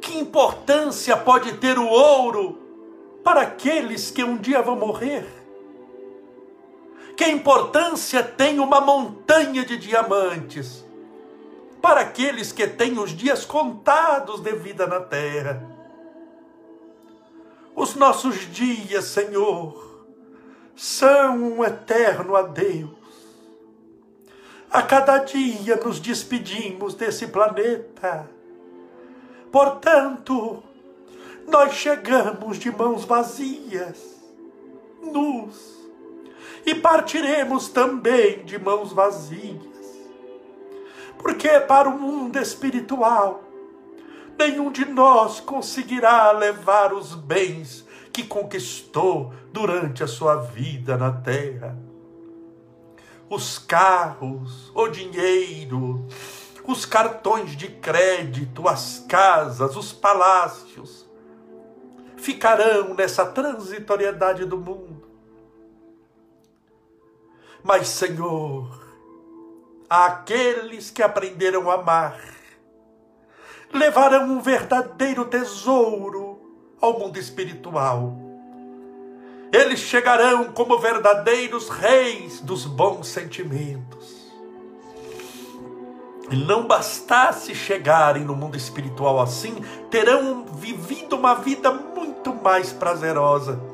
Que 0.02 0.18
importância 0.18 1.16
pode 1.16 1.58
ter 1.58 1.78
o 1.78 1.88
ouro 1.88 2.60
para 3.24 3.42
aqueles 3.42 4.12
que 4.12 4.24
um 4.24 4.38
dia 4.38 4.62
vão 4.62 4.76
morrer? 4.76 5.26
Que 7.16 7.26
importância 7.28 8.24
tem 8.24 8.60
uma 8.60 8.82
montanha 8.82 9.64
de 9.64 9.78
diamantes 9.78 10.84
para 11.82 12.02
aqueles 12.02 12.52
que 12.52 12.68
têm 12.68 12.98
os 12.98 13.12
dias 13.12 13.46
contados 13.46 14.42
de 14.42 14.52
vida 14.54 14.88
na 14.88 15.00
terra? 15.00 15.62
Os 17.76 17.96
nossos 17.96 18.52
dias, 18.52 19.06
Senhor, 19.06 20.06
são 20.76 21.38
um 21.38 21.64
eterno 21.64 22.36
adeus 22.36 23.03
a 24.74 24.82
cada 24.82 25.20
dia 25.20 25.76
nos 25.76 26.00
despedimos 26.00 26.96
desse 26.96 27.28
planeta. 27.28 28.28
Portanto, 29.52 30.64
nós 31.48 31.76
chegamos 31.76 32.58
de 32.58 32.72
mãos 32.72 33.06
vazias, 33.06 34.20
nus, 35.00 35.78
e 36.66 36.74
partiremos 36.74 37.70
também 37.70 38.44
de 38.46 38.58
mãos 38.58 38.92
vazias. 38.92 39.62
Porque 41.20 41.60
para 41.60 41.88
o 41.88 42.00
mundo 42.00 42.40
espiritual, 42.40 43.44
nenhum 44.40 44.72
de 44.72 44.86
nós 44.86 45.40
conseguirá 45.40 46.32
levar 46.32 46.94
os 46.94 47.14
bens 47.14 47.86
que 48.12 48.24
conquistou 48.24 49.32
durante 49.52 50.04
a 50.04 50.08
sua 50.08 50.38
vida 50.38 50.98
na 50.98 51.12
terra 51.12 51.83
os 53.34 53.58
carros, 53.58 54.72
o 54.76 54.88
dinheiro, 54.88 56.08
os 56.68 56.86
cartões 56.86 57.58
de 57.58 57.68
crédito, 57.68 58.68
as 58.68 59.04
casas, 59.08 59.76
os 59.76 59.92
palácios, 59.92 61.10
ficarão 62.16 62.94
nessa 62.94 63.26
transitoriedade 63.26 64.46
do 64.46 64.58
mundo. 64.58 65.04
Mas, 67.64 67.88
Senhor, 67.88 68.70
aqueles 69.90 70.92
que 70.92 71.02
aprenderam 71.02 71.72
a 71.72 71.76
amar, 71.76 72.22
levarão 73.74 74.26
um 74.26 74.42
verdadeiro 74.42 75.26
tesouro 75.26 76.76
ao 76.80 77.00
mundo 77.00 77.18
espiritual 77.18 78.23
eles 79.54 79.80
chegarão 79.82 80.46
como 80.46 80.80
verdadeiros 80.80 81.70
reis 81.70 82.42
dos 82.42 82.66
bons 82.66 83.08
sentimentos. 83.08 84.24
E 86.32 86.36
não 86.36 86.66
bastasse 86.66 87.54
chegarem 87.54 88.24
no 88.24 88.36
mundo 88.36 88.58
espiritual 88.58 89.22
assim, 89.22 89.54
terão 89.92 90.46
vivido 90.46 91.16
uma 91.16 91.36
vida 91.36 91.72
muito 91.72 92.34
mais 92.34 92.74
prazerosa. 92.74 93.72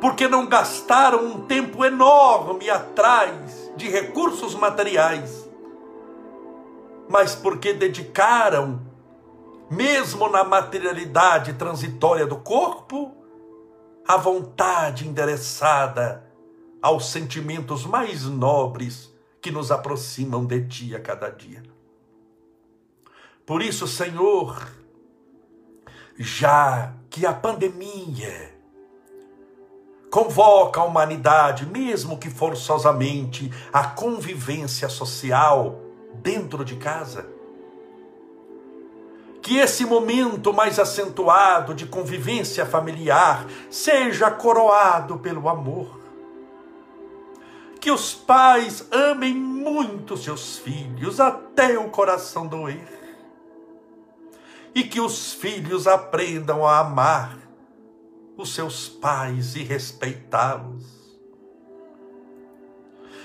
porque 0.00 0.26
não 0.26 0.48
gastaram 0.48 1.24
um 1.24 1.46
tempo 1.46 1.84
enorme 1.84 2.68
atrás 2.68 3.70
de 3.76 3.88
recursos 3.88 4.52
materiais, 4.52 5.48
mas 7.08 7.36
porque 7.36 7.72
dedicaram, 7.72 8.80
mesmo 9.70 10.28
na 10.28 10.42
materialidade 10.42 11.52
transitória 11.52 12.26
do 12.26 12.34
corpo, 12.34 13.21
a 14.06 14.16
vontade 14.16 15.06
endereçada 15.06 16.24
aos 16.80 17.10
sentimentos 17.10 17.86
mais 17.86 18.24
nobres 18.24 19.12
que 19.40 19.50
nos 19.50 19.70
aproximam 19.70 20.44
de 20.44 20.66
Ti 20.66 20.96
a 20.96 21.00
cada 21.00 21.28
dia. 21.28 21.62
Por 23.46 23.62
isso, 23.62 23.86
Senhor, 23.86 24.68
já 26.16 26.94
que 27.10 27.26
a 27.26 27.32
pandemia 27.32 28.52
convoca 30.10 30.80
a 30.80 30.84
humanidade, 30.84 31.66
mesmo 31.66 32.18
que 32.18 32.28
forçosamente, 32.28 33.50
à 33.72 33.84
convivência 33.84 34.88
social 34.88 35.80
dentro 36.14 36.64
de 36.64 36.76
casa. 36.76 37.26
Que 39.42 39.58
esse 39.58 39.84
momento 39.84 40.52
mais 40.52 40.78
acentuado 40.78 41.74
de 41.74 41.84
convivência 41.84 42.64
familiar 42.64 43.44
seja 43.68 44.30
coroado 44.30 45.18
pelo 45.18 45.48
amor. 45.48 46.00
Que 47.80 47.90
os 47.90 48.14
pais 48.14 48.86
amem 48.92 49.34
muito 49.34 50.16
seus 50.16 50.58
filhos 50.58 51.18
até 51.18 51.76
o 51.76 51.90
coração 51.90 52.46
doer. 52.46 53.00
E 54.72 54.84
que 54.84 55.00
os 55.00 55.32
filhos 55.32 55.88
aprendam 55.88 56.64
a 56.64 56.78
amar 56.78 57.36
os 58.36 58.54
seus 58.54 58.88
pais 58.88 59.56
e 59.56 59.64
respeitá-los. 59.64 61.01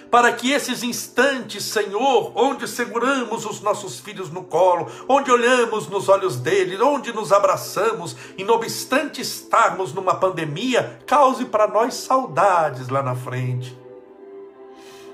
Para 0.09 0.31
que 0.31 0.51
esses 0.51 0.83
instantes, 0.83 1.63
Senhor, 1.65 2.31
onde 2.35 2.67
seguramos 2.67 3.45
os 3.45 3.61
nossos 3.61 3.99
filhos 3.99 4.29
no 4.29 4.43
colo, 4.43 4.87
onde 5.07 5.31
olhamos 5.31 5.87
nos 5.87 6.07
olhos 6.07 6.37
deles, 6.37 6.79
onde 6.79 7.11
nos 7.11 7.31
abraçamos, 7.31 8.15
e 8.37 8.43
não 8.43 8.55
obstante 8.55 9.21
estarmos 9.21 9.93
numa 9.93 10.15
pandemia, 10.15 10.99
cause 11.05 11.45
para 11.45 11.67
nós 11.67 11.93
saudades 11.95 12.87
lá 12.87 13.03
na 13.03 13.15
frente. 13.15 13.77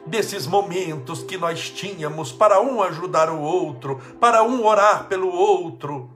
Desses 0.05 0.45
momentos 0.45 1.23
que 1.23 1.37
nós 1.37 1.69
tínhamos 1.69 2.31
para 2.31 2.61
um 2.61 2.83
ajudar 2.83 3.29
o 3.29 3.41
outro, 3.41 3.99
para 4.19 4.43
um 4.43 4.65
orar 4.65 5.07
pelo 5.07 5.29
outro, 5.29 6.09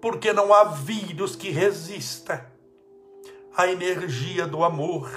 porque 0.00 0.32
não 0.32 0.52
há 0.52 0.64
vírus 0.64 1.36
que 1.36 1.50
resista 1.50 2.50
à 3.56 3.66
energia 3.66 4.46
do 4.46 4.62
amor, 4.62 5.10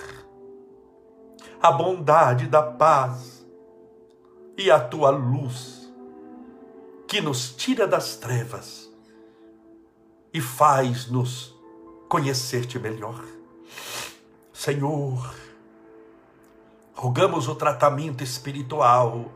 à 1.62 1.72
bondade 1.72 2.48
da 2.48 2.62
paz 2.62 3.46
e 4.58 4.70
à 4.70 4.80
tua 4.80 5.10
luz, 5.10 5.90
que 7.08 7.22
nos 7.22 7.54
tira 7.56 7.88
das 7.88 8.16
trevas 8.18 8.90
e 10.34 10.40
faz-nos 10.42 11.56
conhecer-te 12.08 12.78
melhor. 12.78 13.24
Senhor, 14.54 15.34
rogamos 16.94 17.48
o 17.48 17.56
tratamento 17.56 18.24
espiritual 18.24 19.32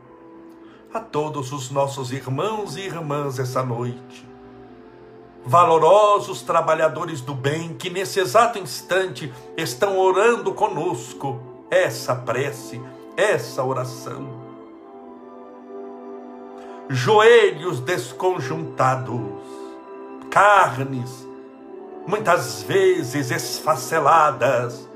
a 0.92 1.00
todos 1.00 1.52
os 1.52 1.70
nossos 1.70 2.12
irmãos 2.12 2.76
e 2.76 2.80
irmãs 2.80 3.38
essa 3.38 3.62
noite 3.64 4.34
valorosos 5.44 6.40
trabalhadores 6.40 7.20
do 7.20 7.34
bem 7.34 7.74
que 7.74 7.90
nesse 7.90 8.18
exato 8.18 8.58
instante 8.58 9.32
estão 9.56 9.98
orando 9.98 10.54
conosco 10.54 11.38
essa 11.74 12.14
prece, 12.14 12.80
essa 13.16 13.64
oração. 13.64 14.44
Joelhos 16.88 17.80
desconjuntados, 17.80 19.42
carnes 20.30 21.26
muitas 22.06 22.62
vezes 22.62 23.30
esfaceladas 23.30 24.88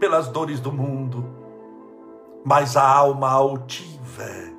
pelas 0.00 0.28
dores 0.28 0.60
do 0.60 0.72
mundo, 0.72 1.24
mas 2.44 2.76
a 2.76 2.86
alma 2.86 3.30
altiva, 3.30 4.52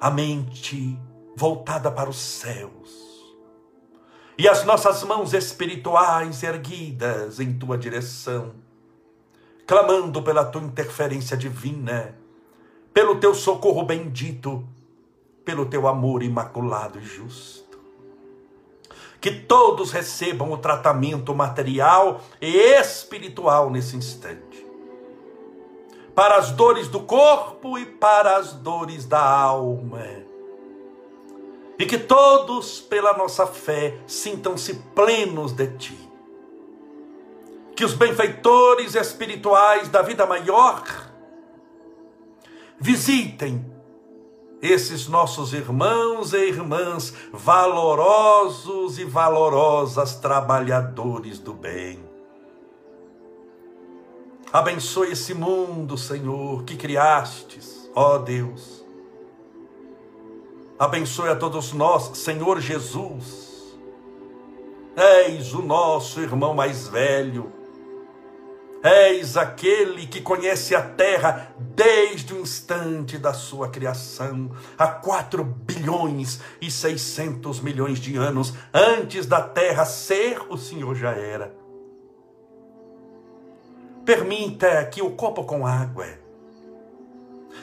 a 0.00 0.10
mente 0.10 0.98
voltada 1.36 1.90
para 1.90 2.10
os 2.10 2.18
céus 2.18 3.12
e 4.38 4.48
as 4.48 4.64
nossas 4.64 5.04
mãos 5.04 5.34
espirituais 5.34 6.42
erguidas 6.42 7.38
em 7.38 7.52
tua 7.52 7.76
direção, 7.76 8.61
clamando 9.66 10.22
pela 10.22 10.44
tua 10.44 10.62
interferência 10.62 11.36
divina, 11.36 12.16
pelo 12.92 13.16
teu 13.16 13.34
socorro 13.34 13.84
bendito, 13.84 14.66
pelo 15.44 15.66
teu 15.66 15.86
amor 15.86 16.22
imaculado 16.22 16.98
e 16.98 17.02
justo. 17.02 17.78
Que 19.20 19.30
todos 19.30 19.92
recebam 19.92 20.50
o 20.52 20.58
tratamento 20.58 21.34
material 21.34 22.20
e 22.40 22.56
espiritual 22.80 23.70
nesse 23.70 23.96
instante. 23.96 24.66
Para 26.14 26.36
as 26.36 26.50
dores 26.50 26.88
do 26.88 27.00
corpo 27.00 27.78
e 27.78 27.86
para 27.86 28.36
as 28.36 28.52
dores 28.52 29.06
da 29.06 29.24
alma 29.24 30.32
e 31.82 31.86
que 31.86 31.98
todos, 31.98 32.80
pela 32.80 33.16
nossa 33.16 33.44
fé, 33.44 33.98
sintam-se 34.06 34.74
plenos 34.94 35.50
de 35.50 35.66
Ti. 35.66 36.11
Que 37.76 37.84
os 37.84 37.94
benfeitores 37.94 38.94
espirituais 38.94 39.88
da 39.88 40.02
vida 40.02 40.26
maior 40.26 40.82
visitem 42.78 43.64
esses 44.60 45.08
nossos 45.08 45.52
irmãos 45.52 46.32
e 46.32 46.48
irmãs 46.48 47.12
valorosos 47.32 48.98
e 48.98 49.04
valorosas 49.04 50.16
trabalhadores 50.16 51.38
do 51.38 51.52
bem. 51.52 51.98
Abençoe 54.52 55.12
esse 55.12 55.32
mundo, 55.32 55.96
Senhor, 55.96 56.62
que 56.64 56.76
criastes, 56.76 57.90
ó 57.94 58.18
Deus 58.18 58.82
Abençoe 60.82 61.28
a 61.28 61.36
todos 61.36 61.72
nós, 61.72 62.18
Senhor 62.18 62.60
Jesus. 62.60 63.72
Eis 64.96 65.54
o 65.54 65.62
nosso 65.62 66.20
irmão 66.20 66.54
mais 66.54 66.88
velho. 66.88 67.52
Eis 68.82 69.36
aquele 69.36 70.06
que 70.06 70.20
conhece 70.20 70.74
a 70.74 70.82
terra 70.82 71.54
desde 71.58 72.34
o 72.34 72.40
instante 72.40 73.16
da 73.16 73.32
sua 73.32 73.68
criação, 73.68 74.50
há 74.76 74.88
4 74.88 75.44
bilhões 75.44 76.40
e 76.60 76.70
600 76.70 77.60
milhões 77.60 78.00
de 78.00 78.16
anos 78.16 78.52
antes 78.74 79.24
da 79.24 79.40
terra 79.40 79.84
ser, 79.84 80.42
o 80.48 80.58
Senhor 80.58 80.96
já 80.96 81.12
era. 81.12 81.54
Permita 84.04 84.84
que 84.86 85.00
o 85.00 85.12
copo 85.12 85.44
com 85.44 85.64
água 85.64 86.22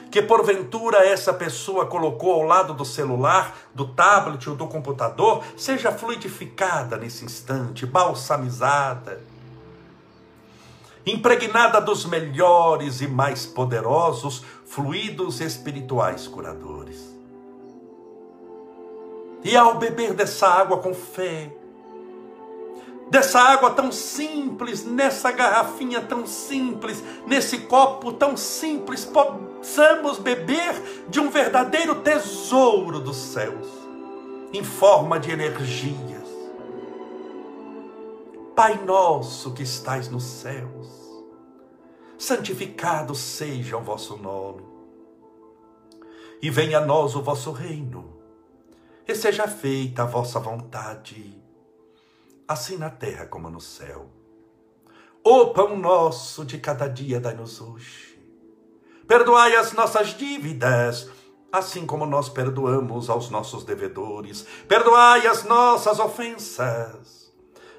que 0.09 0.22
porventura 0.22 1.05
essa 1.05 1.32
pessoa 1.32 1.86
colocou 1.86 2.34
ao 2.34 2.43
lado 2.43 2.74
do 2.74 2.84
celular, 2.84 3.55
do 3.74 3.88
tablet 3.88 4.49
ou 4.49 4.55
do 4.55 4.67
computador, 4.67 5.43
seja 5.55 5.91
fluidificada 5.91 6.97
nesse 6.97 7.26
instante, 7.26 7.86
balsamizada, 7.86 9.22
impregnada 11.06 11.80
dos 11.80 12.06
melhores 12.06 13.02
e 13.02 13.08
mais 13.08 13.45
poderosos 13.45 14.43
fluidos 14.66 15.41
espirituais 15.41 16.28
curadores. 16.28 17.18
E 19.43 19.56
ao 19.56 19.76
beber 19.76 20.14
dessa 20.14 20.47
água 20.47 20.78
com 20.78 20.93
fé, 20.93 21.52
dessa 23.10 23.39
água 23.39 23.72
tão 23.72 23.91
simples, 23.91 24.86
nessa 24.86 25.32
garrafinha 25.32 26.02
tão 26.02 26.28
simples, 26.28 27.04
nesse 27.26 27.60
copo 27.60 28.12
tão 28.12 28.38
simples, 28.38 29.06
possamos 29.06 30.20
beber 30.20 31.06
de 31.08 31.20
um 31.20 31.30
verdadeiro 31.30 31.95
tesouro 31.95 33.00
dos 33.00 33.18
céus, 33.18 33.68
em 34.54 34.64
forma 34.64 35.20
de 35.20 35.32
energias. 35.32 36.09
Pai 38.60 38.76
nosso 38.84 39.53
que 39.53 39.64
estais 39.64 40.10
nos 40.10 40.26
céus, 40.26 40.89
santificado 42.18 43.16
seja 43.16 43.78
o 43.78 43.82
vosso 43.82 44.18
nome, 44.18 44.66
e 46.41 46.49
venha 46.49 46.80
a 46.80 46.86
nós 46.86 47.16
o 47.16 47.22
vosso 47.22 47.53
reino, 47.53 48.20
e 49.07 49.16
seja 49.16 49.47
feita 49.47 50.03
a 50.03 50.05
vossa 50.05 50.41
vontade 50.41 51.41
assim 52.45 52.76
na 52.76 52.89
terra 52.89 53.26
como 53.26 53.49
no 53.49 53.62
céu. 53.62 54.10
O 55.24 55.53
pão 55.53 55.78
nosso 55.78 56.43
de 56.43 56.57
cada 56.57 56.89
dia 56.89 57.22
dai-nos 57.22 57.62
hoje. 57.62 58.22
Perdoai 59.07 59.55
as 59.55 59.72
nossas 59.72 60.10
dívidas, 60.10 61.10
assim 61.49 61.86
como 61.86 62.05
nós 62.05 62.28
perdoamos 62.28 63.10
aos 63.10 63.30
nossos 63.30 63.64
devedores. 63.64 64.45
Perdoai 64.68 65.28
as 65.28 65.45
nossas 65.45 65.97
ofensas, 65.97 67.18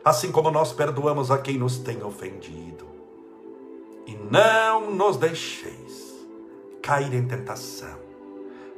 assim 0.04 0.32
como 0.32 0.50
nós 0.50 0.72
perdoamos 0.72 1.30
a 1.30 1.38
quem 1.38 1.58
nos 1.58 1.78
tem 1.78 2.02
ofendido. 2.02 2.86
E 4.06 4.14
não 4.14 4.90
nos 4.90 5.16
deixeis 5.16 6.26
cair 6.82 7.12
em 7.14 7.26
tentação, 7.26 7.98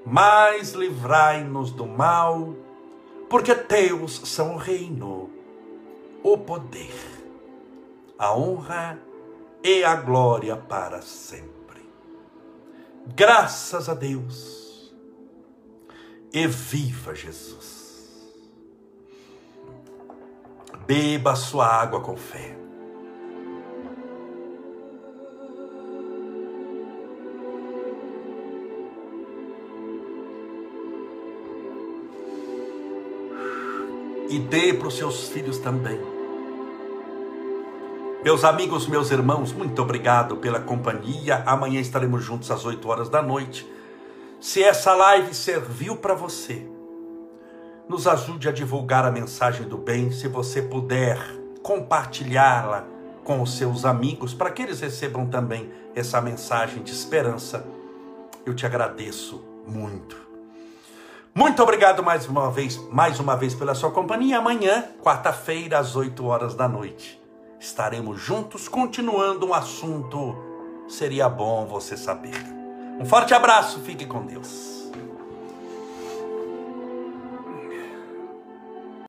mas 0.04 0.72
livrai-nos 0.72 1.70
do 1.70 1.86
mal, 1.86 2.54
porque 3.30 3.54
teus 3.54 4.20
são 4.24 4.54
o 4.54 4.58
reino, 4.58 5.30
o 6.22 6.36
poder, 6.36 6.94
a 8.18 8.36
honra 8.36 9.00
e 9.62 9.84
a 9.84 9.94
glória 9.94 10.56
para 10.56 11.00
sempre. 11.00 11.52
Graças 13.06 13.88
a 13.88 13.94
Deus. 13.94 14.92
E 16.32 16.46
viva 16.46 17.14
Jesus. 17.14 17.81
Beba 20.86 21.36
sua 21.36 21.66
água 21.66 22.00
com 22.00 22.16
fé. 22.16 22.56
E 34.28 34.38
dê 34.38 34.72
para 34.72 34.88
os 34.88 34.96
seus 34.96 35.28
filhos 35.28 35.58
também. 35.58 36.00
Meus 38.24 38.44
amigos, 38.44 38.86
meus 38.86 39.10
irmãos, 39.10 39.52
muito 39.52 39.82
obrigado 39.82 40.36
pela 40.36 40.60
companhia. 40.60 41.42
Amanhã 41.44 41.80
estaremos 41.80 42.24
juntos 42.24 42.50
às 42.50 42.64
8 42.64 42.88
horas 42.88 43.08
da 43.08 43.20
noite. 43.20 43.66
Se 44.40 44.62
essa 44.62 44.94
live 44.94 45.34
serviu 45.34 45.96
para 45.96 46.14
você, 46.14 46.66
nos 47.88 48.06
ajude 48.06 48.48
a 48.48 48.52
divulgar 48.52 49.04
a 49.04 49.10
mensagem 49.10 49.66
do 49.68 49.76
bem, 49.76 50.10
se 50.10 50.28
você 50.28 50.62
puder 50.62 51.18
compartilhá-la 51.62 52.84
com 53.24 53.40
os 53.40 53.56
seus 53.56 53.84
amigos, 53.84 54.34
para 54.34 54.50
que 54.50 54.62
eles 54.62 54.80
recebam 54.80 55.26
também 55.26 55.70
essa 55.94 56.20
mensagem 56.20 56.82
de 56.82 56.92
esperança. 56.92 57.64
Eu 58.44 58.54
te 58.54 58.66
agradeço 58.66 59.44
muito. 59.66 60.16
Muito 61.34 61.62
obrigado 61.62 62.02
mais 62.02 62.26
uma 62.26 62.50
vez, 62.50 62.76
mais 62.90 63.20
uma 63.20 63.36
vez 63.36 63.54
pela 63.54 63.74
sua 63.74 63.90
companhia. 63.90 64.38
Amanhã, 64.38 64.84
quarta-feira, 65.02 65.78
às 65.78 65.96
8 65.96 66.24
horas 66.26 66.54
da 66.54 66.68
noite, 66.68 67.20
estaremos 67.60 68.20
juntos 68.20 68.68
continuando 68.68 69.46
um 69.46 69.54
assunto 69.54 70.50
seria 70.88 71.28
bom 71.28 71.66
você 71.66 71.96
saber. 71.96 72.36
Um 73.00 73.04
forte 73.06 73.32
abraço, 73.32 73.80
fique 73.80 74.04
com 74.04 74.26
Deus. 74.26 74.81